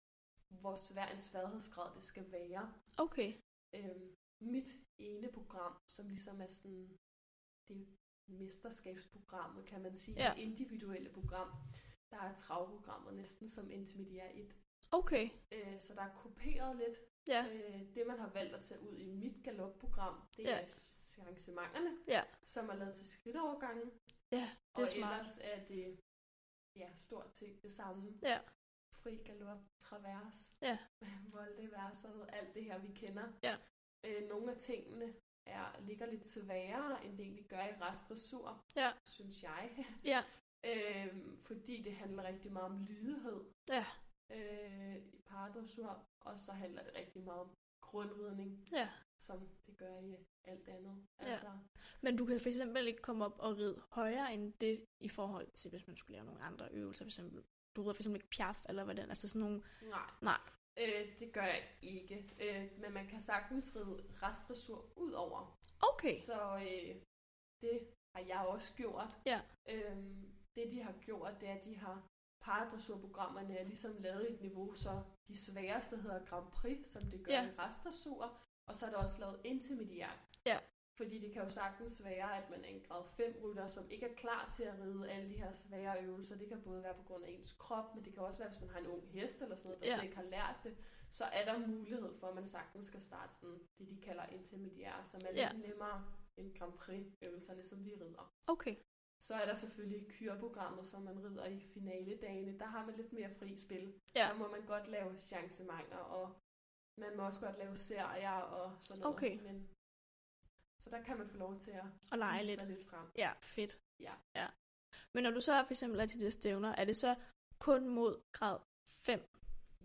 hvor 0.48 0.77
svær 0.77 1.07
en 1.07 1.18
sværhedsgrad 1.18 1.94
det 1.94 2.03
skal 2.03 2.33
være. 2.33 2.75
Okay. 2.98 3.33
Øhm, 3.75 4.14
mit 4.40 4.68
ene 4.98 5.33
program, 5.33 5.77
som 5.88 6.09
ligesom 6.09 6.40
er 6.40 6.46
sådan, 6.46 6.98
det 7.68 7.87
mesterskabsprogrammet, 8.33 9.64
kan 9.66 9.83
man 9.83 9.95
sige, 9.97 10.23
Ja. 10.23 10.33
det 10.37 10.42
individuelle 10.42 11.11
program, 11.11 11.49
der 12.11 12.16
er 12.18 12.35
travprogrammet 12.35 13.14
næsten 13.14 13.49
som 13.49 13.71
intermediær 13.71 14.29
1. 14.35 14.57
Okay. 14.92 15.31
Øh, 15.53 15.81
så 15.81 15.95
der 15.95 16.03
er 16.03 16.14
kopieret 16.14 16.77
lidt. 16.77 16.97
Ja. 17.29 17.47
Øh, 17.55 17.95
det, 17.95 18.07
man 18.07 18.18
har 18.18 18.31
valgt 18.31 18.55
at 18.55 18.64
tage 18.64 18.81
ud 18.83 18.97
i 18.97 19.05
mit 19.07 19.45
galopprogram, 19.45 20.23
det 20.37 20.42
Ja. 20.45 20.61
er 20.62 20.66
chancementerne, 20.66 21.90
Ja. 22.09 22.23
som 22.45 22.68
er 22.68 22.75
lavet 22.75 22.95
til 22.95 23.07
skridtovergangen. 23.09 23.90
Ja, 24.33 24.51
det 24.77 24.79
er 24.79 24.83
og 24.83 24.88
smart. 24.88 25.12
ellers 25.12 25.38
er 25.42 25.64
det 25.66 26.01
ja, 26.77 26.95
stort 26.95 27.37
set 27.37 27.62
det 27.62 27.73
samme. 27.73 28.18
Ja. 28.23 28.40
Fri 28.92 29.16
galop, 29.16 29.59
travers, 29.81 30.55
Ja. 30.62 30.79
voldeverset, 31.35 32.29
alt 32.33 32.55
det 32.55 32.64
her, 32.64 32.79
vi 32.79 32.92
kender. 32.92 33.33
Ja. 33.42 33.57
Øh, 34.05 34.29
nogle 34.29 34.53
af 34.53 34.59
tingene 34.59 35.14
er, 35.46 35.81
ligger 35.81 36.07
lidt 36.07 36.26
sværere, 36.26 37.05
end 37.05 37.16
det 37.18 37.24
egentlig 37.24 37.46
gør 37.48 37.61
i 37.62 37.72
restdressur, 37.81 38.64
Ja. 38.76 38.92
synes 39.05 39.42
jeg. 39.42 39.87
Ja. 40.05 40.22
øh, 40.64 41.16
fordi 41.44 41.83
det 41.83 41.92
handler 41.96 42.22
rigtig 42.24 42.52
meget 42.52 42.66
om 42.66 42.85
lydighed 42.85 43.40
Ja. 43.68 43.85
øh, 44.31 44.96
i 44.96 45.20
paradressur, 45.26 46.07
og 46.20 46.38
så 46.38 46.52
handler 46.52 46.83
det 46.83 46.92
rigtig 46.98 47.22
meget 47.22 47.40
om 47.40 47.50
grundridning, 47.81 48.64
Ja. 48.72 48.88
som 49.18 49.48
det 49.66 49.76
gør 49.76 49.98
i 49.98 50.16
alt 50.44 50.68
andet. 50.68 51.07
Ja. 51.22 51.26
Altså, 51.28 51.46
Men 52.02 52.16
du 52.16 52.26
kan 52.26 52.40
for 52.40 52.48
eksempel 52.48 52.87
ikke 52.88 53.02
komme 53.02 53.24
op 53.24 53.38
og 53.38 53.57
ride 53.57 53.76
højere 53.90 54.35
end 54.35 54.52
det 54.52 54.85
i 55.00 55.09
forhold 55.09 55.50
til, 55.50 55.70
hvis 55.70 55.87
man 55.87 55.96
skulle 55.96 56.16
lave 56.16 56.26
nogle 56.26 56.42
andre 56.42 56.68
øvelser. 56.72 57.05
For 57.05 57.09
eksempel, 57.09 57.44
du 57.76 57.83
rider 57.83 57.92
for 57.94 58.00
eksempel 58.00 58.16
ikke 58.18 58.31
piaf, 58.31 58.64
eller 58.68 58.85
hvordan? 58.85 59.09
Altså 59.09 59.28
sådan 59.28 59.40
nogle... 59.40 59.62
nej. 59.83 60.11
Nej. 60.22 60.40
Øh, 60.79 61.19
det 61.19 61.33
gør 61.33 61.43
jeg 61.43 61.69
ikke. 61.83 62.31
Øh, 62.41 62.81
men 62.81 62.93
man 62.93 63.07
kan 63.09 63.21
sagtens 63.21 63.73
ride 63.77 64.05
restdressur 64.23 64.93
ud 64.97 65.13
over. 65.13 65.59
Okay. 65.93 66.17
Så 66.17 66.57
øh, 66.57 66.97
det 67.63 67.89
har 68.17 68.25
jeg 68.29 68.45
også 68.49 68.75
gjort. 68.75 69.17
Ja. 69.27 69.41
Øhm, 69.69 70.33
det 70.55 70.71
de 70.71 70.83
har 70.83 70.93
gjort, 71.01 71.41
det 71.41 71.49
er, 71.49 71.55
at 71.55 71.65
de 71.65 71.77
har 71.79 72.09
paradressurprogrammerne 72.41 73.59
er 73.59 73.65
ligesom 73.65 73.97
lavet 73.99 74.27
i 74.31 74.33
et 74.35 74.41
niveau, 74.41 74.75
så 74.75 75.03
de 75.29 75.37
sværeste 75.47 75.97
hedder 75.97 76.25
Grand 76.25 76.53
Prix, 76.53 76.87
som 76.87 77.03
det 77.11 77.25
gør 77.27 77.33
Ja. 77.33 77.47
i 77.47 77.51
restdressur, 77.59 78.41
og 78.67 78.77
så 78.77 78.87
er 78.87 78.91
der 78.91 78.97
også 79.03 79.21
lavet 79.21 79.41
intermediært. 79.45 80.19
Ja. 80.47 80.59
Fordi 81.03 81.19
det 81.19 81.33
kan 81.33 81.43
jo 81.43 81.49
sagtens 81.49 82.05
være, 82.05 82.37
at 82.41 82.51
man 82.51 82.61
er 82.65 82.69
en 82.69 82.81
grad 82.88 83.05
5 83.05 83.37
rytter, 83.45 83.67
som 83.67 83.91
ikke 83.91 84.07
er 84.07 84.15
klar 84.15 84.49
til 84.57 84.62
at 84.62 84.75
ride 84.81 85.11
alle 85.11 85.29
de 85.29 85.37
her 85.37 85.53
svære 85.53 86.03
øvelser. 86.05 86.37
Det 86.38 86.49
kan 86.49 86.62
både 86.62 86.83
være 86.83 86.95
på 86.95 87.03
grund 87.03 87.25
af 87.25 87.31
ens 87.31 87.53
krop, 87.59 87.95
men 87.95 88.05
det 88.05 88.12
kan 88.15 88.23
også 88.23 88.38
være, 88.38 88.49
hvis 88.51 88.61
man 88.61 88.71
har 88.71 88.79
en 88.79 88.87
ung 88.87 89.09
hest 89.09 89.43
eller 89.43 89.57
sådan 89.57 89.69
noget, 89.69 89.81
der 89.83 89.88
Ja. 89.91 89.95
slet 89.95 90.05
ikke 90.05 90.17
har 90.17 90.23
lært 90.37 90.57
det. 90.65 90.77
Så 91.11 91.25
er 91.25 91.45
der 91.45 91.67
mulighed 91.67 92.15
for, 92.15 92.27
at 92.27 92.35
man 92.35 92.47
sagtens 92.47 92.87
skal 92.87 93.01
starte 93.01 93.35
sådan 93.35 93.59
det, 93.79 93.88
de 93.91 93.97
kalder 94.01 94.27
intermediære, 94.27 95.05
som 95.05 95.21
er 95.29 95.33
Ja. 95.37 95.51
lidt 95.53 95.69
nemmere 95.69 96.05
end 96.37 96.55
Grand 96.59 96.73
Prix-øvelserne, 96.73 97.62
som 97.62 97.85
vi 97.85 97.95
rider. 97.95 98.35
Okay. 98.47 98.77
Så 99.21 99.35
er 99.35 99.47
der 99.47 99.55
selvfølgelig 99.55 100.09
kyrprogrammet, 100.09 100.87
som 100.87 101.03
man 101.03 101.25
rider 101.25 101.47
i 101.47 101.61
finaledagene. 101.75 102.59
Der 102.59 102.67
har 102.67 102.87
man 102.87 102.97
lidt 102.97 103.12
mere 103.12 103.31
fri 103.31 103.57
spil. 103.57 103.95
Ja. 104.17 104.29
Der 104.31 104.35
må 104.38 104.49
man 104.49 104.67
godt 104.67 104.88
lave 104.88 105.19
chancementer, 105.19 105.97
og 105.97 106.37
man 106.99 107.17
må 107.17 107.23
også 107.25 107.41
godt 107.41 107.59
lave 107.59 107.77
serier 107.77 108.31
og 108.31 108.77
sådan 108.81 109.01
noget. 109.01 109.15
Okay. 109.15 109.41
Men, 109.43 109.69
så 110.83 110.90
der 110.90 111.03
kan 111.03 111.18
man 111.18 111.29
få 111.29 111.37
lov 111.37 111.59
til 111.59 111.71
at 111.71 111.85
Og 112.12 112.18
lege 112.18 112.45
lidt. 112.45 112.68
lidt 112.68 112.88
frem. 112.90 113.05
Ja, 113.16 113.33
fedt. 113.40 113.73
Ja. 114.01 114.14
ja. 114.37 114.47
Men 115.14 115.23
når 115.25 115.31
du 115.31 115.40
så 115.40 115.53
for 115.66 115.71
eksempel 115.73 116.01
er 116.01 116.07
til 116.07 116.21
de 116.21 116.25
der 116.25 116.31
stævner, 116.31 116.75
er 116.81 116.85
det 116.85 116.97
så 116.97 117.14
kun 117.59 117.88
mod 117.88 118.23
grad 118.33 118.59
5, 118.88 119.21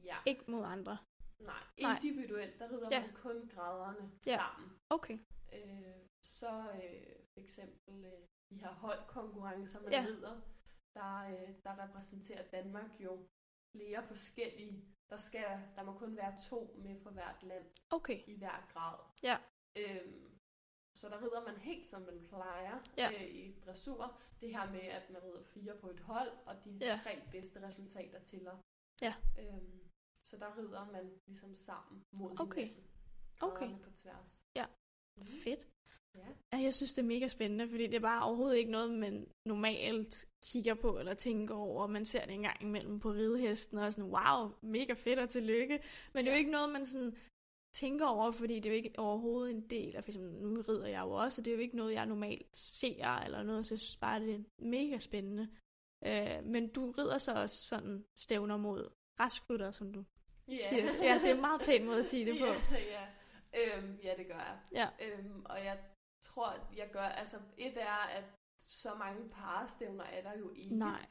Ja. 0.09 0.17
ikke 0.25 0.51
mod 0.51 0.63
andre? 0.65 0.97
Nej, 1.39 1.63
individuelt, 1.77 2.59
der 2.59 2.71
rider 2.71 2.87
Ja. 2.91 3.01
man 3.05 3.13
kun 3.15 3.49
graderne 3.53 4.11
Ja. 4.27 4.37
sammen. 4.37 4.69
Okay. 4.89 5.17
Øh, 5.53 6.07
så 6.23 6.51
øh, 6.83 7.15
for 7.33 7.39
eksempel 7.39 8.05
øh, 8.05 8.21
de 8.49 8.55
her 8.63 8.73
holdkonkurrencer, 8.73 9.79
man 9.81 9.91
Ja. 9.91 10.01
ja. 10.01 10.07
rider, 10.07 10.41
der, 10.93 11.17
øh, 11.17 11.55
der 11.63 11.83
repræsenterer 11.83 12.43
Danmark 12.49 12.91
jo 12.99 13.27
flere 13.75 14.03
forskellige. 14.03 14.85
Der, 15.09 15.17
skal, 15.17 15.45
der 15.75 15.83
må 15.83 15.93
kun 15.93 16.17
være 16.17 16.39
to 16.49 16.75
med 16.77 17.01
for 17.03 17.09
hvert 17.09 17.43
land 17.43 17.65
Okay. 17.89 18.19
i 18.27 18.37
hver 18.37 18.67
grad. 18.73 18.97
Ja. 19.23 19.37
Øhm, 19.77 20.26
så 20.97 21.09
der 21.09 21.17
rider 21.21 21.45
man 21.45 21.57
helt 21.57 21.87
som 21.87 22.01
man 22.01 22.19
plejer 22.29 22.79
Ja. 22.97 23.09
øh, 23.15 23.23
i 23.35 23.55
dressur. 23.65 24.17
Det 24.41 24.49
her 24.49 24.71
med, 24.71 24.79
at 24.81 25.09
man 25.09 25.23
rider 25.23 25.43
fire 25.43 25.73
på 25.81 25.89
et 25.89 25.99
hold, 25.99 26.29
og 26.47 26.55
de 26.65 26.77
Ja. 26.81 26.93
tre 27.03 27.19
bedste 27.31 27.67
resultater 27.67 28.19
tæller. 28.19 28.57
Ja. 29.01 29.13
Øhm, 29.39 29.79
så 30.23 30.37
der 30.37 30.57
rider 30.57 30.89
man 30.91 31.11
ligesom 31.27 31.55
sammen 31.55 32.03
mod 32.19 32.39
Okay. 32.39 32.61
hinanden. 32.67 32.83
Okay. 33.41 33.69
På 33.83 33.89
tværs. 33.95 34.43
Ja. 34.55 34.65
Mhm. 35.17 35.25
Fedt. 35.43 35.67
Ja. 36.15 36.27
Ja, 36.53 36.63
jeg 36.63 36.73
synes, 36.73 36.93
det 36.93 37.01
er 37.01 37.07
mega 37.07 37.27
spændende, 37.27 37.69
fordi 37.69 37.83
det 37.87 37.93
er 37.93 37.99
bare 37.99 38.23
overhovedet 38.23 38.57
ikke 38.57 38.71
noget, 38.71 38.91
man 38.91 39.27
normalt 39.45 40.25
kigger 40.45 40.73
på 40.73 40.97
eller 40.99 41.13
tænker 41.13 41.55
over. 41.55 41.87
Man 41.87 42.05
ser 42.05 42.25
det 42.25 42.33
en 42.33 42.41
gang 42.41 42.61
imellem 42.61 42.99
på 42.99 43.09
ridehesten 43.11 43.77
og 43.77 43.93
sådan, 43.93 44.11
wow, 44.11 44.51
mega 44.61 44.93
fedt 44.93 45.19
og 45.19 45.29
tillykke. 45.29 45.83
Men 46.13 46.25
det 46.25 46.31
er 46.31 46.35
jo 46.35 46.39
ikke 46.39 46.51
noget, 46.51 46.69
man 46.69 46.85
sådan 46.85 47.17
tænker 47.73 48.07
over, 48.07 48.31
fordi 48.31 48.55
det 48.55 48.65
er 48.65 48.69
jo 48.69 48.75
ikke 48.75 48.93
overhovedet 48.97 49.55
en 49.55 49.69
del 49.69 49.95
af, 49.95 50.03
for 50.03 50.09
eksempel, 50.09 50.31
nu 50.31 50.61
rider 50.61 50.87
jeg 50.87 51.01
jo 51.01 51.11
også, 51.11 51.41
og 51.41 51.45
det 51.45 51.51
er 51.51 51.55
jo 51.55 51.61
ikke 51.61 51.75
noget, 51.75 51.93
jeg 51.93 52.05
normalt 52.05 52.57
ser 52.57 53.15
eller 53.15 53.43
noget, 53.43 53.65
så 53.65 53.73
jeg 53.73 53.79
synes 53.79 53.97
bare, 53.97 54.19
det 54.19 54.35
er 54.35 54.39
mega 54.57 54.97
spændende. 54.99 55.49
Øh, 56.05 56.43
men 56.43 56.67
du 56.67 56.91
rider 56.91 57.17
så 57.17 57.33
også 57.33 57.67
sådan 57.67 58.05
stævner 58.15 58.57
mod 58.57 58.89
raskrytter, 59.19 59.71
som 59.71 59.93
du 59.93 60.03
siger. 60.69 60.83
Ja, 61.03 61.19
det 61.23 61.29
er 61.29 61.35
en 61.35 61.41
meget 61.41 61.61
pæn 61.61 61.85
måde 61.85 61.99
at 61.99 62.05
sige 62.05 62.25
det 62.25 62.39
på. 62.39 62.45
Ja, 62.75 62.81
ja. 62.91 63.07
Øhm, 63.57 63.99
ja, 64.03 64.13
det 64.17 64.27
gør 64.27 64.39
jeg. 64.39 64.59
Ja. 64.71 64.89
Øhm, 65.05 65.45
og 65.45 65.65
jeg 65.65 65.79
tror, 66.21 66.53
jeg 66.75 66.89
gør, 66.91 67.01
altså 67.01 67.37
et 67.57 67.77
er, 67.77 68.07
at 68.17 68.23
så 68.59 68.89
mange 68.99 69.29
parestævner 69.29 70.03
er 70.03 70.21
der 70.21 70.37
jo 70.39 70.51
ikke. 70.51 70.75
Nej. 70.75 71.05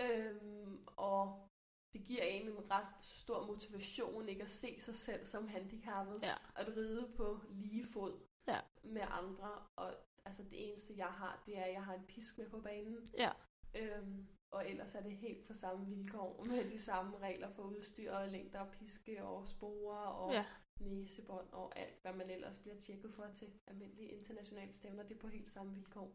Øhm, 0.00 0.84
og 0.96 1.49
det 1.92 2.04
giver 2.04 2.22
en 2.22 2.48
en 2.48 2.70
ret 2.70 2.88
stor 3.00 3.46
motivation 3.46 4.28
ikke 4.28 4.42
at 4.42 4.50
se 4.50 4.80
sig 4.80 4.94
selv 4.94 5.24
som 5.24 5.48
handicappet. 5.48 6.22
Ja. 6.22 6.34
At 6.56 6.76
ride 6.76 7.12
på 7.16 7.40
lige 7.50 7.84
fod 7.92 8.20
Ja. 8.48 8.58
med 8.82 9.02
andre. 9.10 9.50
Og 9.76 9.94
altså 10.24 10.42
det 10.42 10.68
eneste, 10.70 10.94
jeg 10.96 11.06
har, 11.06 11.42
det 11.46 11.58
er, 11.58 11.64
at 11.64 11.72
jeg 11.72 11.84
har 11.84 11.94
en 11.94 12.04
pisk 12.08 12.38
med 12.38 12.50
på 12.50 12.60
banen. 12.60 13.06
Ja. 13.18 13.30
Øhm, 13.74 14.26
og 14.50 14.70
ellers 14.70 14.94
er 14.94 15.02
det 15.02 15.16
helt 15.16 15.46
på 15.46 15.54
samme 15.54 15.86
vilkår 15.86 16.44
med 16.50 16.70
de 16.70 16.80
samme 16.80 17.18
regler 17.18 17.50
for 17.50 17.62
udstyr 17.62 18.12
og 18.12 18.28
længder 18.28 18.60
og 18.60 18.70
piske 18.72 19.24
og 19.24 19.48
sporer 19.48 20.06
og 20.06 20.32
Ja. 20.32 20.44
næsebånd 20.80 21.48
og 21.52 21.78
alt, 21.78 21.98
hvad 22.02 22.12
man 22.12 22.30
ellers 22.30 22.58
bliver 22.58 22.76
tjekket 22.78 23.12
for 23.14 23.26
til 23.32 23.52
almindelige 23.66 24.08
internationale 24.08 24.72
stævner. 24.72 25.02
Det 25.02 25.14
er 25.14 25.18
på 25.20 25.28
helt 25.28 25.50
samme 25.50 25.74
vilkår. 25.74 26.12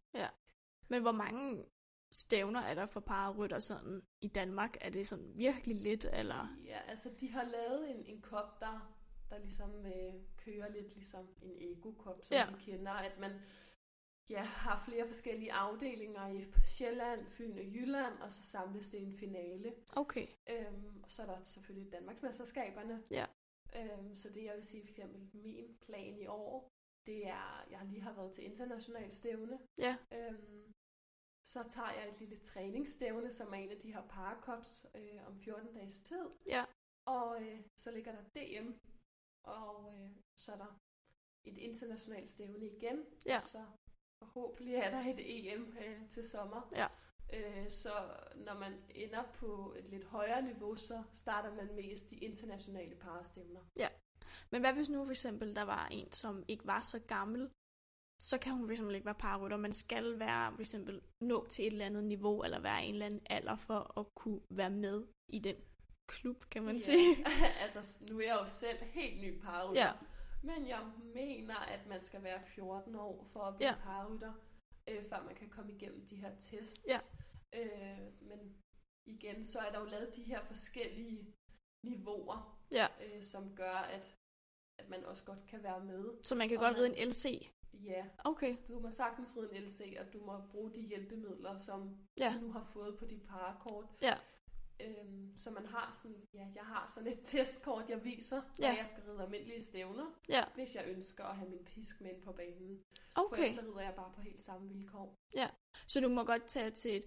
Men 0.87 1.01
hvor 1.01 1.11
mange 1.11 1.65
stævner 2.15 2.59
er 2.59 2.75
der 2.75 2.85
for 2.85 2.99
pararytter 2.99 3.59
sådan 3.59 4.01
i 4.21 4.27
Danmark? 4.27 4.77
Er 4.81 4.89
det 4.89 5.07
sådan 5.07 5.31
virkelig 5.37 5.75
lidt, 5.75 6.05
eller? 6.13 6.57
Ja, 6.65 6.79
altså 6.87 7.09
de 7.19 7.31
har 7.31 7.43
lavet 7.43 7.89
en, 7.95 8.05
en 8.05 8.21
kop, 8.21 8.61
der, 8.61 8.95
der 9.29 9.37
ligesom 9.39 9.85
øh, 9.85 10.13
kører 10.37 10.71
lidt 10.71 10.95
ligesom 10.95 11.27
en 11.41 11.55
ego-kop, 11.59 12.19
som 12.23 12.35
Ja. 12.35 12.49
vi 12.51 12.55
kender, 12.71 12.91
at 12.91 13.19
man 13.19 13.31
ja, 14.29 14.41
har 14.41 14.83
flere 14.85 15.07
forskellige 15.07 15.53
afdelinger 15.53 16.27
i 16.27 16.45
Sjælland, 16.63 17.27
Fyn 17.27 17.57
og 17.57 17.65
Jylland, 17.65 18.13
og 18.21 18.31
så 18.31 18.43
samles 18.43 18.89
det 18.89 18.97
i 18.97 19.03
en 19.03 19.13
finale. 19.17 19.73
Okay. 19.95 20.27
Øhm, 20.49 21.01
og 21.03 21.11
så 21.11 21.21
er 21.21 21.25
der 21.25 21.43
selvfølgelig 21.43 21.91
Danmarksmesterskaberne. 21.91 23.03
Ja. 23.11 23.25
Øhm, 23.75 24.15
så 24.15 24.29
det 24.29 24.43
jeg 24.43 24.55
vil 24.55 24.65
sige, 24.65 24.83
for 24.83 24.89
eksempel 24.89 25.29
min 25.33 25.77
plan 25.81 26.17
i 26.19 26.27
år, 26.27 26.71
det 27.05 27.27
er, 27.27 27.65
jeg 27.71 27.79
lige 27.85 28.01
har 28.01 28.13
været 28.13 28.31
til 28.33 28.43
international 28.45 29.11
stævne. 29.11 29.59
Ja. 29.77 29.97
Øhm, 30.13 30.73
så 31.45 31.63
tager 31.63 31.91
jeg 31.91 32.09
et 32.09 32.19
lille 32.19 32.37
træningsstævne, 32.37 33.31
som 33.31 33.53
er 33.53 33.57
en 33.57 33.71
af 33.71 33.77
de 33.77 33.93
her 33.93 34.07
parakops 34.07 34.85
øh, 34.95 35.27
om 35.27 35.39
14 35.39 35.73
dages 35.73 35.99
tid. 35.99 36.29
Ja. 36.49 36.65
Og 37.07 37.41
øh, 37.41 37.59
så 37.75 37.91
ligger 37.91 38.11
der 38.11 38.23
DM, 38.35 38.71
og 39.43 39.93
øh, 39.93 40.09
så 40.35 40.51
er 40.51 40.57
der 40.57 40.79
et 41.45 41.57
internationalt 41.57 42.29
stævne 42.29 42.65
igen. 42.65 43.05
Ja. 43.25 43.39
Så 43.39 43.65
forhåbentlig 44.19 44.75
er 44.75 44.91
der 44.91 45.13
et 45.13 45.19
EM 45.19 45.77
øh, 45.77 46.09
til 46.09 46.23
sommer. 46.23 46.71
Ja. 46.75 46.87
Øh, 47.33 47.69
så 47.69 47.93
når 48.35 48.59
man 48.59 48.73
ender 48.89 49.23
på 49.33 49.75
et 49.79 49.87
lidt 49.87 50.05
højere 50.05 50.41
niveau, 50.41 50.75
så 50.75 51.03
starter 51.13 51.53
man 51.53 51.75
mest 51.75 52.09
de 52.09 52.15
internationale 52.15 52.95
parastævner. 52.95 53.61
Men 54.51 54.61
hvad 54.61 54.73
hvis 54.73 54.89
nu 54.89 55.05
for 55.05 55.11
eksempel, 55.11 55.55
der 55.55 55.63
var 55.63 55.87
en, 55.87 56.11
som 56.11 56.43
ikke 56.47 56.67
var 56.67 56.81
så 56.81 56.99
gammel, 56.99 57.51
så 58.21 58.37
kan 58.37 58.53
hun 58.53 58.67
for 58.67 58.71
eksempel 58.71 58.95
ikke 58.95 59.05
være 59.05 59.15
pararytter. 59.15 59.57
Man 59.57 59.73
skal 59.73 60.19
være 60.19 60.51
for 60.53 60.59
eksempel 60.61 61.01
nå 61.21 61.45
til 61.47 61.67
et 61.67 61.71
eller 61.71 61.85
andet 61.85 62.03
niveau, 62.03 62.43
eller 62.43 62.59
være 62.59 62.85
en 62.85 62.93
eller 62.93 63.05
anden 63.05 63.21
alder 63.29 63.55
for 63.55 63.99
at 63.99 64.05
kunne 64.15 64.41
være 64.49 64.69
med 64.69 65.07
i 65.29 65.39
den 65.39 65.55
klub, 66.07 66.43
kan 66.51 66.63
man 66.63 66.75
ja. 66.75 66.79
sige. 66.81 67.15
altså, 67.63 68.03
nu 68.09 68.19
er 68.19 68.23
jeg 68.25 68.37
jo 68.41 68.45
selv 68.45 68.83
helt 68.83 69.21
ny 69.21 69.41
pararytter. 69.41 69.81
Ja. 69.85 69.91
Men 70.43 70.67
jeg 70.67 70.81
mener, 71.13 71.55
at 71.55 71.87
man 71.87 72.01
skal 72.01 72.23
være 72.23 72.43
14 72.43 72.95
år 72.95 73.23
for 73.33 73.39
at 73.39 73.55
blive 73.55 73.69
Ja. 73.69 73.75
pararytter, 73.83 74.33
øh, 74.89 75.03
før 75.09 75.23
man 75.23 75.35
kan 75.35 75.49
komme 75.49 75.73
igennem 75.73 76.05
de 76.05 76.15
her 76.15 76.35
tests. 76.39 76.85
Ja. 76.87 76.99
Øh, 77.59 77.99
men 78.21 78.39
igen, 79.07 79.43
så 79.43 79.59
er 79.59 79.71
der 79.71 79.79
jo 79.79 79.85
lavet 79.85 80.15
de 80.15 80.23
her 80.23 80.43
forskellige 80.43 81.33
niveauer, 81.85 82.59
Ja. 82.71 82.87
øh, 83.05 83.23
som 83.23 83.55
gør, 83.55 83.75
at, 83.75 84.15
at 84.79 84.89
man 84.89 85.05
også 85.05 85.25
godt 85.25 85.45
kan 85.47 85.63
være 85.63 85.85
med. 85.85 86.23
Så 86.23 86.35
man 86.35 86.47
kan 86.49 86.57
Og 86.57 86.63
godt 86.63 86.73
man- 86.73 86.81
ride 86.81 86.97
en 86.97 87.07
LC. 87.09 87.51
Ja, 87.83 88.05
Okay. 88.25 88.55
du 88.67 88.79
må 88.79 88.89
sagtens 88.89 89.37
ride 89.37 89.55
en 89.55 89.63
LC, 89.63 89.97
og 89.99 90.13
du 90.13 90.19
må 90.25 90.41
bruge 90.51 90.71
de 90.73 90.81
hjælpemidler, 90.81 91.57
som 91.57 91.97
Ja. 92.17 92.33
du 92.35 92.45
nu 92.45 92.51
har 92.51 92.63
fået 92.63 92.97
på 92.97 93.05
dit 93.05 93.23
parakort. 93.27 93.85
Ja. 94.01 94.13
Øhm, 94.81 95.37
så 95.37 95.51
man 95.51 95.65
har 95.65 95.91
sådan, 95.91 96.27
ja, 96.33 96.47
jeg 96.55 96.63
har 96.63 96.91
sådan 96.95 97.09
et 97.09 97.19
testkort, 97.33 97.89
jeg 97.89 98.03
viser, 98.03 98.41
Ja. 98.59 98.67
når 98.69 98.77
jeg 98.77 98.87
skal 98.87 99.03
ride 99.03 99.23
almindelige 99.23 99.63
stævner, 99.63 100.05
Ja. 100.29 100.43
hvis 100.55 100.75
jeg 100.75 100.83
ønsker 100.87 101.23
at 101.23 101.35
have 101.35 101.49
min 101.49 101.63
pisk 101.65 102.01
med 102.01 102.11
ind 102.11 102.21
på 102.21 102.31
banen. 102.31 102.81
For 103.15 103.21
Okay. 103.25 103.37
ellers 103.41 103.55
så 103.55 103.61
rider 103.61 103.81
jeg 103.81 103.93
bare 103.95 104.11
på 104.15 104.21
helt 104.21 104.41
samme 104.41 104.69
vilkår. 104.69 105.15
Så 105.87 105.99
du 106.01 106.09
må 106.09 106.23
godt 106.23 106.45
tage 106.47 106.69
til 106.69 106.97
et 106.97 107.05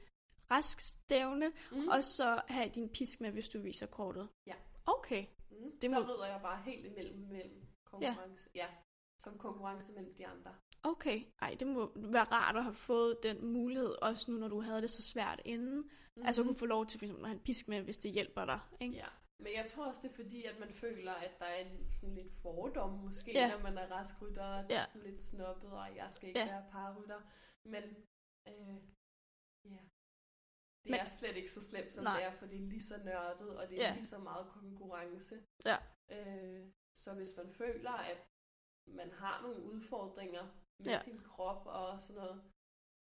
rask 0.51 0.81
stævne, 0.81 1.53
Mm. 1.73 1.89
og 1.89 2.05
så 2.05 2.41
have 2.49 2.69
din 2.69 2.89
pisk 2.89 3.21
med, 3.21 3.31
hvis 3.33 3.49
du 3.49 3.61
viser 3.63 3.87
kortet. 3.87 4.29
Ja. 4.47 4.55
Okay. 4.87 5.27
mm. 5.51 5.71
det 5.73 5.83
det 5.83 5.91
så 5.91 6.01
må- 6.01 6.07
rider 6.07 6.27
jeg 6.27 6.41
bare 6.43 6.63
helt 6.63 6.87
imellem 6.87 7.19
mellem 7.19 7.67
konkurrence. 7.85 8.51
Ja. 8.55 8.61
ja, 8.67 8.69
som 9.19 9.39
konkurrence 9.39 9.93
mellem 9.93 10.15
de 10.15 10.27
andre. 10.27 10.55
Okay. 10.83 11.23
Ej, 11.43 11.57
det 11.61 11.67
må 11.67 11.93
være 11.97 12.25
rart 12.25 12.57
at 12.57 12.63
have 12.63 12.75
fået 12.75 13.19
den 13.23 13.53
mulighed, 13.53 14.03
også 14.03 14.31
nu 14.31 14.37
når 14.39 14.49
du 14.49 14.61
havde 14.61 14.81
det 14.81 14.91
så 14.91 15.03
svært 15.03 15.41
inden. 15.45 15.77
Mm-hmm. 15.81 16.27
Altså 16.27 16.43
kunne 16.43 16.59
få 16.59 16.67
lov 16.67 16.87
til 16.87 16.99
for 16.99 17.05
eksempel 17.05 17.25
at 17.25 17.29
have 17.29 17.39
en 17.39 17.45
pisk 17.45 17.69
med, 17.69 17.83
hvis 17.83 17.99
det 17.99 18.11
hjælper 18.13 18.45
dig. 18.45 18.61
Ikke? 18.81 18.95
Ja, 18.97 19.07
men 19.39 19.53
jeg 19.55 19.67
tror 19.71 19.87
også, 19.89 20.01
det 20.03 20.11
er 20.11 20.15
fordi, 20.15 20.45
at 20.45 20.59
man 20.61 20.71
føler, 20.71 21.13
at 21.13 21.39
der 21.39 21.45
er 21.45 21.57
en 21.57 21.93
sådan 21.93 22.15
lidt 22.15 22.33
fordom 22.43 22.91
måske, 22.91 23.31
Ja. 23.33 23.51
når 23.57 23.63
man 23.63 23.79
er 23.79 23.87
raskrytter, 23.91 24.65
Ja. 24.71 24.85
sådan 24.87 25.03
lidt 25.11 25.23
snobbet, 25.23 25.71
og 25.73 25.97
jeg 25.97 26.07
skal 26.11 26.29
ikke 26.29 26.41
Ja. 26.41 26.47
være 26.47 26.65
parrytter. 26.71 27.21
Men 27.65 27.83
øh, 28.49 28.77
ja, 29.65 29.79
det 30.85 30.91
Men- 30.91 30.95
er 31.01 31.05
slet 31.05 31.37
ikke 31.37 31.51
så 31.51 31.63
slemt, 31.63 31.95
som 31.95 32.05
Nej. 32.05 32.17
det 32.17 32.25
er, 32.27 32.33
for 32.33 32.47
det 32.47 32.57
er 32.63 32.67
lige 32.69 32.83
så 32.83 32.95
nørdet, 33.05 33.57
og 33.57 33.69
det 33.69 33.83
er 33.83 33.89
ja. 33.89 33.95
lige 33.95 34.07
så 34.07 34.19
meget 34.19 34.47
konkurrence. 34.49 35.43
Ja. 35.67 35.77
Øh, 36.11 36.69
så 36.95 37.15
hvis 37.15 37.37
man 37.37 37.51
føler, 37.51 37.91
at 37.93 38.19
man 38.89 39.11
har 39.13 39.43
nogle 39.43 39.63
udfordringer 39.63 40.43
med 40.79 40.87
Ja. 40.93 40.99
sin 40.99 41.19
krop 41.21 41.67
og 41.67 42.01
sådan 42.01 42.23
noget, 42.23 42.43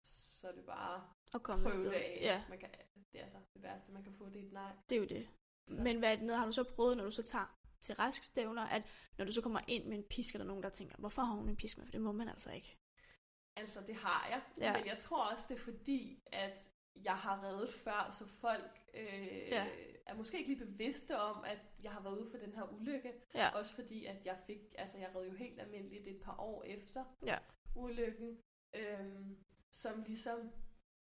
så 0.05 0.47
er 0.47 0.51
det 0.51 0.65
bare 0.65 1.07
Og 1.33 1.43
komme 1.43 1.63
prøve 1.63 1.75
afsted. 1.75 1.89
det 1.89 1.95
af. 1.95 2.17
Ja, 2.21 2.43
Man 2.49 2.59
kan, 2.59 2.69
det 3.11 3.19
er 3.19 3.21
altså 3.23 3.37
det 3.53 3.63
værste, 3.63 3.91
man 3.91 4.03
kan 4.03 4.13
få, 4.13 4.29
det 4.29 4.41
er 4.41 4.45
et 4.45 4.53
nej. 4.53 4.71
det 4.89 4.95
er 4.95 4.99
jo 4.99 5.05
det. 5.07 5.27
Så. 5.67 5.81
Men 5.81 5.99
hvad 5.99 6.11
er 6.11 6.15
det 6.15 6.37
har 6.37 6.45
du 6.45 6.51
så 6.51 6.63
prøvet, 6.63 6.97
når 6.97 7.03
du 7.03 7.11
så 7.11 7.23
tager 7.23 7.57
til 7.81 7.95
raskstævner, 7.95 8.61
at 8.67 8.83
når 9.17 9.25
du 9.25 9.31
så 9.31 9.41
kommer 9.41 9.59
ind 9.67 9.85
med 9.85 9.97
en 9.97 10.03
pisk, 10.03 10.33
eller 10.35 10.45
nogen, 10.45 10.63
der 10.63 10.69
tænker, 10.69 10.95
hvorfor 10.97 11.21
har 11.21 11.33
hun 11.35 11.49
en 11.49 11.57
pisk 11.57 11.77
med? 11.77 11.85
For 11.85 11.91
det 11.91 12.01
må 12.01 12.11
man 12.11 12.29
altså 12.29 12.51
ikke. 12.51 12.77
Altså, 13.55 13.81
det 13.87 13.95
har 13.95 14.27
jeg. 14.29 14.41
Ja. 14.57 14.77
Men 14.77 14.85
jeg 14.85 14.97
tror 14.97 15.23
også, 15.31 15.45
det 15.49 15.59
er 15.59 15.63
fordi, 15.63 16.19
at 16.31 16.69
jeg 17.05 17.15
har 17.15 17.43
reddet 17.43 17.69
før, 17.69 18.09
så 18.11 18.25
folk 18.27 18.71
øh, 18.93 19.47
Ja. 19.47 19.67
er 20.05 20.15
måske 20.15 20.37
ikke 20.37 20.49
lige 20.53 20.65
bevidste 20.65 21.19
om, 21.19 21.43
at 21.43 21.59
jeg 21.83 21.91
har 21.91 22.01
været 22.01 22.17
ude 22.19 22.31
for 22.31 22.37
den 22.37 22.53
her 22.53 22.63
ulykke. 22.63 23.13
Ja. 23.35 23.49
Også 23.49 23.73
fordi, 23.75 24.05
at 24.05 24.25
jeg 24.25 24.39
fik, 24.47 24.75
altså 24.77 24.97
jeg 24.97 25.15
red 25.15 25.25
jo 25.25 25.33
helt 25.35 25.59
almindeligt 25.61 26.07
et 26.07 26.21
par 26.21 26.35
år 26.39 26.63
efter 26.63 27.05
Ja. 27.25 27.37
ulykken, 27.75 28.39
øhm, 28.75 29.43
som 29.71 30.03
ligesom 30.03 30.51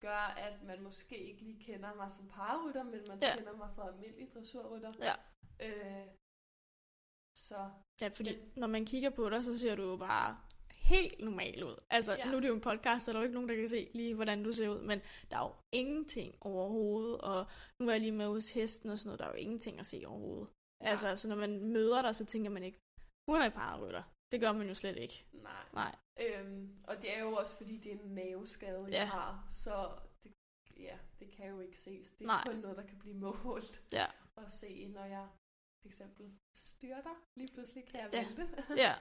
gør, 0.02 0.34
at 0.48 0.63
man 0.63 0.84
måske 0.84 1.17
ikke 1.17 1.41
lige 1.43 1.63
kender 1.63 1.93
mig 1.96 2.12
som 2.12 2.28
pararytter, 2.28 2.84
men 2.84 3.02
man 3.08 3.19
ja. 3.22 3.36
kender 3.38 3.58
mig 3.58 3.69
for 3.76 3.82
almindelig 3.82 4.34
dressurrytter. 4.34 4.91
Ja. 5.02 5.15
Øh, 5.67 6.08
så 7.38 7.69
Ja, 8.02 8.08
fordi 8.08 8.38
Men- 8.38 8.52
når 8.56 8.67
man 8.67 8.86
kigger 8.86 9.10
på 9.10 9.30
dig, 9.30 9.43
så 9.43 9.60
ser 9.60 9.76
du 9.76 9.84
jo 9.84 9.98
bare 9.98 10.41
helt 10.96 11.20
normal 11.20 11.64
ud. 11.64 11.76
Altså, 11.90 12.12
ja. 12.12 12.18
Ja. 12.26 12.32
nu 12.32 12.38
er 12.38 12.42
det 12.42 12.48
jo 12.50 12.54
en 12.54 12.62
podcast, 12.62 13.06
så 13.06 13.12
der 13.12 13.18
er 13.18 13.22
jo 13.22 13.24
ikke 13.24 13.34
nogen, 13.34 13.50
der 13.50 13.56
kan 13.56 13.68
se 13.68 13.88
lige, 13.94 14.14
hvordan 14.16 14.44
du 14.44 14.52
ser 14.52 14.70
ud, 14.70 14.82
men 14.82 15.02
der 15.32 15.38
er 15.38 15.44
jo 15.48 15.54
ingenting 15.72 16.36
overhovedet, 16.42 17.22
og 17.22 17.46
nu 17.80 17.86
var 17.86 17.92
jeg 17.94 18.02
lige 18.02 18.12
med 18.12 18.28
hos 18.28 18.52
hesten 18.52 18.90
og 18.90 18.98
sådan 19.00 19.08
noget, 19.08 19.20
der 19.20 19.26
er 19.26 19.30
jo 19.30 19.36
ingenting 19.36 19.80
at 19.80 19.86
se 19.86 20.04
overhovedet. 20.08 20.50
Ja. 20.84 20.90
Altså, 20.90 21.16
så 21.16 21.28
når 21.30 21.36
man 21.36 21.60
møder 21.76 22.02
dig, 22.02 22.16
så 22.16 22.26
tænker 22.26 22.50
man 22.50 22.64
ikke, 22.64 22.80
hun 23.30 23.42
er 23.42 23.50
pararytter. 23.50 24.04
Det 24.32 24.40
gør 24.42 24.52
man 24.52 24.68
jo 24.68 24.74
slet 24.76 24.96
ikke. 24.98 25.26
nej. 25.34 25.66
Nej. 25.74 25.96
Øhm, 26.20 26.78
og 26.88 27.02
det 27.02 27.16
er 27.18 27.20
jo 27.20 27.34
også 27.34 27.56
fordi, 27.58 27.78
det 27.78 27.92
er 27.94 28.00
en 28.00 28.16
nerveskade, 28.16 28.86
Ja. 28.90 28.96
jeg 28.98 29.10
har, 29.10 29.46
så 29.50 29.90
det, 30.24 30.32
ja, 30.78 30.98
det 31.20 31.32
kan 31.38 31.48
jo 31.50 31.60
ikke 31.60 31.78
ses. 31.80 32.12
Det 32.12 32.22
er 32.22 32.28
Nej. 32.28 32.44
kun 32.46 32.56
noget, 32.56 32.78
der 32.78 32.86
kan 32.86 33.00
blive 33.00 33.16
målt 33.16 33.84
Ja. 33.92 34.06
og 34.36 34.52
se, 34.52 34.88
når 34.88 35.06
jeg 35.06 35.28
for 35.82 35.88
eksempel 35.88 36.34
styrter. 36.56 37.16
Lige 37.38 37.50
pludselig 37.54 37.86
kan 37.86 38.00
jeg 38.00 38.10
Ja. 38.14 38.18
vælte. 38.38 38.64
Ja. 38.84 38.96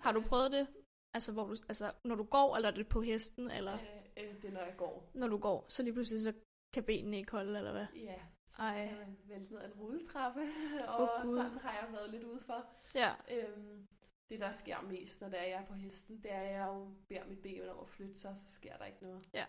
Har 0.00 0.12
du 0.12 0.20
prøvet 0.22 0.52
det? 0.52 0.66
Altså, 1.14 1.32
hvor 1.32 1.44
du, 1.46 1.56
altså, 1.68 1.92
når 2.04 2.14
du 2.14 2.24
går, 2.24 2.56
eller 2.56 2.68
er 2.68 2.74
det 2.74 2.88
på 2.88 3.00
hesten, 3.00 3.50
eller 3.50 3.74
Øh, 3.74 4.24
øh, 4.28 4.34
det 4.34 4.44
er, 4.44 4.52
når 4.52 4.60
jeg 4.60 4.74
går. 4.76 5.10
når 5.14 5.28
du 5.28 5.38
går, 5.38 5.64
så 5.68 5.82
lige 5.82 5.92
pludselig 5.94 6.22
så 6.22 6.32
kan 6.72 6.84
benene 6.84 7.16
ikke 7.16 7.32
holde, 7.32 7.58
eller 7.58 7.72
hvad? 7.72 7.86
Ja, 7.94 8.20
så 8.48 8.62
Ej. 8.62 8.86
kan 8.88 8.98
man 8.98 9.16
vælte 9.24 9.52
ned 9.52 9.62
ad 9.62 9.66
en 9.66 9.72
rulletrappe, 9.80 10.40
og 10.98 11.08
Gud. 11.20 11.34
sådan 11.36 11.58
har 11.58 11.72
jeg 11.86 11.92
været 11.92 12.10
lidt 12.10 12.24
ude 12.24 12.40
for. 12.40 12.66
Ja. 12.94 13.10
Øhm, 13.30 13.86
det, 14.28 14.40
der 14.40 14.52
sker 14.52 14.80
mest, 14.80 15.20
når 15.20 15.28
det 15.28 15.38
er, 15.38 15.42
jeg 15.44 15.60
er 15.62 15.66
på 15.66 15.74
hesten, 15.74 16.22
det 16.22 16.32
er, 16.32 16.40
at 16.40 16.52
jeg 16.52 16.66
jo 16.66 16.88
beder 17.08 17.26
mit 17.26 17.42
ben 17.42 17.68
om 17.68 17.78
at 17.80 17.88
flytte 17.88 18.14
sig, 18.14 18.36
så 18.36 18.48
sker 18.54 18.76
der 18.76 18.84
ikke 18.84 19.02
noget. 19.02 19.28
Ja. 19.34 19.44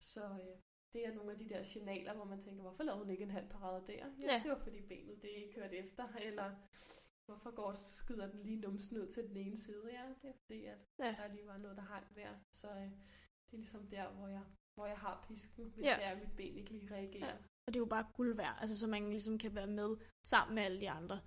Så 0.00 0.24
øh, 0.24 0.56
det 0.92 1.06
er 1.06 1.14
nogle 1.14 1.32
af 1.32 1.38
de 1.38 1.48
der 1.48 1.62
signaler, 1.62 2.14
hvor 2.14 2.24
man 2.24 2.40
tænker, 2.40 2.62
hvorfor 2.62 2.82
lavede 2.82 3.00
hun 3.02 3.10
ikke 3.10 3.22
en 3.24 3.30
halv 3.30 3.48
parade 3.48 3.82
der? 3.86 3.92
Ja, 3.92 4.32
Ja. 4.32 4.40
det 4.42 4.50
var 4.50 4.58
fordi 4.58 4.80
benet 4.82 5.22
det 5.22 5.28
ikke 5.28 5.52
kørte 5.60 5.76
efter, 5.76 6.08
eller 6.20 6.50
hvorfor 7.30 7.54
går 7.54 7.72
skyder 7.72 8.26
den 8.30 8.40
lige 8.42 8.60
numsen 8.60 8.98
ud 9.00 9.06
til 9.06 9.22
den 9.28 9.36
ene 9.36 9.56
side? 9.56 9.82
Ja, 9.92 10.04
det 10.22 10.28
er 10.30 10.38
fordi, 10.46 10.64
at 10.64 10.80
Ja. 10.98 11.14
der 11.18 11.32
lige 11.34 11.46
var 11.46 11.58
noget, 11.58 11.76
der 11.76 11.82
hang 11.82 12.06
der. 12.16 12.30
Så 12.52 12.68
øh, 12.70 12.90
det 13.46 13.52
er 13.52 13.56
ligesom 13.56 13.88
der, 13.88 14.10
hvor 14.12 14.28
jeg, 14.28 14.44
hvor 14.74 14.86
jeg 14.86 14.98
har 14.98 15.24
pisken, 15.28 15.70
hvis 15.74 15.84
Ja. 15.86 15.94
det 15.96 16.04
er, 16.04 16.10
at 16.10 16.18
mit 16.18 16.36
ben 16.36 16.56
ikke 16.56 16.70
lige 16.70 16.94
reagerer. 16.94 17.26
Ja. 17.26 17.32
Og 17.66 17.74
det 17.74 17.76
er 17.76 17.80
jo 17.80 17.86
bare 17.96 18.06
guld 18.14 18.36
værd, 18.36 18.58
altså 18.60 18.78
så 18.78 18.86
man 18.86 19.10
ligesom 19.10 19.38
kan 19.38 19.54
være 19.54 19.66
med 19.66 19.96
sammen 20.26 20.54
med 20.54 20.62
alle 20.62 20.80
de 20.80 20.90
andre. 20.90 21.20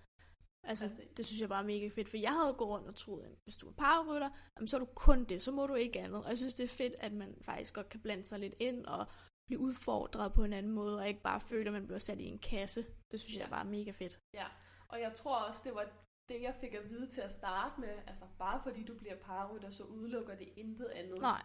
Altså, 0.65 0.85
Præcis. 0.87 1.17
det 1.17 1.25
synes 1.25 1.41
jeg 1.41 1.49
bare 1.49 1.61
er 1.63 1.67
mega 1.67 1.87
fedt, 1.87 2.09
for 2.09 2.17
jeg 2.17 2.31
havde 2.33 2.53
gået 2.53 2.69
rundt 2.69 2.87
og 2.87 2.95
troet, 2.95 3.23
at 3.25 3.31
hvis 3.43 3.57
du 3.57 3.67
er 3.69 3.73
pararytter, 3.73 4.29
jamen, 4.57 4.67
så 4.67 4.77
er 4.77 4.79
du 4.79 4.85
kun 4.85 5.23
det, 5.23 5.41
så 5.41 5.51
må 5.51 5.67
du 5.67 5.73
ikke 5.73 5.99
andet. 5.99 6.23
Og 6.23 6.29
jeg 6.29 6.37
synes, 6.37 6.53
det 6.55 6.63
er 6.63 6.67
fedt, 6.77 6.95
at 6.99 7.13
man 7.13 7.37
faktisk 7.41 7.73
godt 7.73 7.89
kan 7.89 8.01
blande 8.01 8.25
sig 8.25 8.39
lidt 8.39 8.55
ind 8.59 8.85
og 8.85 9.07
blive 9.47 9.59
udfordret 9.59 10.33
på 10.33 10.43
en 10.43 10.53
anden 10.53 10.71
måde, 10.71 10.99
og 10.99 11.07
ikke 11.07 11.21
bare 11.21 11.39
føle, 11.39 11.67
at 11.67 11.73
man 11.73 11.85
bliver 11.87 11.99
sat 11.99 12.19
i 12.21 12.23
en 12.25 12.39
kasse. 12.39 12.85
Det 13.11 13.19
synes 13.19 13.35
jeg 13.37 13.43
Ja. 13.45 13.49
bare 13.49 13.65
er 13.65 13.69
mega 13.69 13.91
fedt. 13.91 14.19
Ja, 14.33 14.47
og 14.93 14.97
jeg 15.05 15.13
tror 15.15 15.35
også, 15.47 15.61
det 15.67 15.73
var 15.75 15.85
det, 16.29 16.41
jeg 16.41 16.55
fik 16.61 16.73
at 16.73 16.89
vide 16.89 17.07
til 17.15 17.21
at 17.21 17.31
starte 17.31 17.75
med. 17.81 17.95
Altså, 18.07 18.25
bare 18.39 18.59
fordi 18.63 18.81
du 18.89 18.95
bliver 18.97 19.17
pararytter, 19.27 19.69
så 19.69 19.83
udelukker 19.83 20.35
det 20.35 20.49
intet 20.55 20.85
andet. 20.99 21.21
Nej, 21.21 21.43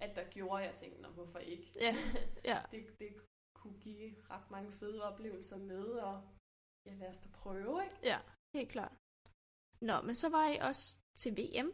At 0.00 0.16
der 0.16 0.24
gjorde, 0.30 0.62
jeg 0.68 0.74
tænkte, 0.74 1.02
Nå, 1.02 1.08
hvorfor 1.08 1.38
ikke? 1.38 1.66
Ja, 1.80 1.92
ja. 2.50 2.58
det, 2.70 2.80
det 3.00 3.10
kunne 3.60 3.78
give 3.80 4.16
ret 4.30 4.50
mange 4.50 4.72
fede 4.72 5.02
oplevelser 5.02 5.58
med, 5.58 5.84
og 6.08 6.28
ja, 6.86 6.94
lad 6.94 7.08
os 7.08 7.20
da 7.20 7.28
prøve, 7.32 7.82
ikke? 7.84 7.96
ja, 8.02 8.18
helt 8.56 8.70
klart. 8.70 8.92
Nå, 9.80 10.00
men 10.06 10.14
så 10.14 10.28
var 10.28 10.44
I 10.48 10.56
også 10.68 11.00
til 11.20 11.32
VM. 11.40 11.72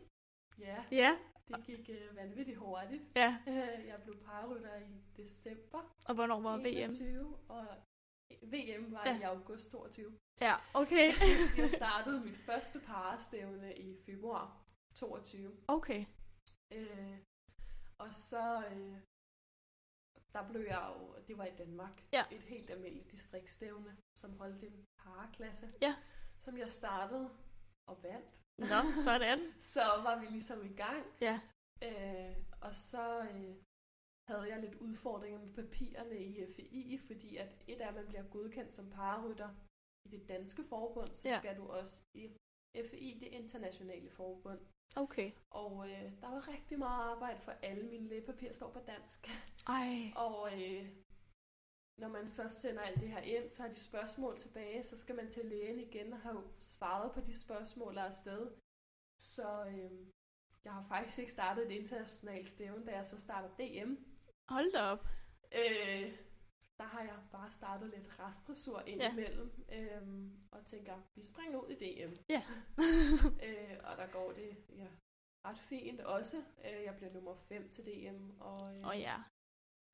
Ja, 0.58 0.84
Ja. 0.92 1.18
det 1.48 1.64
gik 1.64 1.90
øh, 1.90 2.16
vanvittigt 2.20 2.58
hurtigt. 2.58 3.02
Ja, 3.16 3.30
jeg 3.90 3.98
blev 4.02 4.14
pararytter 4.24 4.76
i 4.76 5.02
december 5.16 5.94
og 6.08 6.14
hvornår 6.14 6.40
var 6.40 6.56
VM? 6.56 6.66
21, 6.66 7.36
og 7.48 7.66
VM 8.42 8.92
var 8.92 9.02
Ja. 9.06 9.18
i 9.18 9.22
august 9.22 9.70
22. 9.70 10.18
Ja, 10.40 10.54
okay. 10.74 11.12
Jeg 11.58 11.70
startede 11.70 12.20
mit 12.24 12.36
første 12.36 12.80
parastævne 12.80 13.74
i 13.74 13.96
februar 14.06 14.64
22. 14.96 15.56
okay. 15.68 16.04
Øh, 16.72 17.18
og 17.98 18.14
så, 18.14 18.64
øh, 18.70 18.96
der 20.32 20.48
blev 20.48 20.60
jeg 20.60 20.94
jo, 20.98 21.14
det 21.28 21.38
var 21.38 21.44
i 21.44 21.54
Danmark, 21.56 22.04
Ja. 22.12 22.24
et 22.30 22.42
helt 22.42 22.70
almindeligt 22.70 23.10
distriktstævne, 23.10 23.96
som 24.18 24.38
holdt 24.38 24.62
en 24.64 24.84
paraklasse, 24.98 25.70
Ja. 25.82 25.94
som 26.38 26.58
jeg 26.58 26.70
startede 26.70 27.30
og 27.88 28.02
vandt. 28.02 28.42
Nå, 28.58 28.80
sådan. 29.04 29.38
Så 29.74 29.80
var 30.02 30.20
vi 30.20 30.26
ligesom 30.26 30.64
i 30.64 30.74
gang. 30.74 31.06
Ja. 31.20 31.40
Øh, 31.82 32.36
og 32.60 32.74
så 32.74 33.20
øh, 33.22 33.56
havde 34.28 34.48
jeg 34.48 34.60
lidt 34.60 34.74
udfordringer 34.74 35.38
med 35.40 35.52
papirerne 35.54 36.16
i 36.24 36.46
FI, 36.46 36.98
fordi 37.06 37.36
at 37.36 37.50
et 37.66 37.80
af 37.80 37.92
man 37.92 38.06
bliver 38.06 38.22
godkendt 38.22 38.72
som 38.72 38.90
pararytter 38.90 39.50
i 40.04 40.08
det 40.08 40.28
danske 40.28 40.64
forbund, 40.64 41.14
så 41.14 41.28
ja. 41.28 41.38
skal 41.38 41.56
du 41.56 41.66
også 41.66 42.00
i 42.14 42.24
FI, 42.90 43.18
det 43.20 43.28
internationale 43.28 44.10
forbund. 44.10 44.60
Okay. 44.96 45.32
Og 45.50 45.90
øh, 45.90 46.12
der 46.20 46.28
var 46.30 46.48
rigtig 46.48 46.78
meget 46.78 47.10
arbejde, 47.12 47.40
for 47.40 47.52
alle 47.52 47.86
mine 47.88 48.08
lægepapirer 48.08 48.52
står 48.52 48.70
på 48.72 48.78
dansk. 48.86 49.28
Ej. 49.68 50.12
Og 50.16 50.62
øh, 50.62 50.90
når 52.00 52.08
man 52.08 52.26
så 52.26 52.48
sender 52.48 52.82
alt 52.82 53.00
det 53.00 53.08
her 53.08 53.20
ind, 53.20 53.50
så 53.50 53.62
har 53.62 53.70
de 53.70 53.76
spørgsmål 53.76 54.36
tilbage, 54.36 54.82
så 54.82 54.96
skal 54.96 55.14
man 55.14 55.30
til 55.30 55.44
lægen 55.44 55.80
igen 55.80 56.12
og 56.12 56.20
have 56.20 56.42
svaret 56.58 57.12
på 57.12 57.20
de 57.20 57.38
spørgsmål, 57.38 57.94
der 57.94 58.02
er 58.02 58.06
afsted. 58.06 58.50
Så 59.18 59.64
øh, 59.66 60.06
jeg 60.64 60.72
har 60.72 60.82
faktisk 60.82 61.18
ikke 61.18 61.32
startet 61.32 61.66
et 61.66 61.80
internationalt 61.80 62.48
stævne, 62.48 62.86
da 62.86 62.92
jeg 62.96 63.06
så 63.06 63.18
starter 63.18 63.48
DM. 63.58 64.11
Hold 64.48 64.72
da 64.72 64.82
op. 64.82 65.06
Øh, 65.54 66.18
der 66.78 66.88
har 66.88 67.02
jeg 67.02 67.18
bare 67.32 67.50
startet 67.50 67.90
lidt 67.90 68.18
restdressur 68.20 68.80
indimellem, 68.86 69.64
ja. 69.68 69.96
øhm, 69.96 70.42
og 70.50 70.66
tænker, 70.66 70.96
vi 71.14 71.22
springer 71.22 71.58
ud 71.58 71.68
i 71.68 71.74
DM. 71.74 72.12
Ja. 72.28 72.42
øh, 73.46 73.76
og 73.84 73.96
der 73.96 74.06
går 74.12 74.32
det 74.32 74.56
ja, 74.68 74.88
ret 75.46 75.58
fint 75.58 76.00
også. 76.00 76.36
Øh, 76.64 76.82
jeg 76.84 76.94
bliver 76.96 77.12
nummer 77.12 77.34
5 77.34 77.70
til 77.70 77.84
DM, 77.84 78.30
og 78.40 78.74
øh, 78.74 78.88
oh, 78.88 79.00
ja. 79.00 79.16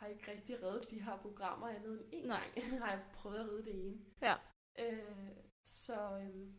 har 0.00 0.06
ikke 0.06 0.30
rigtig 0.30 0.62
reddet 0.62 0.90
de 0.90 1.02
her 1.02 1.16
programmer 1.16 1.68
andet 1.68 2.08
end 2.12 2.22
en 2.22 2.26
Nej. 2.26 2.50
gang. 2.54 2.78
har 2.82 2.90
jeg 2.90 3.04
prøvet 3.12 3.38
at 3.38 3.48
redde 3.48 3.64
det 3.64 3.86
ene. 3.86 4.00
Ja. 4.22 4.34
Øh, 4.78 5.36
så, 5.64 6.18
øhm, 6.22 6.54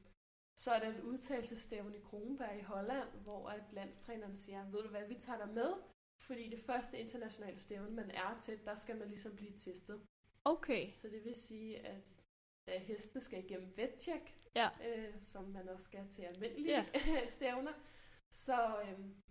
så 0.58 0.72
er 0.72 0.80
der 0.80 0.88
et 0.88 1.02
udtalelsestævne 1.02 1.98
i 1.98 2.02
Kronberg 2.02 2.60
i 2.60 2.62
Holland, 2.62 3.10
hvor 3.24 3.50
at 3.50 3.74
landstræneren 3.74 4.36
siger, 4.36 4.70
ved 4.72 4.84
du 4.84 4.90
hvad, 4.90 5.08
vi 5.08 5.16
tager 5.16 5.46
dig 5.46 5.54
med, 5.54 5.74
fordi 6.28 6.50
det 6.50 6.60
første 6.60 7.00
internationale 7.00 7.60
stævne, 7.60 7.90
man 7.96 8.12
er 8.12 8.38
til, 8.38 8.66
der 8.66 8.76
skal 8.76 8.98
man 8.98 9.08
ligesom 9.08 9.36
blive 9.36 9.58
testet. 9.58 10.02
Okay. 10.46 10.92
Så 10.96 11.08
det 11.10 11.24
vil 11.26 11.36
sige, 11.36 11.80
at 11.80 12.14
da 12.68 12.78
hestene 12.80 13.22
skal 13.22 13.44
igennem 13.46 13.78
vettjek, 13.78 14.36
Ja. 14.56 14.70
øh, 14.88 15.20
som 15.20 15.44
man 15.44 15.70
også 15.70 15.84
skal 15.86 16.10
til 16.10 16.22
almindelige 16.22 16.70
Ja. 16.76 16.86
stævner, 17.38 17.74
så 18.32 18.82
øhm, 18.82 19.22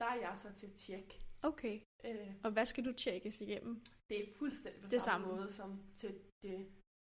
der 0.00 0.06
er 0.06 0.14
jeg 0.28 0.38
så 0.38 0.52
til 0.54 0.70
tjek. 0.74 1.14
Okay. 1.42 1.80
Øh, 2.04 2.34
Og 2.44 2.50
hvad 2.52 2.66
skal 2.66 2.84
du 2.84 2.92
tjekkes 2.92 3.40
igennem? 3.40 3.84
det 4.10 4.22
er 4.24 4.32
fuldstændig 4.38 4.80
på 4.82 4.88
Det 4.90 5.02
samme 5.02 5.24
samme. 5.26 5.36
måde 5.40 5.52
som 5.52 5.82
til 5.96 6.20
det 6.42 6.72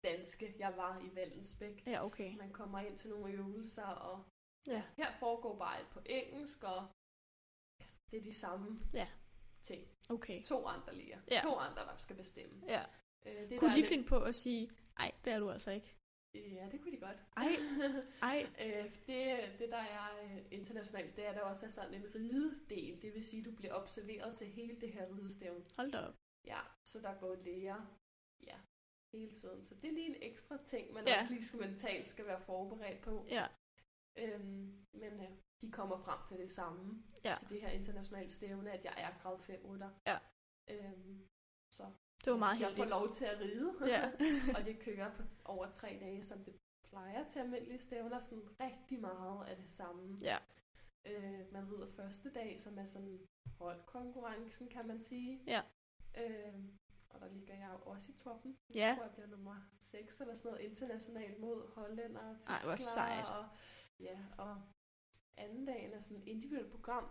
danske, 0.04 0.54
jeg 0.58 0.76
var 0.76 1.00
i 1.00 1.14
Vallensbæk. 1.14 1.86
Ja, 1.86 2.04
okay. 2.04 2.36
Man 2.36 2.52
kommer 2.52 2.80
ind 2.80 2.98
til 2.98 3.10
nogle 3.10 3.32
øvelser, 3.32 3.86
og 3.86 4.24
Ja. 4.66 4.82
her 4.96 5.12
foregår 5.18 5.58
bare 5.58 5.80
et 5.80 5.86
på 5.92 6.00
engelsk, 6.06 6.64
og 6.64 6.88
det 8.14 8.20
er 8.20 8.24
de 8.24 8.32
samme 8.34 8.78
Ja. 8.92 9.08
ting. 9.62 9.88
Okay. 10.10 10.42
To 10.42 10.66
andre 10.66 10.94
lige. 10.94 11.18
Ja. 11.30 11.40
To 11.42 11.54
andre, 11.56 11.82
der 11.82 11.96
skal 11.98 12.16
bestemme. 12.16 12.62
Ja. 12.68 12.82
Øh, 13.26 13.50
det, 13.50 13.58
Kunne 13.58 13.74
de 13.74 13.80
er 13.80 13.84
finde 13.84 14.04
på 14.04 14.20
at 14.20 14.34
sige, 14.34 14.70
nej, 14.98 15.12
det 15.24 15.32
er 15.32 15.38
du 15.38 15.50
altså 15.50 15.70
ikke? 15.70 15.86
lidt- 15.86 16.52
Ja, 16.54 16.68
det 16.72 16.80
kunne 16.80 16.92
de 16.92 17.00
godt. 17.00 17.16
Ej, 17.36 17.48
ej. 18.32 18.46
Øh, 18.60 18.84
det, 19.06 19.38
det, 19.58 19.70
der 19.70 19.76
er 19.76 20.18
øh, 20.24 20.38
internationalt, 20.50 21.16
det 21.16 21.26
er, 21.26 21.32
der 21.32 21.40
også 21.40 21.66
er 21.66 21.70
sådan 21.70 21.94
en 21.94 22.04
ridedel. 22.14 23.02
Det 23.02 23.14
vil 23.14 23.24
sige, 23.24 23.40
at 23.40 23.46
du 23.46 23.52
bliver 23.52 23.74
observeret 23.74 24.36
til 24.36 24.46
hele 24.46 24.80
det 24.80 24.92
her 24.92 25.06
ridestævn. 25.16 25.64
Hold 25.76 25.92
da 25.92 25.98
op. 25.98 26.14
Ja, 26.46 26.60
så 26.84 27.00
der 27.00 27.14
går 27.20 27.34
læger 27.44 27.96
ja, 28.46 28.56
hele 29.12 29.30
tiden. 29.30 29.64
Så 29.64 29.74
det 29.74 29.84
er 29.84 29.92
lige 29.92 30.06
en 30.16 30.22
ekstra 30.22 30.58
ting, 30.66 30.92
man 30.92 31.08
ja. 31.08 31.20
også 31.20 31.32
lige 31.32 31.44
skal 31.44 31.60
mentalt 31.60 32.06
skal 32.06 32.26
være 32.26 32.40
forberedt 32.40 33.00
på. 33.00 33.26
Ja. 33.30 33.46
Øhm, 34.16 34.86
men 34.92 35.12
øh, 35.20 35.28
de 35.60 35.70
kommer 35.70 35.98
frem 35.98 36.18
til 36.28 36.38
det 36.38 36.50
samme. 36.50 37.02
Ja. 37.24 37.34
Til 37.38 37.48
det 37.50 37.60
her 37.60 37.68
internationale 37.68 38.28
stævne, 38.30 38.70
at 38.72 38.84
jeg 38.84 38.94
er 38.96 39.18
grad 39.22 39.38
5 39.38 39.66
rytter. 39.66 39.90
Ja. 40.06 40.18
Øhm, 40.70 41.28
så 41.70 41.84
Det 42.24 42.32
var 42.32 42.38
meget 42.38 42.60
jeg 42.60 42.68
heldigt. 42.68 42.90
får 42.90 42.98
lov 43.00 43.08
til 43.12 43.24
at 43.24 43.40
ride. 43.40 43.72
Ja. 43.86 44.10
og 44.58 44.64
det 44.64 44.78
kører 44.78 45.14
på 45.16 45.22
over 45.44 45.70
tre 45.70 45.98
dage, 46.00 46.22
som 46.24 46.44
det 46.44 46.56
plejer 46.88 47.26
til 47.26 47.38
almindelige 47.38 47.78
stævner. 47.78 48.18
Sådan 48.18 48.48
rigtig 48.60 49.00
meget 49.00 49.46
af 49.48 49.56
det 49.56 49.70
samme. 49.70 50.18
Ja. 50.22 50.38
Øh, 51.06 51.52
man 51.52 51.72
rider 51.72 51.88
første 51.88 52.30
dag, 52.32 52.60
som 52.60 52.78
er 52.78 52.84
sådan 52.84 53.20
holdkonkurrencen, 53.58 54.68
kan 54.68 54.86
man 54.86 55.00
sige. 55.00 55.42
Ja. 55.46 55.62
Øh, 56.18 56.54
og 57.10 57.20
der 57.20 57.28
ligger 57.28 57.54
jeg 57.54 57.70
jo 57.72 57.78
også 57.90 58.12
i 58.12 58.14
toppen. 58.22 58.56
Ja. 58.74 58.86
Jeg 58.86 58.94
tror, 58.96 59.04
jeg 59.04 59.12
bliver 59.12 59.26
nummer 59.28 59.56
6 59.78 60.20
eller 60.20 60.34
sådan 60.34 60.52
noget 60.52 60.64
internationalt 60.68 61.38
mod 61.40 61.72
hollænder 61.74 62.20
og 62.20 62.40
tyskere. 62.40 62.58
hvor 62.64 62.76
sejt. 62.76 63.28
Og, 63.28 63.48
ja, 64.00 64.18
og 64.38 64.62
anden 65.36 65.64
dagen 65.66 65.92
er 65.92 65.98
sådan 65.98 66.22
et 66.22 66.28
individuelt 66.28 66.70
program. 66.70 67.08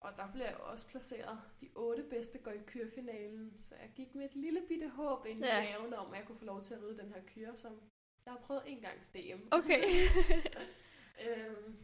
Og 0.00 0.16
der 0.16 0.32
blev 0.32 0.44
jeg 0.44 0.56
også 0.56 0.88
placeret. 0.88 1.40
De 1.60 1.70
otte 1.74 2.02
bedste 2.10 2.38
går 2.38 2.50
i 2.50 2.62
kyrfinalen. 2.66 3.62
Så 3.62 3.74
jeg 3.76 3.92
gik 3.96 4.14
med 4.14 4.24
et 4.24 4.34
lille 4.34 4.62
bitte 4.68 4.88
håb 4.88 5.26
ind 5.26 5.38
i 5.38 5.42
Ja. 5.46 5.78
maven 5.78 5.94
om, 5.94 6.12
at 6.12 6.18
jeg 6.18 6.26
kunne 6.26 6.38
få 6.38 6.44
lov 6.44 6.60
til 6.62 6.74
at 6.74 6.82
ride 6.82 6.98
den 6.98 7.12
her 7.12 7.22
kyr, 7.26 7.54
som 7.54 7.80
jeg 8.24 8.32
har 8.32 8.40
prøvet 8.40 8.62
en 8.66 8.80
gang 8.80 9.00
til 9.02 9.12
DM. 9.14 9.40
Okay. 9.50 9.82
øhm, 11.26 11.76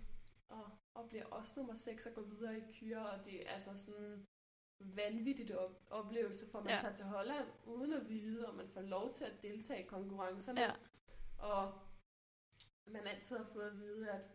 og, 0.49 0.71
og 0.95 1.09
bliver 1.09 1.25
også 1.27 1.53
nummer 1.57 1.75
6 1.75 2.07
og 2.07 2.15
går 2.15 2.23
videre 2.23 2.59
i 2.59 2.63
kyr, 2.81 2.99
og 3.01 3.25
det 3.25 3.47
er 3.47 3.51
altså 3.53 3.77
sådan 3.77 4.27
vanvittigt 4.81 5.51
op- 5.51 5.83
oplevelse, 5.91 6.47
for 6.53 6.61
man 6.61 6.69
ja. 6.71 6.79
tager 6.81 6.95
til 6.95 7.05
Holland 7.05 7.49
uden 7.65 7.93
at 7.93 8.09
vide, 8.09 8.49
om 8.49 8.55
man 8.55 8.69
får 8.69 8.81
lov 8.81 9.11
til 9.13 9.25
at 9.25 9.43
deltage 9.43 9.81
i 9.81 9.87
konkurrencerne. 9.87 10.61
ja. 10.61 10.71
Og 11.39 11.79
man 12.87 13.07
altid 13.07 13.37
har 13.37 13.45
fået 13.53 13.67
at 13.71 13.79
vide, 13.79 14.11
at 14.11 14.31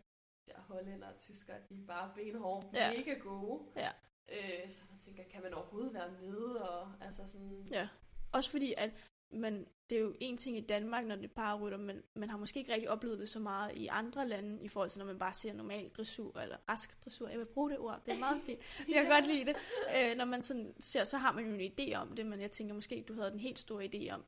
der 0.46 0.60
hollænder 0.60 1.08
og 1.08 1.18
tyskere, 1.18 1.56
de 1.68 1.74
er 1.82 1.86
bare 1.86 2.12
benhårde, 2.14 2.70
Ja. 2.74 2.88
ja. 2.90 2.98
mega 2.98 3.14
gode. 3.14 3.62
Ja. 3.76 3.90
Øh, 4.32 4.70
så 4.70 4.82
man 4.90 4.98
tænker, 4.98 5.22
kan 5.30 5.42
man 5.42 5.54
overhovedet 5.54 5.94
være 5.94 6.10
med? 6.20 6.38
Og, 6.44 6.92
altså 7.00 7.26
sådan, 7.26 7.66
Ja. 7.70 7.88
Også 8.32 8.50
fordi, 8.50 8.74
at 8.76 8.90
man, 9.32 9.66
det 9.90 9.98
er 9.98 10.02
jo 10.02 10.14
en 10.20 10.36
ting 10.36 10.56
i 10.56 10.60
Danmark, 10.60 11.06
når 11.06 11.16
det 11.16 11.24
er 11.24 11.34
pararytter, 11.34 11.78
men 11.78 12.02
man 12.16 12.30
har 12.30 12.38
måske 12.38 12.58
ikke 12.60 12.72
rigtig 12.72 12.90
oplevet 12.90 13.18
det 13.18 13.28
så 13.28 13.40
meget 13.40 13.78
i 13.78 13.86
andre 13.86 14.28
lande, 14.28 14.64
i 14.64 14.68
forhold 14.68 14.90
til 14.90 14.98
når 14.98 15.06
man 15.06 15.18
bare 15.18 15.32
ser 15.34 15.52
normal 15.52 15.88
dressur, 15.88 16.40
eller 16.40 16.56
rask 16.68 17.04
dressur. 17.04 17.28
Jeg 17.28 17.38
vil 17.38 17.46
bruge 17.54 17.70
det 17.70 17.78
ord, 17.78 18.02
det 18.06 18.14
er 18.14 18.18
meget 18.18 18.42
fint. 18.42 18.60
Jeg 18.94 19.02
kan 19.02 19.10
godt 19.10 19.26
lide 19.26 19.44
det. 19.44 19.56
Øh, 19.96 20.16
når 20.16 20.24
man 20.24 20.42
sådan 20.42 20.74
ser, 20.80 21.04
så 21.04 21.18
har 21.18 21.32
man 21.32 21.46
jo 21.46 21.54
en 21.54 21.72
idé 21.72 21.94
om 21.94 22.16
det, 22.16 22.26
men 22.26 22.40
jeg 22.40 22.50
tænker 22.50 22.74
måske, 22.74 23.04
du 23.08 23.14
havde 23.14 23.30
den 23.30 23.40
helt 23.40 23.58
store 23.58 23.84
idé 23.94 24.10
om, 24.10 24.24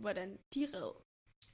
hvordan 0.00 0.38
de 0.54 0.68
red. 0.74 0.92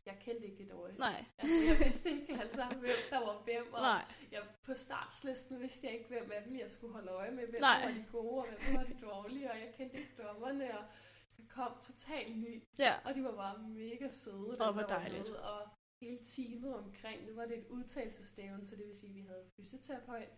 Jeg 0.07 0.17
kendte 0.21 0.47
ikke 0.47 0.63
et 0.65 0.71
øje. 0.73 0.93
Nej, 0.99 1.25
Altså, 1.39 1.55
jeg 1.69 1.87
vidste 1.87 2.11
ikke 2.11 2.35
altså, 2.43 2.65
hvem 2.65 2.99
der 3.11 3.19
var 3.19 3.43
hvem, 3.45 3.73
og 3.73 3.81
nej, 3.81 4.05
jeg, 4.33 4.43
på 4.63 4.75
startslisten 4.75 5.61
vidste 5.61 5.87
jeg 5.87 5.95
ikke, 5.97 6.09
hvem 6.09 6.31
af 6.33 6.43
dem 6.45 6.57
jeg 6.57 6.71
skulle 6.71 6.93
holde 6.93 7.11
øje 7.11 7.31
med, 7.31 7.49
hvem 7.49 7.61
Nej. 7.61 7.81
var 7.85 7.93
de 7.93 8.05
gode, 8.13 8.39
og 8.43 8.47
hvem 8.49 8.77
var 8.79 8.85
de 8.85 8.97
dårlige, 9.07 9.51
og 9.51 9.57
jeg 9.59 9.75
kendte 9.77 9.97
ikke 9.99 10.23
dommerne, 10.23 10.79
og 10.79 10.85
jeg 11.39 11.49
kom 11.49 11.73
totalt 11.81 12.37
ny, 12.39 12.63
ja, 12.79 12.95
og 13.05 13.15
de 13.15 13.25
var 13.25 13.35
bare 13.37 13.59
mega 13.59 14.09
søde, 14.09 14.51
der 14.51 14.57
hvor 14.73 14.73
var 14.81 14.87
dejligt. 14.87 15.31
med, 15.31 15.39
og 15.39 15.69
hele 16.03 16.19
teamet 16.25 16.75
omkring, 16.75 17.27
nu 17.27 17.35
var 17.35 17.47
det 17.47 17.59
et 17.59 17.67
udtalelsestævne, 17.67 18.65
så 18.65 18.77
det 18.77 18.87
vil 18.87 18.95
sige, 18.97 19.11
at 19.11 19.17
vi 19.17 19.21
havde 19.21 19.45
fysioterapeut, 19.57 20.29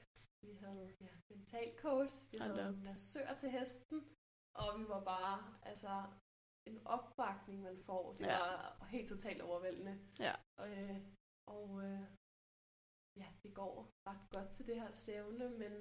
vi 0.43 0.53
havde 0.65 0.95
ja, 1.01 1.07
mental 1.31 1.71
coach, 1.79 2.15
vi 2.33 2.39
Hold 2.39 2.51
havde 2.51 2.69
op. 2.69 2.85
massør 2.85 3.35
til 3.35 3.51
hesten, 3.51 4.05
og 4.55 4.79
vi 4.81 4.85
var 4.89 5.05
bare, 5.05 5.55
altså, 5.63 6.03
en 6.67 6.87
opbakning, 6.87 7.63
man 7.63 7.79
får. 7.79 8.13
Det 8.13 8.27
Ja. 8.27 8.39
var 8.39 8.87
helt 8.95 9.09
totalt 9.09 9.41
overvældende. 9.43 9.95
Ja. 10.27 10.35
Og, 10.61 10.69
øh, 10.79 10.97
og 11.57 11.83
øh, 11.87 12.03
ja, 13.21 13.29
det 13.43 13.55
går 13.55 13.75
ret 14.09 14.25
godt 14.31 14.55
til 14.57 14.67
det 14.67 14.77
her 14.81 14.91
stævne, 14.91 15.49
men 15.63 15.73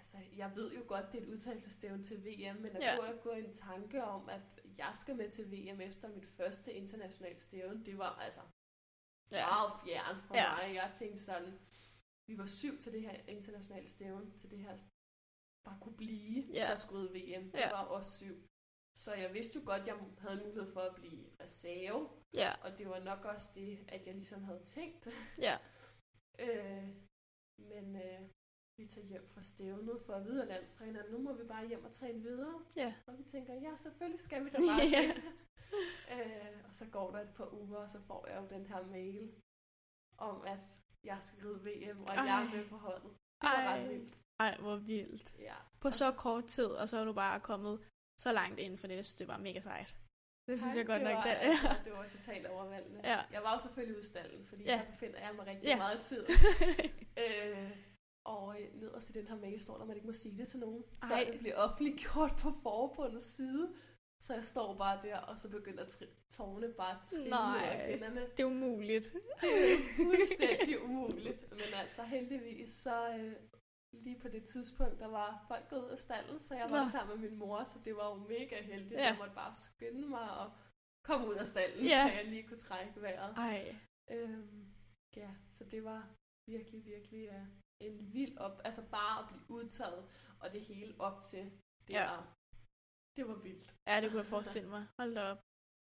altså, 0.00 0.18
jeg 0.42 0.56
ved 0.58 0.68
jo 0.78 0.82
godt, 0.88 1.06
det 1.12 1.18
er 1.18 1.22
et 1.22 1.28
udtalelsestævne 1.34 2.02
til 2.02 2.18
VM, 2.26 2.56
men 2.64 2.72
at 2.76 2.82
Ja. 2.82 3.12
gå 3.22 3.30
en 3.30 3.52
tanke 3.52 4.04
om, 4.04 4.28
at 4.28 4.42
jeg 4.82 4.92
skal 5.02 5.16
med 5.16 5.30
til 5.30 5.46
VM 5.52 5.80
efter 5.80 6.08
mit 6.08 6.26
første 6.26 6.72
internationale 6.72 7.40
stævne, 7.40 7.84
det 7.84 7.98
var 7.98 8.12
altså 8.26 8.40
ja, 9.32 9.44
meget 9.54 9.72
fjern 9.84 10.16
fra 10.26 10.34
Ja. 10.42 10.48
mig. 10.56 10.74
Jeg 10.74 10.88
tænkte 10.98 11.20
sådan, 11.30 11.52
vi 12.28 12.34
var 12.38 12.46
syv 12.46 12.74
til 12.82 12.92
det 12.92 13.02
her 13.02 13.14
internationale 13.36 13.86
stævne, 13.96 14.30
til 14.40 14.50
det 14.50 14.58
her, 14.58 14.76
der 15.66 15.74
kunne 15.82 15.96
blive, 15.96 16.42
Ja. 16.58 16.64
der 16.70 16.76
skulle 16.76 17.06
VM. 17.16 17.44
Det 17.52 17.58
Ja. 17.64 17.70
var 17.70 17.84
også 17.96 18.10
syv. 18.20 18.36
Så 18.98 19.14
jeg 19.14 19.34
vidste 19.34 19.58
jo 19.58 19.62
godt, 19.66 19.80
at 19.80 19.86
jeg 19.86 19.96
havde 20.18 20.40
mulighed 20.44 20.72
for 20.72 20.80
at 20.80 20.94
blive 20.94 21.24
reserve, 21.40 22.08
ja, 22.34 22.50
og 22.64 22.78
det 22.78 22.88
var 22.88 23.00
nok 23.00 23.24
også 23.24 23.48
det, 23.54 23.84
at 23.88 24.06
jeg 24.06 24.14
ligesom 24.14 24.44
havde 24.44 24.64
tænkt. 24.64 25.08
ja, 25.38 25.56
øh, 26.44 26.88
men 27.58 27.96
øh, 27.96 28.20
vi 28.78 28.84
tager 28.86 29.06
hjem 29.06 29.26
fra 29.26 29.40
stævnet 29.40 30.02
for 30.06 30.12
at 30.12 30.24
vide 30.24 30.42
af 30.42 30.48
landstræneren, 30.48 31.10
nu 31.12 31.18
må 31.18 31.32
vi 31.32 31.44
bare 31.44 31.68
hjem 31.68 31.84
og 31.84 31.92
træne 31.92 32.22
videre. 32.22 32.64
ja, 32.76 32.94
Og 33.06 33.18
vi 33.18 33.22
tænker, 33.24 33.54
ja, 33.54 33.76
selvfølgelig 33.76 34.20
skal 34.20 34.44
vi 34.44 34.50
da 34.50 34.56
bare 34.58 34.86
Ja. 34.96 35.04
øh, 36.16 36.56
og 36.68 36.74
så 36.74 36.90
går 36.90 37.10
der 37.10 37.20
et 37.20 37.34
par 37.34 37.52
uger, 37.54 37.76
og 37.78 37.90
så 37.90 38.00
får 38.02 38.26
jeg 38.28 38.42
jo 38.42 38.48
den 38.56 38.66
her 38.66 38.86
mail 38.86 39.34
om, 40.18 40.42
at 40.46 40.58
jeg 41.04 41.22
skal 41.22 41.38
ride 41.44 41.60
VM, 41.66 42.00
og 42.00 42.14
Ej. 42.14 42.24
jeg 42.24 42.42
er 42.42 42.50
med 42.56 42.70
på 42.70 42.76
holdet. 42.76 43.10
Det 43.40 43.48
var 43.54 43.62
Ej. 43.66 43.78
ret 43.78 43.88
vildt. 43.90 44.18
ej, 44.40 44.56
hvor 44.60 44.76
vildt. 44.76 45.38
Ja. 45.38 45.54
På 45.80 45.90
så 45.90 46.12
kort 46.18 46.44
tid, 46.44 46.66
og 46.66 46.88
så 46.88 46.96
er 46.98 47.04
du 47.04 47.12
bare 47.12 47.40
kommet 47.40 47.74
så 48.18 48.32
langt 48.32 48.60
inden 48.60 48.78
for 48.78 48.86
det, 48.86 48.96
synes, 49.06 49.14
det 49.14 49.28
var 49.28 49.38
mega 49.38 49.60
sejt. 49.60 49.94
Det 50.48 50.58
synes 50.60 50.72
Hej, 50.74 50.78
jeg 50.78 50.86
godt 50.86 51.00
det 51.00 51.08
nok, 51.08 51.14
var, 51.14 51.22
det 51.22 51.30
altså, 51.40 51.68
det 51.84 51.92
var 51.92 52.06
totalt 52.08 52.46
overvældende. 52.46 53.00
Ja. 53.04 53.20
Jeg 53.32 53.42
var 53.42 53.52
jo 53.52 53.58
selvfølgelig 53.58 53.96
udstallet, 53.98 54.46
fordi 54.48 54.62
Ja. 54.62 54.72
der 54.86 54.90
befinder 54.92 55.18
jeg 55.18 55.32
mig 55.36 55.46
rigtig 55.46 55.68
Ja. 55.68 55.76
meget 55.76 56.00
tid. 56.00 56.26
øh, 57.24 57.70
og 58.26 58.56
øh, 58.60 58.80
nederst 58.80 59.08
i 59.10 59.12
den 59.12 59.28
her 59.28 59.36
mail 59.36 59.60
står 59.62 59.74
der, 59.74 59.80
at 59.82 59.86
man 59.88 59.96
ikke 59.96 60.06
må 60.06 60.12
sige 60.12 60.36
det 60.36 60.48
til 60.48 60.60
nogen, 60.60 60.84
Ej. 61.02 61.08
Ej. 61.08 61.24
før 61.24 61.30
det 61.32 61.40
bliver 61.40 61.56
offentliggjort 61.56 62.32
på 62.42 62.52
forbundets 62.62 63.26
side. 63.26 63.74
Så 64.22 64.34
jeg 64.34 64.44
står 64.44 64.74
bare 64.74 65.00
der, 65.02 65.16
og 65.18 65.38
så 65.38 65.48
begynder 65.48 65.84
tri- 65.84 66.28
tårne 66.36 66.68
bare 66.72 66.90
at 67.00 67.06
trille 67.06 67.30
Nej. 67.30 67.98
det 68.36 68.40
er 68.40 68.44
umuligt. 68.44 69.12
Det 69.40 69.48
er 69.72 69.76
fuldstændig 70.04 70.82
umuligt. 70.82 71.50
Men 71.50 71.60
altså 71.82 72.02
heldigvis, 72.02 72.70
så 72.70 73.08
øh, 73.08 73.32
lige 74.02 74.20
på 74.20 74.28
det 74.28 74.44
tidspunkt, 74.44 74.98
der 74.98 75.06
var 75.06 75.44
folk 75.48 75.68
gået 75.70 75.84
ud 75.84 75.90
af 75.90 75.98
stallen, 75.98 76.40
så 76.40 76.54
jeg 76.54 76.66
var 76.70 76.84
Nå. 76.84 76.90
sammen 76.90 77.20
med 77.20 77.30
min 77.30 77.38
mor, 77.38 77.64
så 77.64 77.78
det 77.84 77.96
var 77.96 78.08
jo 78.08 78.14
mega 78.14 78.62
heldigt. 78.62 78.92
Ja. 79.00 79.04
Jeg 79.06 79.16
måtte 79.18 79.34
bare 79.34 79.54
skynde 79.54 80.08
mig 80.08 80.30
og 80.40 80.52
komme 81.04 81.28
ud 81.28 81.34
af 81.34 81.46
stallen, 81.46 81.84
ja. 81.86 82.08
så 82.08 82.12
jeg 82.14 82.24
lige 82.30 82.48
kunne 82.48 82.58
trække 82.58 83.02
vejret. 83.02 83.34
Ej, 83.36 83.76
Øhm, 84.10 84.72
ja, 85.16 85.30
så 85.50 85.64
det 85.64 85.84
var 85.84 86.14
virkelig, 86.50 86.84
virkelig 86.84 87.20
ja, 87.24 87.46
en 87.80 88.12
vild 88.12 88.38
op, 88.38 88.60
altså 88.64 88.82
bare 88.90 89.18
at 89.22 89.28
blive 89.28 89.50
udtaget, 89.50 90.04
og 90.40 90.52
det 90.52 90.60
hele 90.60 90.94
op 91.00 91.22
til, 91.22 91.44
det, 91.86 91.90
Ja. 91.90 92.04
var, 92.10 92.34
det 93.16 93.28
var 93.28 93.34
vildt. 93.34 93.74
ja, 93.88 94.00
det 94.00 94.10
kunne 94.10 94.18
jeg 94.24 94.26
forestille 94.26 94.68
mig. 94.68 94.86
Hold 95.00 95.14
da 95.14 95.22
op. 95.32 95.38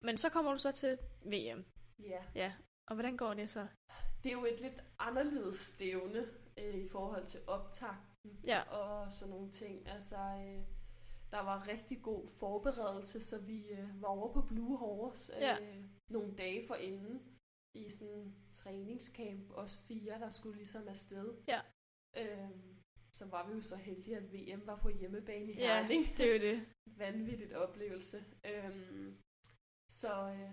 Men 0.05 0.19
så 0.19 0.29
kommer 0.31 0.51
du 0.53 0.59
så 0.59 0.73
til 0.73 0.99
VM. 1.33 1.65
Ja. 2.13 2.25
Ja, 2.35 2.55
og 2.89 2.95
hvordan 2.97 3.17
går 3.17 3.35
det 3.35 3.51
så? 3.51 3.69
Det 4.23 4.29
er 4.33 4.37
jo 4.41 4.45
et 4.45 4.61
lidt 4.61 4.81
anderledes 4.99 5.57
stævne 5.57 6.23
øh, 6.59 6.75
i 6.75 6.89
forhold 6.89 7.27
til 7.27 7.41
optakten 7.47 8.41
Ja. 8.47 8.61
og 8.63 9.13
sådan 9.13 9.35
nogle 9.35 9.51
ting. 9.51 9.89
Altså, 9.89 10.17
øh, 10.17 10.65
der 11.31 11.41
var 11.41 11.69
rigtig 11.69 12.03
god 12.03 12.29
forberedelse, 12.29 13.21
så 13.21 13.43
vi 13.43 13.69
øh, 13.69 14.03
var 14.03 14.09
over 14.09 14.33
på 14.33 14.43
Blue 14.43 14.79
Horse 14.79 15.33
øh, 15.37 15.41
Ja. 15.43 15.57
nogle 16.11 16.35
dage 16.37 16.67
forinden 16.67 17.23
i 17.75 17.89
sådan 17.89 18.09
en 18.09 18.37
træningscamp, 18.53 19.51
os 19.51 19.77
fire, 19.77 20.19
der 20.21 20.31
skulle 20.31 20.57
ligesom 20.57 20.89
afsted. 20.89 21.35
Ja. 21.49 21.61
Øhm, 22.17 22.77
så 23.13 23.25
var 23.27 23.47
vi 23.49 23.53
jo 23.55 23.63
så 23.63 23.77
heldige, 23.77 24.17
at 24.17 24.33
VM 24.33 24.67
var 24.67 24.77
på 24.77 24.89
hjemmebane 24.89 25.53
i 25.53 25.57
Ja, 25.57 25.81
Herning. 25.83 26.05
det 26.17 26.21
er 26.31 26.35
jo 26.35 26.41
det. 26.41 26.69
vanvittigt 27.05 27.53
oplevelse. 27.53 28.25
Øhm, 28.45 29.17
så 29.91 30.13
øh, 30.29 30.51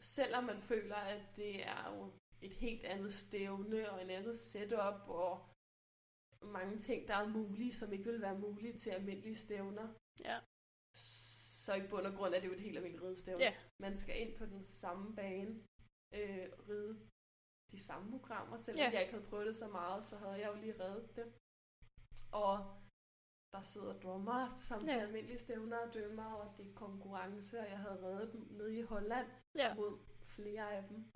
selvom 0.00 0.44
man 0.44 0.58
føler, 0.60 0.96
at 0.96 1.22
det 1.36 1.66
er 1.66 1.94
jo 1.96 2.12
et 2.42 2.54
helt 2.54 2.84
andet 2.84 3.12
stævne 3.12 3.90
og 3.90 4.02
en 4.02 4.10
andet 4.10 4.38
setup 4.38 5.00
og 5.08 5.48
mange 6.42 6.78
ting, 6.78 7.08
der 7.08 7.14
er 7.14 7.28
mulige, 7.28 7.72
som 7.74 7.92
ikke 7.92 8.04
vil 8.04 8.20
være 8.22 8.38
mulige 8.38 8.72
til 8.72 8.90
almindelige 8.90 9.34
stævner, 9.34 9.88
Ja. 10.20 10.40
så 11.64 11.74
i 11.74 11.88
bund 11.90 12.06
og 12.06 12.14
grund 12.14 12.34
er 12.34 12.40
det 12.40 12.48
jo 12.48 12.52
et 12.52 12.60
helt 12.60 12.76
almindeligt 12.76 13.04
ridestævne. 13.04 13.42
Ja. 13.44 13.52
Man 13.80 13.94
skal 13.94 14.20
ind 14.20 14.36
på 14.36 14.46
den 14.46 14.64
samme 14.64 15.14
bane, 15.16 15.54
øh, 16.14 16.46
ride 16.68 17.08
de 17.72 17.78
samme 17.78 18.10
programmer. 18.10 18.56
Selvom 18.56 18.78
Ja. 18.80 18.90
jeg 18.92 19.00
ikke 19.02 19.12
havde 19.14 19.26
prøvet 19.30 19.46
det 19.46 19.56
så 19.56 19.68
meget, 19.68 20.04
så 20.04 20.16
havde 20.16 20.32
jeg 20.40 20.48
jo 20.48 20.60
lige 20.60 20.80
reddet 20.84 21.16
det. 21.16 21.32
Og 22.32 22.56
der 23.52 23.60
sidder 23.60 24.00
dommer, 24.00 24.48
som 24.48 24.80
til 24.80 24.96
Ja. 24.96 25.02
almindelige 25.06 25.38
stævner 25.38 25.78
og 25.78 25.94
dømmer, 25.94 26.32
og 26.32 26.56
det 26.56 26.66
er 26.70 26.74
konkurrence, 26.74 27.60
og 27.60 27.68
jeg 27.68 27.78
havde 27.78 28.02
reddet 28.06 28.32
dem 28.32 28.40
nede 28.50 28.78
i 28.78 28.82
Holland 28.82 29.28
Ja. 29.58 29.74
mod 29.74 29.98
flere 30.26 30.72
af 30.76 30.88
dem. 30.88 31.10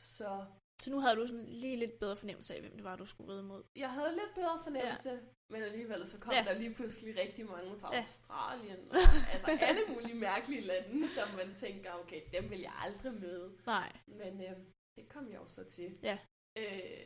Så 0.00 0.46
Så 0.82 0.90
nu 0.90 1.00
havde 1.00 1.16
du 1.16 1.26
sådan 1.26 1.44
lige 1.46 1.76
lidt 1.76 1.98
bedre 2.00 2.16
fornemmelse 2.16 2.54
af, 2.54 2.60
hvem 2.60 2.72
det 2.76 2.84
var, 2.84 2.96
du 2.96 3.06
skulle 3.06 3.32
ride 3.32 3.42
mod. 3.42 3.62
jeg 3.76 3.90
havde 3.92 4.10
lidt 4.12 4.34
bedre 4.34 4.58
fornemmelse, 4.64 5.10
ja. 5.10 5.18
men 5.50 5.62
alligevel 5.62 6.06
så 6.06 6.18
kom 6.18 6.32
Ja. 6.32 6.44
der 6.48 6.54
lige 6.58 6.74
pludselig 6.74 7.16
rigtig 7.20 7.46
mange 7.46 7.78
fra 7.80 7.94
Ja. 7.94 8.00
Australien, 8.00 8.78
og 8.90 8.96
altså 9.32 9.64
alle 9.64 9.80
mulige 9.88 10.14
mærkelige 10.14 10.60
lande, 10.60 11.08
som 11.08 11.28
man 11.36 11.54
tænker, 11.54 11.92
okay, 11.92 12.20
dem 12.32 12.50
vil 12.50 12.60
jeg 12.60 12.72
aldrig 12.80 13.12
møde. 13.14 13.58
Nej. 13.66 13.92
Men 14.06 14.40
øh, 14.40 14.56
det 14.96 15.08
kom 15.08 15.30
jeg 15.30 15.36
jo 15.40 15.46
så 15.46 15.64
til. 15.64 15.98
Ja. 16.02 16.18
Øh, 16.58 17.04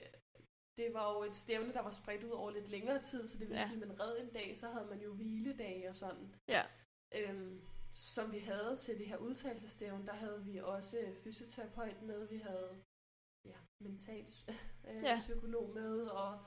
det 0.77 0.95
var 0.95 1.13
jo 1.15 1.23
et 1.23 1.37
stævne, 1.37 1.73
der 1.73 1.81
var 1.83 1.91
spredt 1.91 2.25
ud 2.25 2.31
over 2.31 2.51
lidt 2.51 2.69
længere 2.69 3.01
tid, 3.01 3.27
så 3.29 3.39
det 3.39 3.49
vil 3.49 3.55
ja. 3.57 3.65
sige, 3.67 3.83
at 3.83 3.89
man 3.89 4.01
red 4.01 4.19
en 4.21 4.33
dag, 4.33 4.57
så 4.57 4.67
havde 4.69 4.87
man 4.87 5.01
jo 5.01 5.15
hviledage 5.15 5.89
og 5.89 5.97
sådan. 5.97 6.35
Ja. 6.49 6.63
Øhm, 7.15 7.61
som 7.95 8.33
vi 8.33 8.39
havde 8.39 8.77
til 8.77 8.99
det 8.99 9.07
her 9.07 9.17
udtalelsestævne, 9.17 10.07
der 10.07 10.13
havde 10.13 10.45
vi 10.45 10.59
også 10.59 10.99
fysioterapeut 11.25 12.03
med, 12.03 12.29
vi 12.29 12.37
havde 12.39 12.83
ja, 13.45 13.59
mentalt 13.81 14.51
øh, 14.89 15.03
Ja. 15.03 15.17
psykolog 15.17 15.71
med, 15.75 16.07
og 16.07 16.45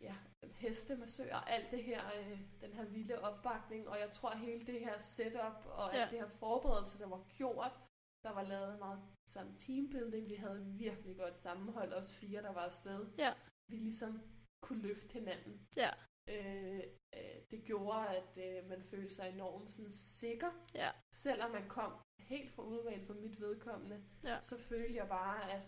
ja, 0.00 0.16
hestemassør, 0.54 1.34
alt 1.34 1.70
det 1.70 1.84
her, 1.84 2.02
øh, 2.18 2.40
den 2.60 2.72
her 2.72 2.84
vilde 2.84 3.18
opbakning, 3.20 3.88
og 3.88 3.98
jeg 3.98 4.10
tror 4.10 4.30
hele 4.36 4.66
det 4.66 4.80
her 4.80 4.98
setup 4.98 5.66
og 5.66 5.90
Ja. 5.94 6.00
alt 6.00 6.10
det 6.10 6.18
her 6.20 6.28
forberedelse, 6.28 6.98
der 6.98 7.06
var 7.08 7.24
gjort, 7.38 7.80
der 8.24 8.32
var 8.32 8.42
lavet 8.42 8.78
meget 8.78 9.02
sådan 9.28 9.56
teambuilding, 9.56 10.28
vi 10.28 10.34
havde 10.34 10.64
virkelig 10.66 11.16
godt 11.16 11.38
sammenhold, 11.38 11.92
os 11.92 12.14
fire, 12.14 12.42
der 12.42 12.52
var 12.52 12.64
afsted. 12.64 13.06
Ja. 13.18 13.34
Vi 13.70 13.76
ligesom 13.76 14.20
kunne 14.62 14.82
løfte 14.82 15.12
hinanden. 15.12 15.66
Ja. 15.76 15.90
Øh, 16.28 16.82
øh, 17.16 17.42
det 17.50 17.64
gjorde, 17.64 18.08
at 18.08 18.38
øh, 18.38 18.68
man 18.68 18.82
følte 18.82 19.14
sig 19.14 19.28
enormt 19.28 19.72
sådan 19.72 19.92
sikker. 19.92 20.50
Ja. 20.74 20.90
Selvom 21.14 21.50
man 21.50 21.68
kom 21.68 21.92
helt 22.20 22.52
fra 22.52 22.62
udvalg 22.62 23.06
for 23.06 23.14
mit 23.14 23.40
vedkommende, 23.40 24.04
Ja. 24.24 24.40
så 24.40 24.58
følte 24.58 24.94
jeg 24.96 25.08
bare, 25.08 25.50
at 25.52 25.66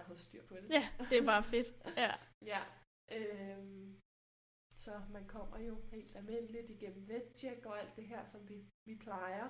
jeg 0.00 0.06
havde 0.08 0.18
styr 0.26 0.44
på 0.50 0.54
det. 0.62 0.68
Ja, 0.78 0.84
det 1.10 1.16
er 1.22 1.26
bare 1.32 1.44
fedt. 1.52 1.68
Ja. 2.04 2.12
Ja. 2.52 2.62
Øhm, 3.16 4.00
så 4.84 4.92
man 5.16 5.24
kommer 5.34 5.58
jo 5.58 5.74
helt 5.92 6.16
almindeligt 6.16 6.70
igennem 6.70 7.08
vetcheck 7.08 7.66
og 7.66 7.74
alt 7.80 7.96
det 7.96 8.06
her, 8.12 8.22
som 8.32 8.48
vi, 8.48 8.58
vi 8.88 8.94
plejer. 9.06 9.46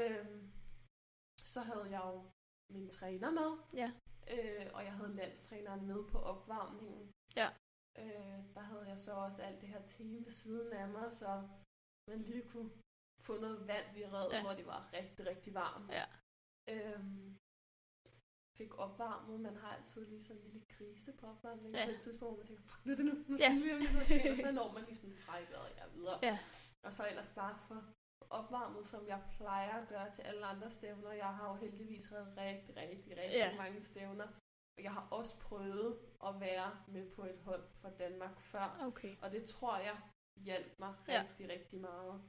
Øhm, 0.00 0.52
så 1.52 1.60
havde 1.60 1.86
jeg 1.96 2.02
jo 2.12 2.30
min 2.74 2.88
træner 2.96 3.30
med, 3.40 3.50
Ja. 3.80 3.88
øh, 4.34 4.66
og 4.74 4.84
jeg 4.84 4.94
havde 4.98 5.14
landstræneren 5.20 5.86
med 5.86 6.00
på 6.12 6.18
opvarmningen. 6.18 7.12
Ja. 7.36 7.48
Øh, 7.98 8.40
der 8.54 8.60
havde 8.60 8.86
jeg 8.92 8.98
så 8.98 9.12
også 9.26 9.42
alt 9.42 9.60
det 9.60 9.68
her 9.68 9.82
team 9.86 10.24
ved 10.24 10.30
siden 10.30 10.72
af 10.72 10.88
mig, 10.88 11.12
så 11.12 11.48
man 12.10 12.22
lige 12.22 12.48
kunne 12.48 12.70
få 13.20 13.40
noget 13.40 13.66
vand 13.66 13.96
i 13.96 14.00
Ja. 14.00 14.08
ja. 14.36 14.42
hvor 14.42 14.54
det 14.60 14.66
var 14.66 14.92
rigtig, 14.92 15.26
rigtig 15.26 15.54
varmt. 15.54 15.90
Ja. 15.98 16.06
Øhm, 16.74 17.36
fik 18.58 18.78
opvarmet. 18.78 19.40
Man 19.40 19.56
har 19.56 19.70
altid 19.76 20.06
lige 20.06 20.20
sådan 20.22 20.36
en 20.36 20.44
lille 20.44 20.62
krise 20.68 21.12
på 21.20 21.26
opvarmningen 21.26 21.74
Ja. 21.74 21.84
på 21.86 21.90
et 21.90 22.00
tidspunkt, 22.00 22.30
hvor 22.34 22.36
man 22.36 22.46
tænker, 22.46 22.62
fuck, 22.62 22.86
nu 22.86 22.92
er 22.92 22.96
det 22.96 23.04
nu, 23.04 23.12
nu 23.28 23.36
skal 23.38 23.52
ja. 23.52 23.76
hvad 23.76 24.04
sker 24.06 24.30
der? 24.30 24.36
så 24.46 24.52
når 24.52 24.72
man 24.72 24.84
lige 24.84 24.96
sådan 24.96 25.16
trækker 25.16 25.56
og 25.58 25.68
jeg 25.78 25.86
videre. 25.94 26.18
Ja. 26.22 26.38
Og 26.86 26.92
så 26.92 27.08
ellers 27.10 27.30
bare 27.30 27.58
få 27.68 27.74
opvarmet, 28.30 28.86
som 28.86 29.06
jeg 29.06 29.20
plejer 29.36 29.72
at 29.80 29.88
gøre 29.88 30.10
til 30.10 30.22
alle 30.22 30.44
andre 30.46 30.70
stævner. 30.70 31.12
Jeg 31.12 31.26
har 31.26 31.48
jo 31.50 31.54
heldigvis 31.54 32.12
været 32.12 32.28
rigtig, 32.36 32.76
rigtig, 32.76 33.10
rigtig 33.18 33.32
Ja. 33.32 33.56
mange 33.56 33.82
stævner. 33.82 34.26
Og 34.78 34.82
jeg 34.82 34.92
har 34.92 35.08
også 35.10 35.38
prøvet 35.38 35.98
at 36.26 36.40
være 36.40 36.70
med 36.88 37.10
på 37.10 37.24
et 37.24 37.38
hold 37.44 37.64
fra 37.80 37.90
Danmark 37.90 38.40
før. 38.40 38.78
Okay. 38.82 39.16
Og 39.22 39.32
det 39.32 39.44
tror 39.44 39.78
jeg 39.78 39.96
hjalp 40.36 40.78
mig 40.78 40.94
Ja. 41.08 41.22
rigtig, 41.28 41.48
rigtig 41.48 41.80
meget. 41.80 42.22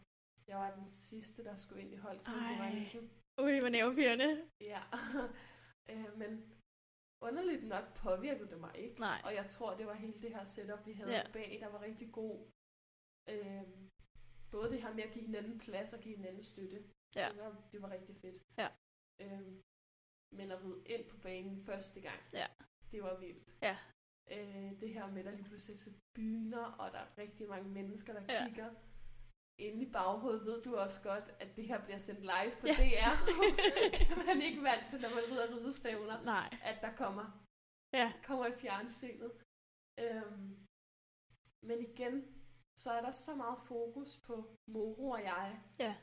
Jeg 0.48 0.58
var 0.58 0.76
den 0.76 0.86
sidste, 0.86 1.44
der 1.44 1.56
skulle 1.56 1.82
ind 1.82 1.94
i 1.94 1.96
holdkonkurrencen. 1.96 3.12
Ui, 3.42 3.60
hvor 3.60 3.70
nervepirrende. 3.70 4.42
Ja. 4.62 4.82
øh, 5.92 6.18
men 6.18 6.32
underligt 7.28 7.64
nok 7.64 7.86
påvirkede 7.96 8.50
det 8.50 8.60
mig 8.60 8.72
ikke. 8.78 9.00
Nej. 9.00 9.22
Og 9.26 9.34
jeg 9.36 9.48
tror, 9.50 9.78
det 9.78 9.86
var 9.88 9.94
hele 9.94 10.18
det 10.22 10.30
her 10.36 10.44
setup, 10.44 10.86
vi 10.86 10.94
havde 10.94 11.12
Ja. 11.12 11.32
bag, 11.34 11.58
der 11.62 11.68
var 11.68 11.82
rigtig 11.82 12.12
god. 12.12 12.36
Øh, 13.30 13.64
både 14.52 14.72
det 14.72 14.82
her 14.82 14.94
med 14.94 15.04
at 15.04 15.12
give 15.14 15.26
hinanden 15.26 15.60
plads 15.60 15.94
og 15.94 16.00
give 16.00 16.16
hinanden 16.16 16.44
støtte. 16.44 16.84
Ja. 17.16 17.30
Det, 17.34 17.40
var, 17.44 17.62
det 17.72 17.82
var 17.82 17.90
rigtig 17.92 18.16
fedt. 18.18 18.38
Ja. 18.58 18.68
Øh, 19.22 19.48
men 20.38 20.52
at 20.52 20.64
ride 20.64 20.84
ind 20.86 21.10
på 21.10 21.18
banen 21.18 21.62
første 21.62 22.02
gang, 22.02 22.20
Ja. 22.34 22.48
det 22.92 23.04
var 23.04 23.20
vildt. 23.20 23.56
Ja. 23.62 23.78
Øh, 24.32 24.80
det 24.82 24.94
her 24.94 25.08
med, 25.12 25.20
at 25.20 25.26
der 25.26 25.32
lige 25.32 25.44
pludselig 25.52 25.78
til 25.78 25.94
byner, 26.16 26.66
og 26.66 26.92
der 26.92 27.00
er 27.00 27.18
rigtig 27.18 27.48
mange 27.50 27.70
mennesker, 27.70 28.14
der 28.14 28.22
ja. 28.34 28.46
kigger. 28.48 28.74
Inde 29.58 29.86
i 29.86 29.92
baghovedet 29.92 30.46
ved 30.46 30.64
du 30.64 30.76
også 30.76 31.02
godt, 31.04 31.24
at 31.40 31.58
det 31.58 31.68
her 31.68 31.84
bliver 31.84 31.98
sendt 31.98 32.22
live 32.22 32.52
på 32.62 32.68
Ja. 32.68 32.74
DR. 32.74 33.12
er 34.12 34.26
man 34.30 34.42
ikke 34.42 34.64
vant 34.64 34.88
til, 34.90 34.98
når 35.02 35.10
man 35.18 35.24
rider 35.32 35.48
ridestævner 35.58 36.22
Nej. 36.24 36.58
at 36.64 36.78
der 36.82 36.96
kommer, 36.96 37.26
Ja. 37.94 38.14
kommer 38.28 38.46
i 38.48 38.52
fjernsynet. 38.64 39.32
Øhm, 40.00 40.48
men 41.68 41.78
igen, 41.90 42.16
så 42.78 42.92
er 42.92 43.02
der 43.02 43.12
så 43.12 43.36
meget 43.36 43.60
fokus 43.68 44.18
på 44.28 44.36
Moro 44.68 45.10
og 45.10 45.22
jeg. 45.24 45.64
Ja. 45.80 45.96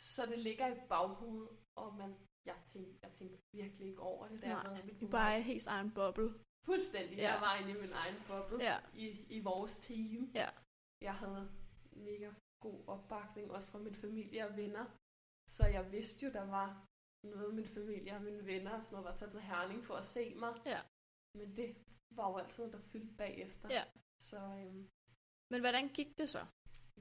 Så 0.00 0.26
det 0.26 0.38
ligger 0.38 0.66
i 0.74 0.78
baghovedet, 0.88 1.48
og 1.76 1.94
man, 1.94 2.10
jeg 2.46 2.56
tænkte, 2.64 2.98
jeg 3.02 3.12
tænkte 3.12 3.38
virkelig 3.54 3.88
ikke 3.88 4.00
over 4.02 4.28
det 4.28 4.42
der. 4.42 4.48
Nej, 4.62 4.82
med, 4.84 4.94
vi 4.94 5.06
er 5.06 5.10
bare 5.10 5.38
i 5.38 5.42
helt 5.42 5.66
egen 5.66 5.90
boble. 5.94 6.30
Fuldstændig. 6.66 7.16
Ja. 7.18 7.32
Jeg 7.32 7.40
var 7.40 7.54
inde 7.54 7.70
i 7.70 7.80
min 7.80 7.92
egen 7.92 8.16
boble 8.28 8.58
Ja. 8.68 8.76
i, 8.94 9.06
i 9.36 9.40
vores 9.40 9.78
team. 9.78 10.30
Ja. 10.34 10.48
Jeg 11.00 11.14
havde 11.14 11.50
mega 11.96 12.30
god 12.60 12.84
opbakning, 12.86 13.50
også 13.50 13.68
fra 13.68 13.78
min 13.78 13.94
familie 13.94 14.48
og 14.48 14.56
venner. 14.56 14.84
Så 15.50 15.66
jeg 15.66 15.92
vidste 15.92 16.26
jo, 16.26 16.32
der 16.32 16.46
var 16.46 16.86
noget 17.26 17.46
af 17.46 17.52
min 17.54 17.66
familie 17.66 18.14
og 18.16 18.22
mine 18.22 18.46
venner 18.46 18.70
og 18.76 18.84
sådan 18.84 18.94
noget, 18.96 19.10
var 19.10 19.16
taget 19.16 19.32
til 19.32 19.40
Herning 19.40 19.84
for 19.84 19.94
at 19.94 20.04
se 20.06 20.34
mig. 20.34 20.52
Ja. 20.66 20.80
Men 21.38 21.56
det 21.56 21.76
var 22.10 22.30
jo 22.30 22.36
altid 22.36 22.58
noget, 22.62 22.72
der 22.72 22.80
fyldte 22.92 23.14
bagefter. 23.16 23.68
Ja. 23.70 23.84
Så 24.22 24.36
øhm, 24.36 24.88
Men 25.50 25.60
hvordan 25.60 25.88
gik 25.88 26.18
det 26.18 26.28
så? 26.28 26.46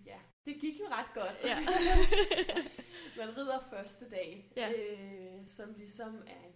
ja, 0.06 0.22
det 0.46 0.56
gik 0.62 0.80
jo 0.80 0.86
ret 0.90 1.14
godt. 1.14 1.38
Ja. 1.44 1.58
man 3.20 3.38
rider 3.38 3.60
første 3.60 4.10
dag, 4.10 4.52
Ja. 4.58 4.72
øh, 4.72 5.48
som 5.48 5.74
ligesom 5.74 6.24
er 6.28 6.44
en, 6.48 6.54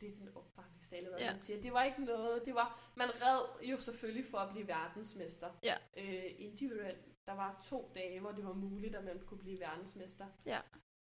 lidt 0.00 0.20
en 0.20 0.28
opvarmningsdag, 0.36 0.98
eller 0.98 1.10
hvad 1.10 1.20
Ja. 1.20 1.30
man 1.30 1.38
siger. 1.38 1.60
Det 1.62 1.72
var 1.72 1.82
ikke 1.84 2.04
noget, 2.04 2.44
det 2.46 2.54
var, 2.54 2.92
man 2.96 3.08
red 3.22 3.64
jo 3.70 3.76
selvfølgelig 3.78 4.26
for 4.26 4.38
at 4.38 4.50
blive 4.52 4.66
verdensmester. 4.68 5.50
Ja. 5.62 5.74
Øh, 5.96 6.30
individuelt, 6.38 7.04
der 7.26 7.32
var 7.32 7.60
to 7.70 7.92
dage, 7.94 8.20
hvor 8.20 8.32
det 8.32 8.44
var 8.44 8.52
muligt, 8.52 8.94
at 8.94 9.04
man 9.04 9.20
kunne 9.26 9.38
blive 9.40 9.60
verdensmester. 9.60 10.26
Ja. 10.46 10.60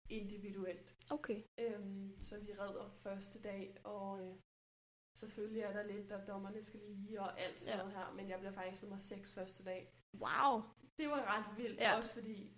Individuelt. 0.09 0.97
Okay. 1.11 1.43
Øhm, 1.61 2.17
så 2.21 2.39
vi 2.41 2.53
redder 2.53 2.91
første 2.99 3.43
dag, 3.43 3.75
og 3.85 4.21
øh, 4.27 4.37
selvfølgelig 5.19 5.63
er 5.63 5.73
der 5.73 5.83
lidt, 5.83 6.11
der 6.11 6.25
dommerne 6.25 6.63
skal 6.63 6.81
lige 6.81 7.21
og 7.21 7.41
alt 7.41 7.59
sådan 7.59 7.75
Ja. 7.75 7.79
noget 7.79 7.93
her, 7.99 8.13
men 8.13 8.29
jeg 8.29 8.39
bliver 8.39 8.53
faktisk 8.53 8.83
nummer 8.83 8.99
6 8.99 9.35
første 9.35 9.65
dag. 9.65 9.93
Wow. 10.15 10.63
Det 10.99 11.09
var 11.11 11.23
ret 11.37 11.57
vildt, 11.59 11.81
ja. 11.81 11.97
også 11.97 12.15
fordi 12.15 12.57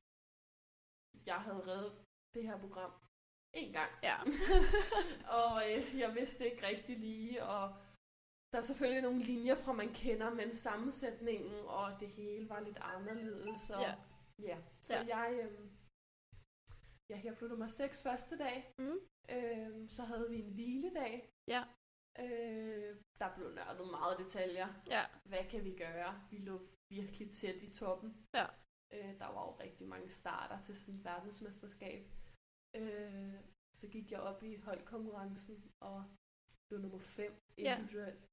jeg 1.26 1.34
havde 1.40 1.66
reddet 1.70 2.04
det 2.34 2.42
her 2.42 2.58
program 2.58 2.92
en 3.54 3.72
gang. 3.72 3.90
Ja. 4.02 4.16
og 5.40 5.70
øh, 5.70 5.98
jeg 5.98 6.14
vidste 6.14 6.50
ikke 6.50 6.66
rigtig 6.66 6.98
lige, 6.98 7.44
og 7.44 7.76
der 8.52 8.58
er 8.58 8.62
selvfølgelig 8.62 9.02
nogle 9.02 9.22
linjer 9.22 9.54
fra, 9.54 9.72
man 9.72 9.92
kender, 9.94 10.30
men 10.34 10.54
sammensætningen 10.54 11.54
og 11.66 12.00
det 12.00 12.08
hele 12.08 12.48
var 12.48 12.60
lidt 12.60 12.78
anderledes. 12.80 13.60
Så, 13.60 13.74
Ja. 13.80 13.94
ja. 14.48 14.58
Så 14.80 14.94
Ja. 14.96 15.16
jeg, 15.16 15.38
øh, 15.42 15.66
ja, 17.10 17.20
jeg 17.24 17.36
blev 17.36 17.48
nummer 17.48 17.66
6 17.66 18.02
første 18.02 18.38
dag. 18.38 18.74
Mm. 18.78 18.98
Øh, 19.30 19.88
så 19.88 20.02
havde 20.02 20.30
vi 20.30 20.36
en 20.40 20.52
hviledag. 20.52 21.32
Ja. 21.48 21.62
Øh, 22.18 22.96
der 23.20 23.34
blev 23.36 23.48
nørdet 23.54 23.86
meget 23.90 24.18
detaljer. 24.18 24.68
Ja. 24.90 25.02
Hvad 25.24 25.44
kan 25.50 25.64
vi 25.64 25.76
gøre? 25.76 26.22
Vi 26.30 26.38
lå 26.38 26.60
virkelig 26.90 27.30
tæt 27.32 27.62
i 27.62 27.70
toppen. 27.74 28.26
Ja. 28.34 28.46
Øh, 28.92 29.18
der 29.18 29.26
var 29.26 29.42
jo 29.46 29.52
rigtig 29.58 29.88
mange 29.88 30.08
starter 30.08 30.62
til 30.62 30.76
sådan 30.76 30.94
et 30.94 31.04
verdensmesterskab. 31.04 32.02
Øh, 32.76 33.34
så 33.76 33.88
gik 33.88 34.12
jeg 34.12 34.20
op 34.20 34.42
i 34.42 34.56
holdkonkurrencen 34.56 35.70
og 35.80 36.04
blev 36.68 36.80
nummer 36.80 36.98
5 36.98 37.32
Ja. 37.58 37.78
individuelt. 37.78 38.24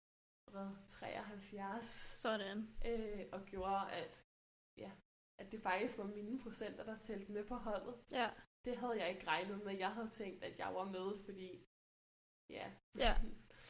Red 0.55 0.87
73. 0.87 1.85
Sådan. 2.25 2.75
Øh, 2.85 3.25
og 3.31 3.45
gjorde, 3.45 3.91
at, 3.91 4.23
ja, 4.77 4.91
at 5.41 5.51
det 5.51 5.61
faktisk 5.61 5.97
var 5.97 6.03
mine 6.03 6.39
procenter, 6.39 6.83
der 6.83 6.97
tælte 6.97 7.31
med 7.31 7.45
på 7.45 7.55
holdet. 7.55 7.95
Ja. 8.11 8.29
Det 8.65 8.77
havde 8.77 8.99
jeg 8.99 9.09
ikke 9.09 9.27
regnet 9.27 9.63
med. 9.65 9.77
Jeg 9.77 9.93
havde 9.93 10.09
tænkt, 10.09 10.43
at 10.43 10.59
jeg 10.59 10.75
var 10.75 10.85
med, 10.85 11.07
fordi 11.25 11.65
ja, 12.49 12.71
Ja. 12.97 13.13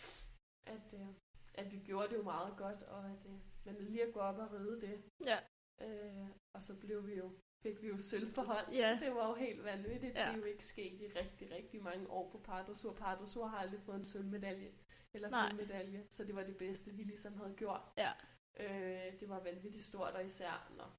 at, 0.75 0.93
øh, 0.99 1.07
at 1.53 1.71
vi 1.71 1.79
gjorde 1.79 2.09
det 2.09 2.17
jo 2.17 2.23
meget 2.23 2.57
godt, 2.57 2.83
og 2.83 3.11
at 3.11 3.25
øh, 3.25 3.39
man 3.65 3.75
lige 3.75 4.03
at 4.03 4.13
gå 4.13 4.19
op 4.19 4.37
og 4.37 4.51
ride 4.51 4.81
det. 4.81 5.03
Ja. 5.25 5.39
Øh, 5.81 6.29
og 6.55 6.63
så 6.63 6.79
blev 6.79 7.07
vi 7.07 7.15
jo, 7.15 7.39
fik 7.63 7.81
vi 7.81 7.87
jo 7.87 7.97
sølv 7.97 8.27
for 8.35 8.41
hold. 8.43 8.69
Ja. 8.73 8.99
Det 9.03 9.15
var 9.15 9.27
jo 9.29 9.35
helt 9.35 9.63
vanvittigt. 9.63 10.15
Ja. 10.15 10.25
Det 10.25 10.33
er 10.33 10.37
jo 10.37 10.43
ikke 10.43 10.65
sket 10.65 11.01
i 11.01 11.07
rigtig, 11.07 11.51
rigtig 11.51 11.83
mange 11.83 12.09
år 12.09 12.29
på 12.31 12.37
Pardressur. 12.37 12.93
Pardressur 12.93 13.47
har 13.47 13.57
aldrig 13.57 13.81
fået 13.81 13.95
en 13.97 14.03
sølvmedalje 14.03 14.71
eller 15.13 15.29
Nej. 15.29 15.51
medalje, 15.53 16.07
så 16.09 16.23
det 16.23 16.35
var 16.35 16.43
det 16.43 16.57
bedste, 16.57 16.91
vi 16.91 17.03
ligesom 17.03 17.37
havde 17.37 17.53
gjort. 17.57 17.81
Ja. 17.97 18.11
Øh, 18.59 19.19
det 19.19 19.29
var 19.29 19.43
vanvittigt 19.43 19.83
stort, 19.83 20.13
og 20.13 20.25
især 20.25 20.71
når 20.77 20.95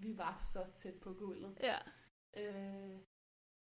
vi 0.00 0.18
var 0.18 0.36
så 0.52 0.66
tæt 0.74 1.00
på 1.00 1.14
guldet. 1.14 1.58
Ja. 1.62 1.78
Øh, 2.36 2.98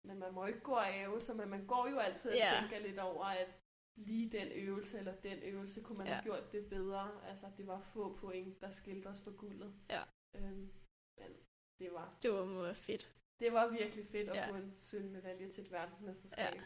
men 0.05 0.19
man 0.19 0.35
må 0.35 0.47
ikke 0.47 0.61
gå 0.61 0.73
og 0.73 0.87
æve 0.95 1.21
sig, 1.21 1.37
men 1.37 1.49
man 1.49 1.67
går 1.67 1.89
jo 1.89 1.99
altid 1.99 2.31
og 2.31 2.37
Ja. 2.37 2.51
tænker 2.61 2.87
lidt 2.89 2.99
over, 2.99 3.25
at 3.25 3.59
lige 3.97 4.31
den 4.31 4.49
øvelse 4.55 4.99
eller 4.99 5.15
den 5.15 5.39
øvelse, 5.43 5.83
kunne 5.83 5.99
man 5.99 6.07
Ja. 6.07 6.13
have 6.13 6.23
gjort 6.23 6.53
det 6.53 6.67
bedre. 6.69 7.25
Altså, 7.29 7.47
det 7.57 7.67
var 7.67 7.81
få 7.81 8.17
point, 8.17 8.61
der 8.61 8.71
skilte 8.71 9.07
os 9.07 9.21
for 9.25 9.31
guldet. 9.37 9.75
Ja. 9.91 10.03
Det 11.79 11.93
var, 11.93 12.17
Det 12.23 12.33
var 12.33 12.45
være 12.63 12.75
fedt. 12.75 13.15
det 13.41 13.53
var 13.53 13.69
virkelig 13.69 14.07
fedt 14.09 14.29
at 14.29 14.37
Ja. 14.37 14.51
få 14.51 14.55
en 14.55 14.77
sølvmedalje 14.77 15.51
til 15.51 15.65
et 15.65 15.73
verdensmesterskab. 15.73 16.55
Ja. 16.55 16.63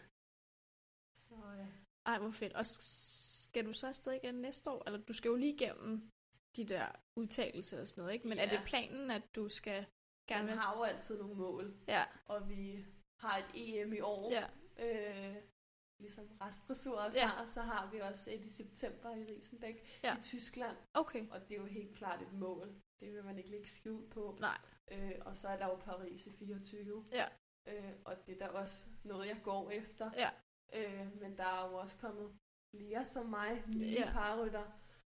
Så 1.14 1.34
øh, 1.34 1.66
Ej, 2.06 2.18
hvor 2.18 2.30
fedt. 2.30 2.52
Og 2.52 2.66
skal 2.66 3.66
du 3.66 3.72
så 3.72 3.86
afsted 3.88 4.12
igen 4.12 4.34
næste 4.34 4.70
år? 4.70 4.82
Eller 4.86 5.00
du 5.04 5.12
skal 5.12 5.28
jo 5.28 5.34
lige 5.36 5.54
igennem 5.54 6.10
de 6.56 6.64
der 6.64 6.86
udtalelser 7.16 7.80
og 7.80 7.86
sådan 7.88 8.02
noget, 8.02 8.14
ikke? 8.14 8.28
Men 8.28 8.38
er 8.38 8.44
Ja. 8.44 8.50
det 8.56 8.60
planen, 8.66 9.10
at 9.10 9.22
du 9.34 9.48
skal 9.48 9.86
gerne 10.28 10.46
man 10.46 10.58
har 10.58 10.76
jo 10.76 10.82
altid 10.82 11.18
nogle 11.18 11.34
mål, 11.34 11.76
Ja, 11.88 12.04
og 12.26 12.48
vi 12.48 12.84
har 13.20 13.38
et 13.38 13.46
EM 13.54 13.92
i 13.92 14.00
år. 14.00 14.30
ja, 14.30 14.46
Øh, 14.78 15.36
ligesom 15.98 16.26
restdressur 16.40 16.96
også 16.98 17.18
Ja. 17.18 17.26
har, 17.26 17.46
så 17.46 17.60
har 17.62 17.90
vi 17.90 17.98
også 18.00 18.30
et 18.30 18.46
i 18.46 18.50
september 18.50 19.10
i 19.14 19.24
Riesenbæk 19.24 20.00
Ja. 20.04 20.18
i 20.18 20.20
Tyskland. 20.22 20.76
okay. 20.94 21.28
Og 21.30 21.40
det 21.40 21.52
er 21.52 21.56
jo 21.60 21.66
helt 21.66 21.96
klart 21.96 22.22
et 22.22 22.32
mål. 22.32 22.74
Det 23.00 23.12
vil 23.12 23.24
man 23.24 23.38
ikke 23.38 23.50
lægge 23.50 23.68
skjul 23.68 24.10
på. 24.10 24.36
Nej, 24.40 24.58
Øh, 24.92 25.12
og 25.20 25.36
så 25.36 25.48
er 25.48 25.56
der 25.56 25.66
jo 25.66 25.76
Paris 25.76 26.26
i 26.26 26.32
24. 26.32 27.04
Ja. 27.12 27.26
Øh, 27.68 27.92
og 28.04 28.26
det 28.26 28.42
er 28.42 28.46
da 28.46 28.52
også 28.52 28.86
noget, 29.04 29.26
jeg 29.28 29.40
går 29.44 29.70
efter. 29.70 30.10
Ja. 30.16 30.30
Øh, 30.74 31.20
men 31.20 31.38
der 31.38 31.44
er 31.44 31.68
jo 31.68 31.74
også 31.76 31.96
kommet 31.98 32.36
flere 32.74 33.04
som 33.04 33.26
mig, 33.26 33.62
nye 33.76 33.86
Ja. 33.86 34.00
ja. 34.06 34.12
parrytter. 34.12 34.64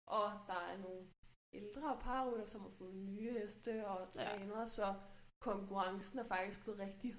Og 0.07 0.31
der 0.47 0.55
er 0.73 0.77
nogle 0.79 1.09
ældre 1.53 1.99
parrytter, 2.01 2.47
som 2.47 2.61
har 2.61 2.69
fået 2.69 2.95
nye 2.97 3.33
heste 3.33 3.87
og 3.87 4.01
Ja. 4.01 4.25
trænere. 4.25 4.67
Så 4.67 4.95
konkurrencen 5.43 6.19
er 6.19 6.25
faktisk 6.25 6.63
blevet 6.63 6.81
rigtig 6.81 7.15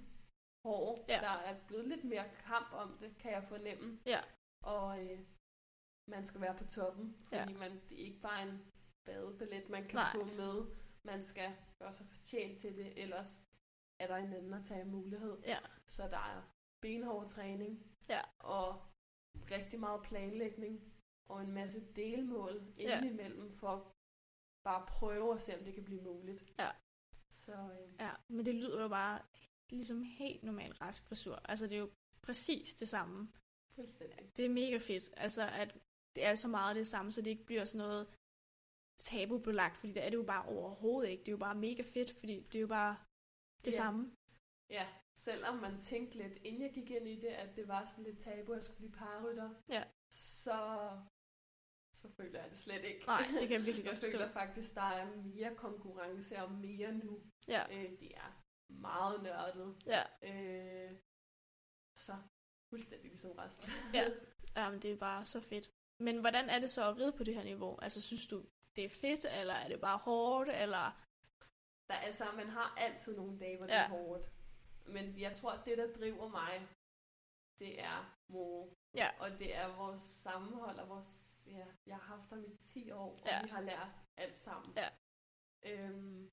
hård. 0.66 0.98
Ja. 1.10 1.20
Der 1.22 1.30
er 1.30 1.60
blevet 1.68 1.88
lidt 1.88 2.04
mere 2.04 2.30
kamp 2.40 2.74
om 2.74 2.98
det, 2.98 3.18
kan 3.18 3.32
jeg 3.32 3.44
fornemme. 3.44 4.00
Ja. 4.06 4.20
Og 4.64 5.06
øh, 5.06 5.20
man 6.10 6.24
skal 6.24 6.42
være 6.42 6.58
på 6.58 6.64
toppen, 6.66 7.18
Ja. 7.32 7.42
fordi 7.44 7.54
man, 7.54 7.72
det 7.90 8.02
er 8.02 8.06
ikke 8.06 8.20
bare 8.22 8.42
en 8.44 8.66
badebillet, 9.06 9.70
man 9.70 9.84
kan 9.86 9.96
Nej. 9.96 10.12
få 10.16 10.26
med. 10.26 10.76
Man 11.06 11.24
skal 11.24 11.56
også 11.88 12.04
have 12.04 12.10
fortjent 12.16 12.60
til 12.60 12.78
det, 12.78 13.02
ellers 13.02 13.46
er 14.00 14.08
der 14.08 14.16
en 14.16 14.34
anden 14.34 14.54
at 14.54 14.66
tage 14.66 14.86
mulighed. 14.86 15.38
Ja. 15.46 15.58
Så 15.86 16.04
der 16.08 16.18
er 16.18 16.42
benhård 16.82 17.28
træning, 17.28 17.92
Ja. 18.10 18.22
og 18.40 18.82
rigtig 19.52 19.80
meget 19.80 20.02
planlægning, 20.04 20.94
og 21.30 21.42
en 21.42 21.52
masse 21.52 21.94
delmål 21.96 22.74
Ja. 22.80 22.98
indimellem, 22.98 23.52
for 23.54 23.68
at 23.68 23.82
bare 24.64 24.86
prøve 24.88 25.36
at 25.36 25.42
se, 25.42 25.58
om 25.58 25.64
det 25.64 25.74
kan 25.74 25.86
blive 25.86 26.02
muligt. 26.02 26.44
Ja. 26.60 26.72
Så 27.32 27.54
øh, 27.54 27.94
ja. 28.00 28.12
Men 28.30 28.46
det 28.46 28.56
lyder 28.56 28.82
jo 28.82 28.88
bare 28.88 29.22
ligesom 29.72 30.02
helt 30.04 30.44
normal 30.44 30.74
rask 30.74 31.10
dressur. 31.10 31.36
Altså, 31.36 31.68
det 31.68 31.76
er 31.76 31.80
jo 31.80 31.92
præcis 32.22 32.74
det 32.76 32.88
samme. 32.88 33.32
fuldstændig. 33.76 34.32
Det 34.38 34.46
er 34.46 34.50
mega 34.50 34.78
fedt. 34.78 35.10
Altså, 35.18 35.48
at 35.62 35.78
det 36.16 36.26
er 36.26 36.36
så 36.36 36.48
meget 36.48 36.76
det 36.76 36.88
samme, 36.88 37.12
så 37.12 37.22
det 37.22 37.30
ikke 37.32 37.46
bliver 37.46 37.66
sådan 37.66 37.78
noget 37.88 38.08
tabubelagt, 39.12 39.78
fordi 39.78 39.92
det 39.94 40.06
er 40.06 40.10
det 40.10 40.18
jo 40.18 40.24
bare 40.34 40.46
overhovedet 40.56 41.10
ikke. 41.12 41.22
Det 41.22 41.28
er 41.28 41.38
jo 41.40 41.46
bare 41.48 41.56
mega 41.68 41.84
fedt, 41.94 42.12
fordi 42.20 42.36
det 42.52 42.56
er 42.56 42.60
jo 42.68 42.68
bare 42.68 42.96
det 43.66 43.72
Ja. 43.74 43.78
samme. 43.78 44.02
Ja, 44.70 44.88
selvom 45.16 45.56
man 45.66 45.80
tænkte 45.80 46.18
lidt, 46.18 46.36
inden 46.48 46.62
jeg 46.62 46.74
gik 46.74 46.90
ind 46.92 47.08
i 47.08 47.16
det, 47.20 47.28
at 47.44 47.56
det 47.56 47.68
var 47.68 47.86
sådan 47.86 48.04
lidt 48.04 48.20
tabu, 48.20 48.52
at 48.52 48.56
jeg 48.56 48.64
skulle 48.64 48.78
blive 48.78 48.92
parrytter, 48.92 49.50
Ja. 49.70 49.84
så, 50.12 50.58
så 51.96 52.08
føler 52.18 52.40
jeg 52.42 52.50
det 52.50 52.58
slet 52.58 52.84
ikke. 52.84 53.06
Nej, 53.06 53.24
det 53.40 53.48
kan 53.48 53.58
jeg 53.58 53.66
virkelig 53.66 53.86
Jeg 53.86 53.92
godt 53.94 53.98
forstå. 54.04 54.18
føler 54.18 54.32
faktisk, 54.32 54.76
der 54.76 54.82
er 55.00 55.16
mere 55.16 55.56
konkurrence 55.56 56.44
og 56.44 56.52
mere 56.52 56.92
nu. 57.04 57.22
Ja, 57.48 57.64
Øh, 57.76 58.00
det 58.00 58.12
er 58.18 58.30
meget 58.72 59.24
nørdet. 59.24 59.70
ja, 59.86 60.04
Øh, 60.30 60.92
så 61.98 62.14
fuldstændig 62.70 63.10
ligesom 63.10 63.32
resten. 63.32 63.70
Ja. 63.94 64.04
Jamen, 64.58 64.82
det 64.82 64.92
er 64.92 64.98
bare 64.98 65.26
så 65.26 65.42
fedt. 65.42 65.72
Men 66.00 66.20
hvordan 66.20 66.50
er 66.50 66.60
det 66.60 66.70
så 66.70 66.90
at 66.90 66.98
ride 66.98 67.14
på 67.18 67.24
det 67.24 67.36
her 67.36 67.44
niveau? 67.44 67.80
Altså, 67.82 68.02
synes 68.02 68.28
du, 68.28 68.46
det 68.76 68.86
er 68.86 68.90
fedt, 68.90 69.26
eller 69.40 69.54
er 69.54 69.68
det 69.68 69.82
bare 69.82 69.98
hårdt, 69.98 70.50
eller... 70.50 70.86
Der, 71.90 71.96
altså, 72.08 72.24
man 72.36 72.48
har 72.48 72.74
altid 72.78 73.16
nogle 73.18 73.40
dage, 73.40 73.58
hvor 73.58 73.66
det 73.66 73.74
Ja. 73.74 73.84
er 73.86 73.90
hårdt. 73.90 74.26
Men 74.96 75.20
jeg 75.20 75.38
tror, 75.38 75.52
at 75.52 75.66
det, 75.66 75.78
der 75.78 75.94
driver 75.94 76.28
mig, 76.28 76.68
det 77.60 77.82
er 77.82 78.18
moro. 78.32 78.74
Ja. 78.96 79.10
Og 79.20 79.30
det 79.40 79.56
er 79.56 79.76
vores 79.76 80.02
sammenhold 80.02 80.78
og 80.80 80.90
vores... 80.90 81.10
Ja, 81.52 81.66
jeg 81.86 81.96
har 81.98 82.16
haft 82.16 82.30
ham 82.30 82.44
i 82.44 82.58
10 82.58 82.92
år, 82.92 83.10
og 83.12 83.18
Ja. 83.26 83.42
vi 83.42 83.48
har 83.50 83.62
lært 83.62 83.94
alt 84.18 84.40
sammen. 84.42 84.74
Ja. 84.78 84.90
Øhm, 85.66 86.30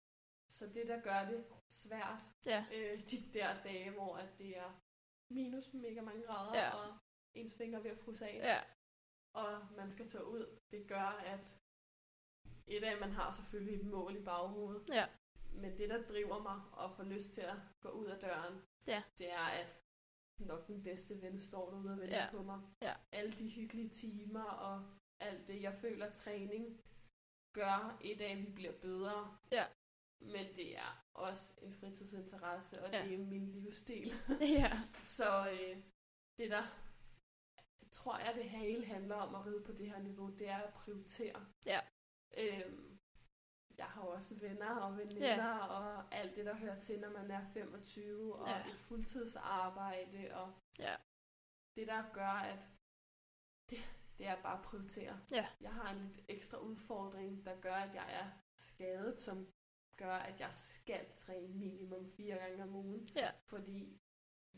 så 0.53 0.67
det, 0.67 0.87
der 0.89 1.01
gør 1.01 1.21
det 1.29 1.47
svært, 1.73 2.21
Ja, 2.47 2.67
øh, 2.73 3.01
de 3.11 3.33
der 3.33 3.63
dage, 3.63 3.91
hvor 3.91 4.17
at 4.17 4.39
det 4.39 4.57
er 4.59 4.71
minus 5.35 5.73
mega 5.73 6.01
mange 6.01 6.23
grader, 6.25 6.59
Ja. 6.61 6.71
og 6.77 6.99
ens 7.35 7.55
fingre 7.55 7.85
ved 7.85 7.91
at 7.91 7.99
fryse 7.99 8.27
af, 8.29 8.35
ja, 8.35 8.61
og 9.35 9.67
man 9.77 9.91
skal 9.91 10.09
tage 10.09 10.25
ud, 10.27 10.59
det 10.71 10.89
gør, 10.89 11.09
at 11.35 11.57
et 12.67 12.85
af, 12.85 13.01
man 13.01 13.13
har 13.13 13.31
selvfølgelig 13.31 13.81
et 13.81 13.87
mål 13.87 14.17
i 14.17 14.23
baghovedet, 14.25 14.89
ja, 14.89 15.07
men 15.53 15.79
det, 15.79 15.89
der 15.89 16.03
driver 16.07 16.43
mig 16.43 16.61
og 16.73 16.97
får 16.97 17.03
lyst 17.05 17.33
til 17.33 17.41
at 17.41 17.57
gå 17.81 17.89
ud 17.89 18.07
af 18.07 18.19
døren, 18.21 18.63
Ja. 18.87 19.03
det 19.19 19.33
er, 19.33 19.39
at 19.63 19.77
nok 20.39 20.67
den 20.67 20.83
bedste 20.83 21.23
ven 21.23 21.41
står 21.41 21.71
derude 21.71 21.93
og 21.93 21.99
venter 21.99 22.17
Ja. 22.25 22.31
på 22.31 22.43
mig. 22.43 22.61
Ja. 22.83 22.95
Alle 23.13 23.33
de 23.33 23.51
hyggelige 23.51 23.89
timer 23.89 24.43
og 24.45 24.85
alt 25.21 25.49
det, 25.49 25.63
jeg 25.63 25.75
føler, 25.75 26.11
træning 26.13 26.81
gør 27.55 27.99
et 28.01 28.21
af, 28.21 28.31
at 28.33 28.39
vi 28.47 28.51
bliver 28.51 28.73
bedre. 28.81 29.39
Ja. 29.53 29.65
Men 30.21 30.47
det 30.57 30.79
er 30.79 31.05
også 31.15 31.55
en 31.63 31.75
fritidsinteresse, 31.75 32.83
og 32.85 32.93
Ja. 32.93 33.05
det 33.05 33.15
er 33.15 33.19
min 33.19 33.47
livsstil. 33.53 34.13
ja, 34.59 34.71
Så 35.03 35.49
øh, 35.51 35.77
det 36.39 36.51
der, 36.51 36.63
tror 37.93 38.19
jeg, 38.19 38.35
det 38.35 38.51
hele 38.51 38.87
handler 38.87 39.15
om 39.15 39.35
at 39.35 39.47
ride 39.47 39.65
på 39.65 39.73
det 39.73 39.89
her 39.91 39.99
niveau, 40.03 40.31
det 40.31 40.49
er 40.49 40.57
at 40.59 40.73
prioritere. 40.75 41.47
Ja. 41.67 41.81
Øhm, 42.37 42.99
jeg 43.79 43.87
har 43.87 44.03
også 44.03 44.35
venner 44.35 44.77
og 44.77 44.97
veninder 44.97 45.27
ja. 45.27 45.59
og 45.59 46.15
alt 46.15 46.37
det, 46.37 46.45
der 46.45 46.57
hører 46.57 46.79
til, 46.79 47.01
når 47.01 47.11
man 47.11 47.31
er 47.31 47.47
25 47.47 48.37
og 48.37 48.49
ja. 48.49 48.57
et 48.57 48.77
fuldtidsarbejde. 48.89 50.35
Og 50.35 50.53
ja. 50.79 50.97
det, 51.77 51.87
der 51.87 52.13
gør, 52.13 52.37
at 52.53 52.69
det, 53.71 53.79
det 54.19 54.27
er 54.27 54.43
bare 54.43 54.59
at 54.59 54.65
prioritere. 54.65 55.15
Ja. 55.31 55.47
Jeg 55.61 55.75
har 55.75 55.93
en 55.93 55.99
lidt 55.99 56.25
ekstra 56.29 56.59
udfordring, 56.59 57.45
der 57.45 57.61
gør, 57.61 57.75
at 57.75 57.95
jeg 57.95 58.13
er 58.21 58.31
skadet, 58.57 59.21
som 59.21 59.53
gør, 59.97 60.15
at 60.15 60.41
jeg 60.41 60.53
skal 60.53 61.07
træne 61.15 61.55
minimum 61.55 62.11
fire 62.11 62.37
gange 62.37 62.63
om 62.63 62.75
ugen. 62.75 63.09
Ja. 63.17 63.31
Fordi 63.49 64.01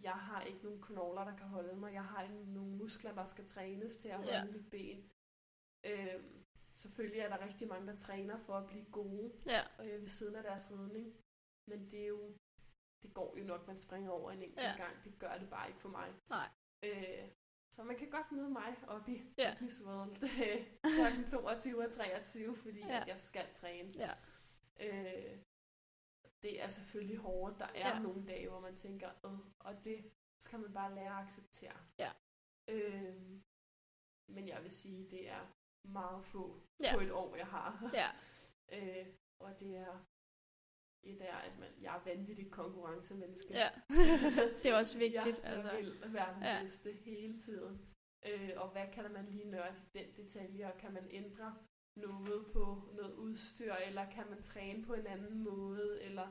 jeg 0.02 0.12
har 0.12 0.42
ikke 0.42 0.62
nogen 0.62 0.82
knogler, 0.82 1.24
der 1.24 1.36
kan 1.36 1.46
holde 1.46 1.76
mig. 1.76 1.92
Jeg 1.92 2.04
har 2.04 2.22
ikke 2.22 2.52
nogen 2.52 2.76
muskler, 2.76 3.14
der 3.14 3.24
skal 3.24 3.46
trænes 3.46 3.96
til 3.96 4.08
at 4.08 4.16
holde 4.16 4.32
ja. 4.32 4.44
mit 4.44 4.70
ben. 4.70 5.10
Øhm, 5.84 6.44
selvfølgelig 6.72 7.20
er 7.20 7.28
der 7.28 7.44
rigtig 7.44 7.68
mange, 7.68 7.86
der 7.86 7.96
træner 7.96 8.38
for 8.38 8.54
at 8.54 8.66
blive 8.66 8.84
gode 8.84 9.32
ja. 9.46 9.60
og 9.78 9.86
øh, 9.86 10.00
ved 10.00 10.08
siden 10.08 10.36
af 10.36 10.42
deres 10.42 10.70
ridning. 10.70 11.16
Men 11.70 11.90
det 11.90 12.02
er 12.02 12.06
jo, 12.06 12.36
det 13.02 13.14
går 13.14 13.36
jo 13.38 13.44
nok, 13.44 13.66
man 13.66 13.78
springer 13.78 14.10
over 14.10 14.30
en 14.30 14.42
enkelt 14.42 14.62
ja. 14.62 14.76
gang. 14.76 15.04
Det 15.04 15.18
gør 15.18 15.38
det 15.38 15.50
bare 15.50 15.68
ikke 15.68 15.80
for 15.80 15.88
mig. 15.88 16.14
Nej. 16.30 16.48
Øh, 16.84 17.28
så 17.74 17.84
man 17.84 17.96
kan 17.96 18.10
godt 18.10 18.32
møde 18.32 18.50
mig 18.50 18.76
op 18.88 19.08
i 19.08 19.22
ja. 19.38 19.50
Fitness 19.50 19.82
World 19.86 20.14
kl. 21.24 21.30
22 21.30 21.84
og 21.84 21.92
23, 21.92 22.56
fordi 22.56 22.78
ja. 22.78 23.00
at 23.00 23.08
jeg 23.08 23.18
skal 23.18 23.46
træne. 23.52 23.90
Ja. 23.98 24.12
Øh, 24.80 25.38
det 26.42 26.62
er 26.62 26.68
selvfølgelig 26.68 27.18
hårdt. 27.18 27.58
Der 27.58 27.66
er 27.66 27.88
ja. 27.88 27.98
nogle 27.98 28.26
dage, 28.26 28.48
hvor 28.48 28.60
man 28.60 28.76
tænker, 28.76 29.10
øh, 29.26 29.38
og 29.58 29.84
det 29.84 30.12
skal 30.40 30.58
man 30.58 30.72
bare 30.72 30.94
lære 30.94 31.18
at 31.18 31.24
acceptere. 31.26 31.76
Ja. 31.98 32.10
Øh, 32.68 33.40
men 34.28 34.48
jeg 34.48 34.62
vil 34.62 34.70
sige, 34.70 35.10
det 35.10 35.30
er 35.30 35.57
meget 35.84 36.24
få 36.24 36.60
ja. 36.82 36.94
på 36.94 37.00
et 37.00 37.12
år, 37.12 37.36
jeg 37.36 37.46
har. 37.46 37.90
Ja. 37.94 38.08
øh, 38.78 39.06
og 39.40 39.60
det 39.60 39.76
er 39.76 40.04
et 41.02 41.22
er, 41.22 41.36
at 41.36 41.58
man, 41.58 41.68
jeg 41.80 41.96
er 41.96 42.04
vanvittigt 42.04 42.50
konkurrencemenneske. 42.50 43.54
Ja, 43.54 43.68
det 44.62 44.66
er 44.66 44.76
også 44.78 44.98
vigtigt. 44.98 45.42
jeg 45.42 45.52
altså. 45.52 45.76
vil 45.76 46.12
være 46.12 46.34
den 46.34 46.42
ja. 46.42 46.58
bedste 46.62 46.92
hele 46.92 47.38
tiden. 47.38 47.80
Øh, 48.26 48.50
og 48.56 48.68
hvad 48.68 48.86
kan 48.92 49.12
man 49.12 49.26
lige 49.26 49.50
nørde 49.50 49.74
i 49.94 49.98
den 49.98 50.16
detalje, 50.16 50.72
og 50.72 50.78
kan 50.78 50.92
man 50.92 51.06
ændre 51.10 51.54
noget 51.96 52.46
på 52.52 52.92
noget 52.92 53.14
udstyr, 53.14 53.74
eller 53.74 54.10
kan 54.10 54.30
man 54.30 54.42
træne 54.42 54.84
på 54.84 54.94
en 54.94 55.06
anden 55.06 55.42
måde, 55.42 56.02
eller 56.02 56.28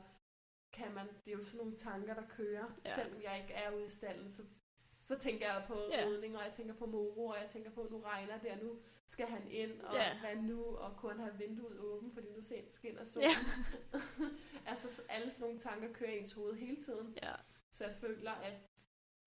kan 0.72 0.94
man, 0.94 1.06
det 1.24 1.32
er 1.32 1.36
jo 1.36 1.42
sådan 1.42 1.58
nogle 1.58 1.76
tanker, 1.76 2.14
der 2.14 2.28
kører. 2.28 2.66
Ja. 2.84 2.90
Selvom 2.90 3.22
jeg 3.22 3.40
ikke 3.42 3.54
er 3.54 3.74
ude 3.74 3.84
i 3.84 3.88
stallen, 3.88 4.30
så, 4.30 4.42
så 5.08 5.18
tænker 5.18 5.52
jeg 5.52 5.64
på 5.66 5.74
ja. 5.90 6.04
ridning, 6.06 6.36
og 6.36 6.44
jeg 6.44 6.52
tænker 6.52 6.74
på 6.74 6.86
moro, 6.86 7.26
og 7.26 7.38
jeg 7.42 7.48
tænker 7.50 7.70
på, 7.70 7.88
nu 7.90 8.00
regner 8.00 8.38
det, 8.38 8.50
og 8.50 8.58
nu 8.58 8.80
skal 9.06 9.26
han 9.26 9.50
ind, 9.50 9.80
og 9.80 9.94
ja. 9.94 10.20
hvad 10.20 10.36
nu, 10.36 10.76
og 10.76 10.96
kunne 10.96 11.12
han 11.12 11.20
have 11.20 11.38
vinduet 11.38 11.78
åbent, 11.78 12.14
fordi 12.14 12.28
nu 12.30 12.42
skinner 12.70 13.04
solen. 13.04 13.28
Ja. 13.28 13.98
altså 14.70 15.02
alle 15.08 15.30
sådan 15.30 15.44
nogle 15.44 15.58
tanker 15.58 15.92
kører 15.92 16.10
i 16.10 16.18
ens 16.18 16.32
hoved 16.32 16.54
hele 16.54 16.76
tiden. 16.76 17.18
Ja. 17.22 17.34
Så 17.74 17.84
jeg 17.84 17.94
føler, 17.94 18.32
at 18.32 18.56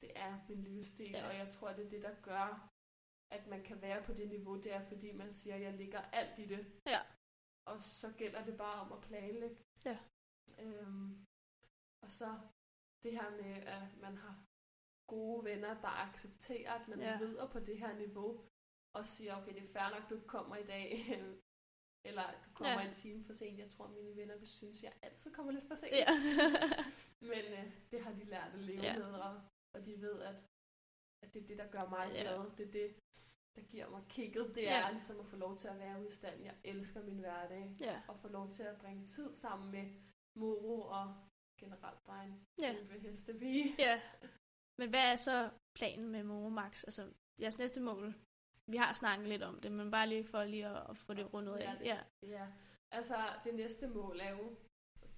det 0.01 0.11
er 0.15 0.39
min 0.49 0.63
livsstil, 0.63 1.11
ja. 1.11 1.27
og 1.27 1.36
jeg 1.36 1.49
tror, 1.49 1.73
det 1.73 1.86
er 1.86 1.89
det, 1.89 2.01
der 2.01 2.15
gør, 2.21 2.71
at 3.32 3.47
man 3.47 3.63
kan 3.63 3.82
være 3.82 4.03
på 4.03 4.13
det 4.13 4.29
niveau, 4.29 4.55
det 4.55 4.73
er, 4.73 4.84
fordi 4.86 5.11
man 5.11 5.32
siger, 5.32 5.55
at 5.55 5.61
jeg 5.61 5.73
ligger 5.73 6.01
alt 6.01 6.39
i 6.39 6.45
det. 6.45 6.65
Ja. 6.88 7.01
Og 7.65 7.82
så 7.82 8.13
gælder 8.17 8.45
det 8.45 8.57
bare 8.57 8.82
om 8.82 8.91
at 8.91 9.01
planlægge. 9.01 9.57
Ja. 9.86 9.97
Øhm, 10.59 11.25
og 12.03 12.11
så 12.11 12.29
det 13.03 13.11
her 13.11 13.29
med, 13.32 13.53
at 13.77 13.97
man 14.01 14.17
har 14.17 14.50
gode 15.07 15.45
venner, 15.45 15.81
der 15.81 15.93
accepterer, 16.07 16.71
at 16.73 16.87
man 16.87 16.99
ja. 16.99 17.17
videre 17.17 17.49
på 17.49 17.59
det 17.59 17.77
her 17.77 17.97
niveau, 17.97 18.29
og 18.97 19.05
siger, 19.05 19.35
okay, 19.35 19.53
det 19.53 19.63
er 19.63 19.73
fair 19.73 19.89
nok, 19.95 20.09
du 20.09 20.19
kommer 20.27 20.55
i 20.55 20.65
dag, 20.65 20.87
eller 22.07 22.25
du 22.45 22.49
kommer 22.53 22.81
ja. 22.81 22.87
en 22.87 22.93
time 22.93 23.23
for 23.23 23.33
sent. 23.33 23.59
Jeg 23.59 23.69
tror, 23.69 23.87
mine 23.87 24.15
venner 24.15 24.37
vil 24.37 24.47
synes, 24.47 24.77
at 24.77 24.83
jeg 24.83 24.93
altid 25.01 25.33
kommer 25.33 25.51
lidt 25.51 25.67
for 25.67 25.75
sent. 25.75 25.93
Ja. 25.93 26.07
Men 27.31 27.43
øh, 27.57 27.65
det 27.91 28.01
har 28.03 28.13
de 28.13 28.23
lært 28.23 28.51
at 28.53 28.59
leve 28.59 28.83
ja. 28.83 28.97
med, 28.97 29.13
og, 29.13 29.41
og 29.75 29.85
de 29.85 30.01
ved, 30.01 30.19
at, 30.21 30.37
at 31.23 31.33
det 31.33 31.43
er 31.43 31.47
det, 31.47 31.57
der 31.57 31.67
gør 31.75 31.89
mig 31.89 32.05
ja. 32.13 32.21
glad. 32.21 32.39
Det 32.57 32.67
er 32.67 32.71
det, 32.71 32.89
der 33.55 33.61
giver 33.61 33.89
mig 33.89 34.03
kigget. 34.09 34.55
Det 34.55 34.69
er 34.69 34.91
ligesom 34.91 35.19
at 35.19 35.27
få 35.27 35.35
lov 35.35 35.57
til 35.57 35.67
at 35.67 35.79
være 35.79 35.99
ude 35.99 36.07
i 36.07 36.11
stand. 36.19 36.43
Jeg 36.43 36.55
elsker 36.63 37.03
min 37.03 37.19
hverdag. 37.19 37.75
Ja. 37.79 38.01
Og 38.07 38.19
få 38.19 38.27
lov 38.27 38.49
til 38.49 38.63
at 38.63 38.77
bringe 38.77 39.07
tid 39.07 39.35
sammen 39.35 39.71
med 39.71 39.85
moro 40.39 40.81
og 40.81 41.05
generelt 41.59 42.03
bare 42.03 42.25
en 42.25 42.45
ja. 42.59 42.75
hestepige. 43.01 43.75
Ja. 43.79 44.01
Men 44.80 44.89
hvad 44.89 45.11
er 45.11 45.15
så 45.15 45.49
planen 45.80 46.09
med 46.09 46.24
Moro 46.24 46.49
Max? 46.49 46.84
Altså, 46.84 47.13
jeres 47.41 47.57
næste 47.57 47.82
mål? 47.82 48.15
Vi 48.67 48.78
har 48.78 48.93
snakket 48.93 49.28
lidt 49.28 49.43
om 49.43 49.59
det, 49.59 49.72
men 49.72 49.91
bare 49.91 50.07
lige 50.09 50.28
for 50.28 50.43
lige 50.43 50.67
at, 50.67 50.89
at 50.89 50.97
få 50.97 51.13
det 51.13 51.34
rundet 51.34 51.55
af. 51.55 51.82
Ja. 51.91 51.99
ja. 52.24 52.47
Altså, 52.91 53.15
det 53.43 53.55
næste 53.55 53.88
mål 53.88 54.19
er 54.19 54.30
jo, 54.30 54.55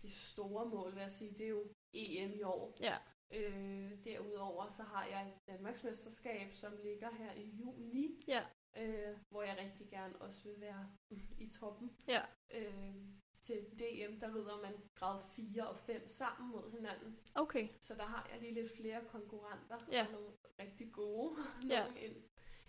de 0.01 0.11
store 0.11 0.65
mål, 0.65 0.95
vil 0.95 1.01
jeg 1.01 1.11
sige, 1.11 1.31
det 1.31 1.45
er 1.45 1.49
jo 1.49 1.63
EM 1.93 2.33
i 2.33 2.43
år. 2.43 2.77
Ja. 2.79 2.97
Øh, 3.33 4.03
derudover 4.03 4.69
så 4.69 4.83
har 4.83 5.05
jeg 5.05 5.27
et 5.27 5.33
Danmarksmesterskab, 5.47 6.53
som 6.53 6.77
ligger 6.83 7.09
her 7.11 7.31
i 7.33 7.49
juni. 7.49 8.19
Ja. 8.27 8.43
Øh, 8.77 9.17
hvor 9.29 9.43
jeg 9.43 9.57
rigtig 9.57 9.89
gerne 9.89 10.21
også 10.21 10.43
vil 10.43 10.61
være 10.61 10.91
i 11.37 11.47
toppen. 11.59 11.97
Ja. 12.07 12.21
Øh, 12.53 12.95
til 13.43 13.61
DM, 13.79 14.19
der 14.19 14.35
rider 14.35 14.61
man 14.61 14.73
grad 14.95 15.21
4 15.35 15.67
og 15.67 15.77
5 15.77 16.07
sammen 16.07 16.51
mod 16.51 16.71
hinanden. 16.71 17.19
Okay. 17.35 17.69
Så 17.81 17.95
der 17.95 18.05
har 18.05 18.27
jeg 18.31 18.41
lige 18.41 18.53
lidt 18.53 18.75
flere 18.75 19.05
konkurrenter. 19.07 19.75
Ja. 19.91 20.05
Og 20.05 20.11
nogle 20.11 20.33
rigtig 20.59 20.93
gode. 20.93 21.35
Ja. 21.69 21.87
ind, 21.95 22.15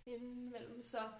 indimellem. 0.07 0.83
Så 0.83 1.13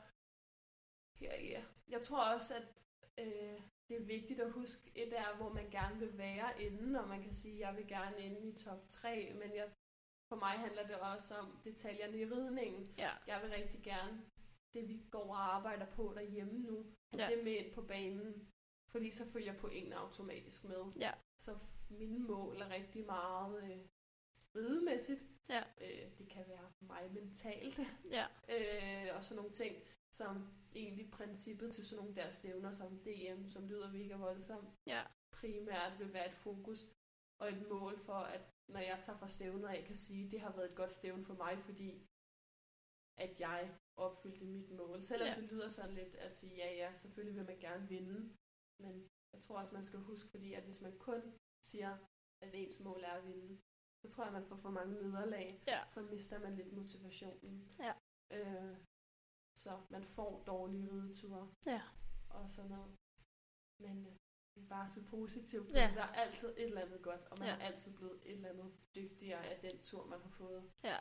ja, 1.21 1.43
ja. 1.43 1.65
jeg 1.89 2.03
tror 2.03 2.35
også, 2.35 2.55
at 2.55 2.85
øh, 3.19 3.59
det 3.89 3.97
er 3.97 4.05
vigtigt 4.05 4.41
at 4.41 4.53
huske, 4.53 4.91
et 4.95 5.13
er, 5.19 5.37
hvor 5.37 5.53
man 5.53 5.71
gerne 5.71 5.99
vil 5.99 6.19
være 6.19 6.63
inde, 6.63 7.01
og 7.01 7.09
man 7.09 7.23
kan 7.23 7.33
sige, 7.33 7.55
at 7.55 7.61
jeg 7.61 7.77
vil 7.77 7.89
gerne 7.89 8.19
inde 8.19 8.49
i 8.49 8.59
top 8.59 8.89
3, 8.89 9.33
men 9.35 9.55
jeg, 9.55 9.71
for 10.29 10.37
mig 10.37 10.51
handler 10.51 10.87
det 10.87 10.97
også 10.97 11.35
om 11.35 11.61
detaljerne 11.65 12.19
i 12.19 12.25
ridningen. 12.25 12.95
Ja. 12.99 13.11
Jeg 13.27 13.41
vil 13.43 13.51
rigtig 13.51 13.83
gerne 13.83 14.25
det, 14.75 14.89
vi 14.89 15.07
går 15.11 15.29
og 15.29 15.55
arbejder 15.55 15.87
på 15.87 16.13
derhjemme 16.17 16.59
nu, 16.59 16.87
ja. 17.19 17.27
det 17.31 17.45
med 17.45 17.53
ind 17.53 17.75
på 17.75 17.83
banen. 17.83 18.54
Fordi 18.95 19.11
så 19.11 19.25
følger 19.27 19.59
pointene 19.59 19.97
automatisk 19.97 20.65
med. 20.65 20.93
Ja. 20.97 21.13
Så 21.39 21.59
mine 21.91 22.19
mål 22.19 22.61
er 22.61 22.69
rigtig 22.69 23.07
meget 23.07 23.63
øh, 23.63 23.79
ridemæssigt. 24.57 25.25
Ja. 25.49 25.63
Øh, 25.81 26.09
det 26.19 26.29
kan 26.29 26.45
være 26.49 26.73
mig 26.81 27.13
mentalt. 27.13 27.81
Ja. 28.11 28.27
øh, 28.55 29.17
og 29.17 29.25
sådan 29.25 29.37
nogle 29.37 29.53
ting, 29.53 29.77
som 30.11 30.33
egentlig 30.75 31.11
princippet 31.11 31.75
til 31.75 31.85
sådan 31.85 32.01
nogle 32.01 32.17
der 32.17 32.31
stævner 32.31 32.71
som 32.71 32.99
DM, 32.99 33.49
som 33.49 33.69
lyder 33.69 33.93
mega 33.93 34.17
voldsomt, 34.17 34.69
ja. 34.87 35.03
primært 35.33 35.99
vil 35.99 36.13
være 36.13 36.29
et 36.29 36.35
fokus 36.35 36.89
og 37.41 37.49
et 37.49 37.69
mål 37.69 37.99
for, 37.99 38.21
at 38.35 38.41
når 38.69 38.81
jeg 38.81 38.99
tager 39.01 39.19
fra 39.19 39.29
stævner 39.29 39.69
af, 39.69 39.85
kan 39.85 39.97
sige, 39.97 40.25
at 40.27 40.31
det 40.33 40.41
har 40.41 40.53
været 40.57 40.71
et 40.71 40.77
godt 40.77 40.93
stævn 40.93 41.23
for 41.23 41.35
mig, 41.35 41.59
fordi 41.59 42.07
at 43.17 43.41
jeg 43.41 43.75
opfyldte 43.97 44.45
mit 44.45 44.71
mål. 44.71 45.03
Selvom 45.03 45.29
ja. 45.29 45.35
det 45.35 45.45
lyder 45.53 45.69
sådan 45.69 45.95
lidt 45.95 46.15
at 46.15 46.37
sige, 46.37 46.55
ja, 46.57 46.75
ja, 46.75 46.93
selvfølgelig 46.93 47.37
vil 47.37 47.47
man 47.47 47.59
gerne 47.59 47.89
vinde, 47.89 48.37
men 48.85 49.09
jeg 49.35 49.41
tror 49.43 49.59
også, 49.59 49.75
man 49.75 49.85
skal 49.85 50.01
huske, 50.11 50.29
fordi 50.31 50.53
at 50.53 50.65
hvis 50.65 50.81
man 50.81 50.99
kun 50.99 51.21
siger, 51.71 51.93
at 52.45 52.51
ens 52.55 52.81
mål 52.81 53.01
er 53.05 53.15
at 53.21 53.27
vinde, 53.27 53.61
så 54.03 54.07
tror 54.11 54.25
jeg, 54.25 54.33
man 54.33 54.47
får 54.47 54.57
for 54.57 54.71
mange 54.71 54.95
nederlag, 54.95 55.63
ja. 55.67 55.81
så 55.85 56.03
mister 56.03 56.39
man 56.39 56.57
lidt 56.57 56.73
motivationen. 56.73 57.73
Ja. 57.79 57.95
Øh, 58.37 58.77
så 59.59 59.81
man 59.91 60.05
får 60.05 60.45
dårlige 60.45 60.91
rideture 60.93 61.55
ja. 61.67 61.83
og 62.31 62.51
sådan 62.51 62.71
noget. 62.71 62.97
Men 63.81 64.07
øh, 64.57 64.69
bare 64.69 64.89
så 64.89 65.01
positivt. 65.05 65.71
Ja. 65.71 65.91
Der 65.95 66.03
er 66.03 66.13
altid 66.25 66.49
et 66.49 66.65
eller 66.65 66.81
andet 66.81 67.03
godt, 67.03 67.23
og 67.31 67.39
man 67.39 67.49
ja. 67.49 67.55
er 67.55 67.59
altid 67.59 67.93
blevet 67.97 68.21
et 68.27 68.33
eller 68.33 68.49
andet 68.49 68.73
dygtigere 68.97 69.45
af 69.47 69.61
den 69.61 69.81
tur, 69.83 70.07
man 70.07 70.21
har 70.21 70.31
fået. 70.31 70.71
Ja. 70.85 70.99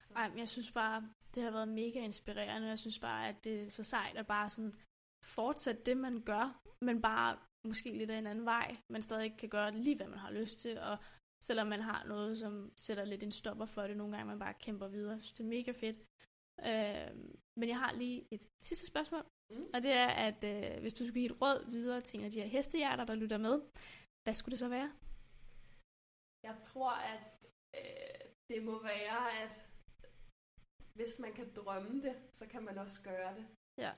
Så. 0.00 0.14
Ej, 0.14 0.28
men 0.28 0.38
jeg 0.38 0.48
synes 0.48 0.72
bare, 0.72 1.14
det 1.34 1.42
har 1.42 1.50
været 1.50 1.68
mega 1.68 2.00
inspirerende. 2.04 2.68
Jeg 2.68 2.78
synes 2.78 2.98
bare, 2.98 3.28
at 3.28 3.44
det 3.44 3.66
er 3.66 3.70
så 3.70 3.82
sejt 3.82 4.16
at 4.16 4.26
bare 4.26 4.48
sådan 4.50 4.74
fortsætte 5.24 5.82
det, 5.82 5.96
man 5.96 6.22
gør, 6.22 6.62
men 6.84 7.02
bare 7.02 7.38
måske 7.66 7.98
lidt 7.98 8.10
af 8.10 8.18
en 8.18 8.26
anden 8.26 8.44
vej. 8.44 8.76
Man 8.90 9.02
stadig 9.02 9.36
kan 9.38 9.48
gøre 9.48 9.70
lige, 9.72 9.96
hvad 9.96 10.08
man 10.08 10.18
har 10.18 10.30
lyst 10.30 10.58
til, 10.58 10.78
og 10.78 10.98
selvom 11.44 11.66
man 11.66 11.80
har 11.80 12.04
noget, 12.04 12.38
som 12.38 12.72
sætter 12.76 13.04
lidt 13.04 13.22
en 13.22 13.32
stopper 13.32 13.66
for 13.66 13.82
det, 13.82 13.96
nogle 13.96 14.16
gange 14.16 14.30
man 14.30 14.38
bare 14.38 14.54
kæmper 14.54 14.88
videre. 14.88 15.12
Jeg 15.12 15.22
synes, 15.22 15.32
det 15.32 15.44
er 15.44 15.48
mega 15.48 15.72
fedt. 15.72 15.98
Øh, 16.70 17.10
men 17.60 17.68
jeg 17.68 17.78
har 17.78 17.92
lige 17.92 18.28
et 18.30 18.44
sidste 18.62 18.86
spørgsmål, 18.86 19.24
mm. 19.50 19.66
og 19.74 19.82
det 19.82 19.92
er, 19.92 20.08
at 20.28 20.44
øh, 20.44 20.80
hvis 20.80 20.94
du 20.94 21.04
skulle 21.04 21.20
give 21.20 21.30
et 21.32 21.40
råd 21.42 21.70
videre 21.70 22.00
til 22.00 22.18
en 22.18 22.24
af 22.24 22.30
de 22.30 22.40
her 22.40 22.48
hestehjerter, 22.48 23.04
der 23.04 23.14
lytter 23.14 23.38
med, 23.38 23.54
hvad 24.24 24.34
skulle 24.34 24.52
det 24.54 24.58
så 24.58 24.68
være? 24.68 24.92
Jeg 26.42 26.56
tror, 26.60 26.90
at 26.90 27.24
øh, 27.78 28.20
det 28.50 28.64
må 28.64 28.82
være, 28.82 29.42
at 29.42 29.68
hvis 30.94 31.18
man 31.18 31.32
kan 31.32 31.48
drømme 31.54 32.02
det, 32.02 32.16
så 32.32 32.46
kan 32.46 32.62
man 32.64 32.78
også 32.78 33.02
gøre 33.02 33.34
det. 33.38 33.46
Ja. 33.78 33.92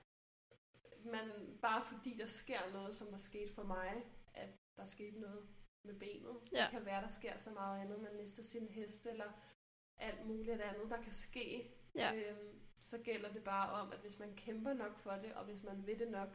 Man, 1.05 1.59
bare 1.62 1.84
fordi 1.84 2.16
der 2.16 2.26
sker 2.26 2.72
noget, 2.72 2.96
som 2.96 3.09
der 3.11 3.16
skete 3.16 3.55
for 3.55 3.62
mig, 3.62 4.05
at 4.34 4.51
der 4.76 4.84
skete 4.84 5.20
noget 5.20 5.49
med 5.84 5.94
benet. 5.94 6.36
Ja. 6.53 6.62
Det 6.62 6.70
kan 6.70 6.84
være, 6.84 7.01
der 7.03 7.07
sker 7.09 7.36
så 7.36 7.51
meget 7.51 7.80
andet. 7.80 8.01
Man 8.01 8.16
mister 8.16 8.42
sin 8.42 8.68
hest, 8.68 9.07
eller 9.07 9.32
alt 9.96 10.26
muligt 10.26 10.61
andet, 10.61 10.90
der 10.90 11.03
kan 11.03 11.12
ske. 11.12 11.72
Ja. 11.94 12.14
Øhm, 12.14 12.61
så 12.80 12.99
gælder 12.99 13.32
det 13.32 13.44
bare 13.44 13.72
om, 13.72 13.92
at 13.92 13.99
hvis 14.01 14.18
man 14.18 14.36
kæmper 14.36 14.72
nok 14.72 14.99
for 14.99 15.11
det, 15.12 15.34
og 15.34 15.44
hvis 15.44 15.62
man 15.62 15.86
vil 15.86 15.99
det 15.99 16.11
nok, 16.11 16.28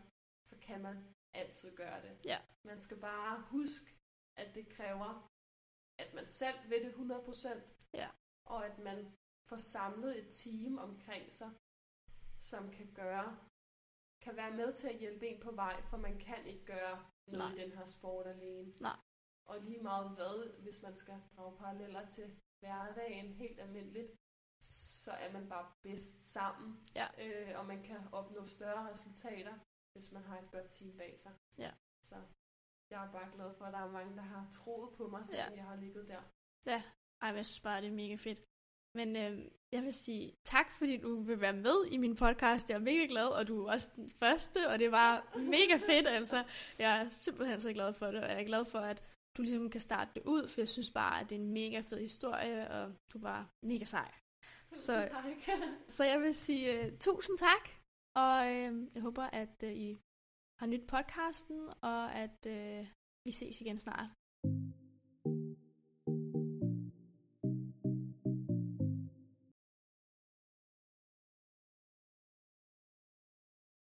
så 0.45 0.57
kan 0.59 0.81
man 0.81 1.13
altid 1.33 1.75
gøre 1.75 2.01
det. 2.01 2.25
Ja. 2.25 2.37
Man 2.65 2.79
skal 2.79 2.97
bare 2.99 3.41
huske, 3.41 3.95
at 4.37 4.55
det 4.55 4.69
kræver, 4.69 5.31
at 5.99 6.13
man 6.13 6.27
selv 6.27 6.69
ved 6.69 6.83
det 6.83 6.93
100%, 6.93 7.61
Ja. 7.93 8.09
og 8.45 8.65
at 8.65 8.79
man 8.79 9.13
får 9.49 9.57
samlet 9.57 10.19
et 10.19 10.33
team 10.33 10.77
omkring 10.77 11.33
sig, 11.33 11.51
som 12.37 12.71
kan 12.71 12.93
gøre, 12.93 13.39
kan 14.23 14.35
være 14.35 14.51
med 14.61 14.73
til 14.73 14.87
at 14.87 14.97
hjælpe 14.99 15.27
en 15.27 15.41
på 15.41 15.51
vej, 15.51 15.81
for 15.89 15.97
man 15.97 16.19
kan 16.19 16.45
ikke 16.45 16.65
gøre 16.65 16.95
noget 17.27 17.39
Nej. 17.39 17.51
i 17.53 17.55
den 17.61 17.71
her 17.77 17.85
sport 17.85 18.27
alene. 18.27 18.71
Nej. 18.81 18.97
Og 19.49 19.55
lige 19.61 19.81
meget 19.89 20.09
hvad, 20.15 20.61
hvis 20.61 20.81
man 20.81 20.95
skal 20.95 21.17
drage 21.35 21.57
paralleller 21.57 22.07
til 22.07 22.27
hverdagen 22.59 23.33
helt 23.33 23.59
almindeligt, 23.59 24.11
så 25.05 25.11
er 25.11 25.31
man 25.33 25.49
bare 25.49 25.71
bedst 25.83 26.21
sammen, 26.35 26.85
Ja. 26.95 27.07
øh, 27.23 27.59
og 27.59 27.65
man 27.65 27.83
kan 27.83 27.99
opnå 28.11 28.45
større 28.45 28.89
resultater, 28.93 29.53
hvis 29.93 30.11
man 30.11 30.23
har 30.23 30.37
et 30.39 30.51
godt 30.51 30.69
team 30.71 30.97
bag 30.97 31.19
sig. 31.19 31.31
Ja. 31.57 31.71
Så 32.03 32.15
jeg 32.91 33.05
er 33.07 33.11
bare 33.11 33.31
glad 33.31 33.53
for, 33.57 33.65
at 33.65 33.73
der 33.73 33.79
er 33.79 33.91
mange, 33.91 34.15
der 34.15 34.21
har 34.21 34.47
troet 34.51 34.93
på 34.97 35.07
mig, 35.07 35.25
selvom 35.25 35.51
Ja. 35.51 35.55
jeg 35.57 35.65
har 35.65 35.75
ligget 35.75 36.07
der. 36.07 36.21
Ej, 37.21 37.29
men 37.31 37.37
jeg 37.37 37.45
synes 37.45 37.59
bare, 37.61 37.81
det 37.81 37.87
er 37.87 37.91
mega 38.03 38.15
fedt. 38.15 38.39
Men 38.95 39.15
øh, 39.15 39.45
jeg 39.71 39.83
vil 39.83 39.93
sige 39.93 40.33
tak, 40.43 40.71
fordi 40.71 40.97
du 40.97 41.21
vil 41.21 41.41
være 41.41 41.53
med 41.67 41.85
i 41.91 41.97
min 41.97 42.15
podcast. 42.15 42.69
Jeg 42.69 42.75
er 42.75 42.81
mega 42.81 43.05
glad, 43.09 43.27
og 43.27 43.47
du 43.47 43.65
er 43.65 43.71
også 43.73 43.89
den 43.95 44.09
første, 44.09 44.69
og 44.69 44.79
det 44.79 44.91
var 44.91 45.37
mega 45.55 45.75
fedt, 45.89 46.07
altså. 46.07 46.43
Jeg 46.79 46.97
er 47.01 47.09
simpelthen 47.09 47.59
så 47.61 47.73
glad 47.73 47.93
for 47.93 48.05
det, 48.05 48.23
og 48.23 48.29
jeg 48.29 48.39
er 48.41 48.45
glad 48.45 48.65
for, 48.65 48.79
at 48.79 49.03
du 49.37 49.41
ligesom 49.41 49.69
kan 49.69 49.81
starte 49.81 50.11
det 50.15 50.23
ud, 50.25 50.47
for 50.47 50.61
jeg 50.61 50.67
synes 50.69 50.91
bare, 50.91 51.19
at 51.21 51.29
det 51.29 51.35
er 51.35 51.39
en 51.39 51.53
mega 51.53 51.79
fed 51.89 51.99
historie, 51.99 52.69
og 52.71 52.93
du 53.13 53.17
er 53.17 53.21
bare 53.21 53.47
mega 53.63 53.85
sej. 53.85 54.11
Så- 54.71 55.09
tak. 55.11 55.25
Så 55.87 56.03
jeg 56.03 56.19
vil 56.21 56.33
sige 56.35 56.79
uh, 56.91 56.97
tusind 56.99 57.37
tak, 57.37 57.69
og 58.15 58.37
uh, 58.47 58.95
jeg 58.95 59.01
håber, 59.01 59.23
at 59.23 59.63
uh, 59.63 59.71
I 59.71 59.97
har 60.59 60.67
nyt 60.67 60.87
podcasten, 60.87 61.69
og 61.81 62.13
at 62.15 62.39
uh, 62.47 62.87
vi 63.25 63.31
ses 63.31 63.61
igen 63.61 63.77
snart. 63.77 64.09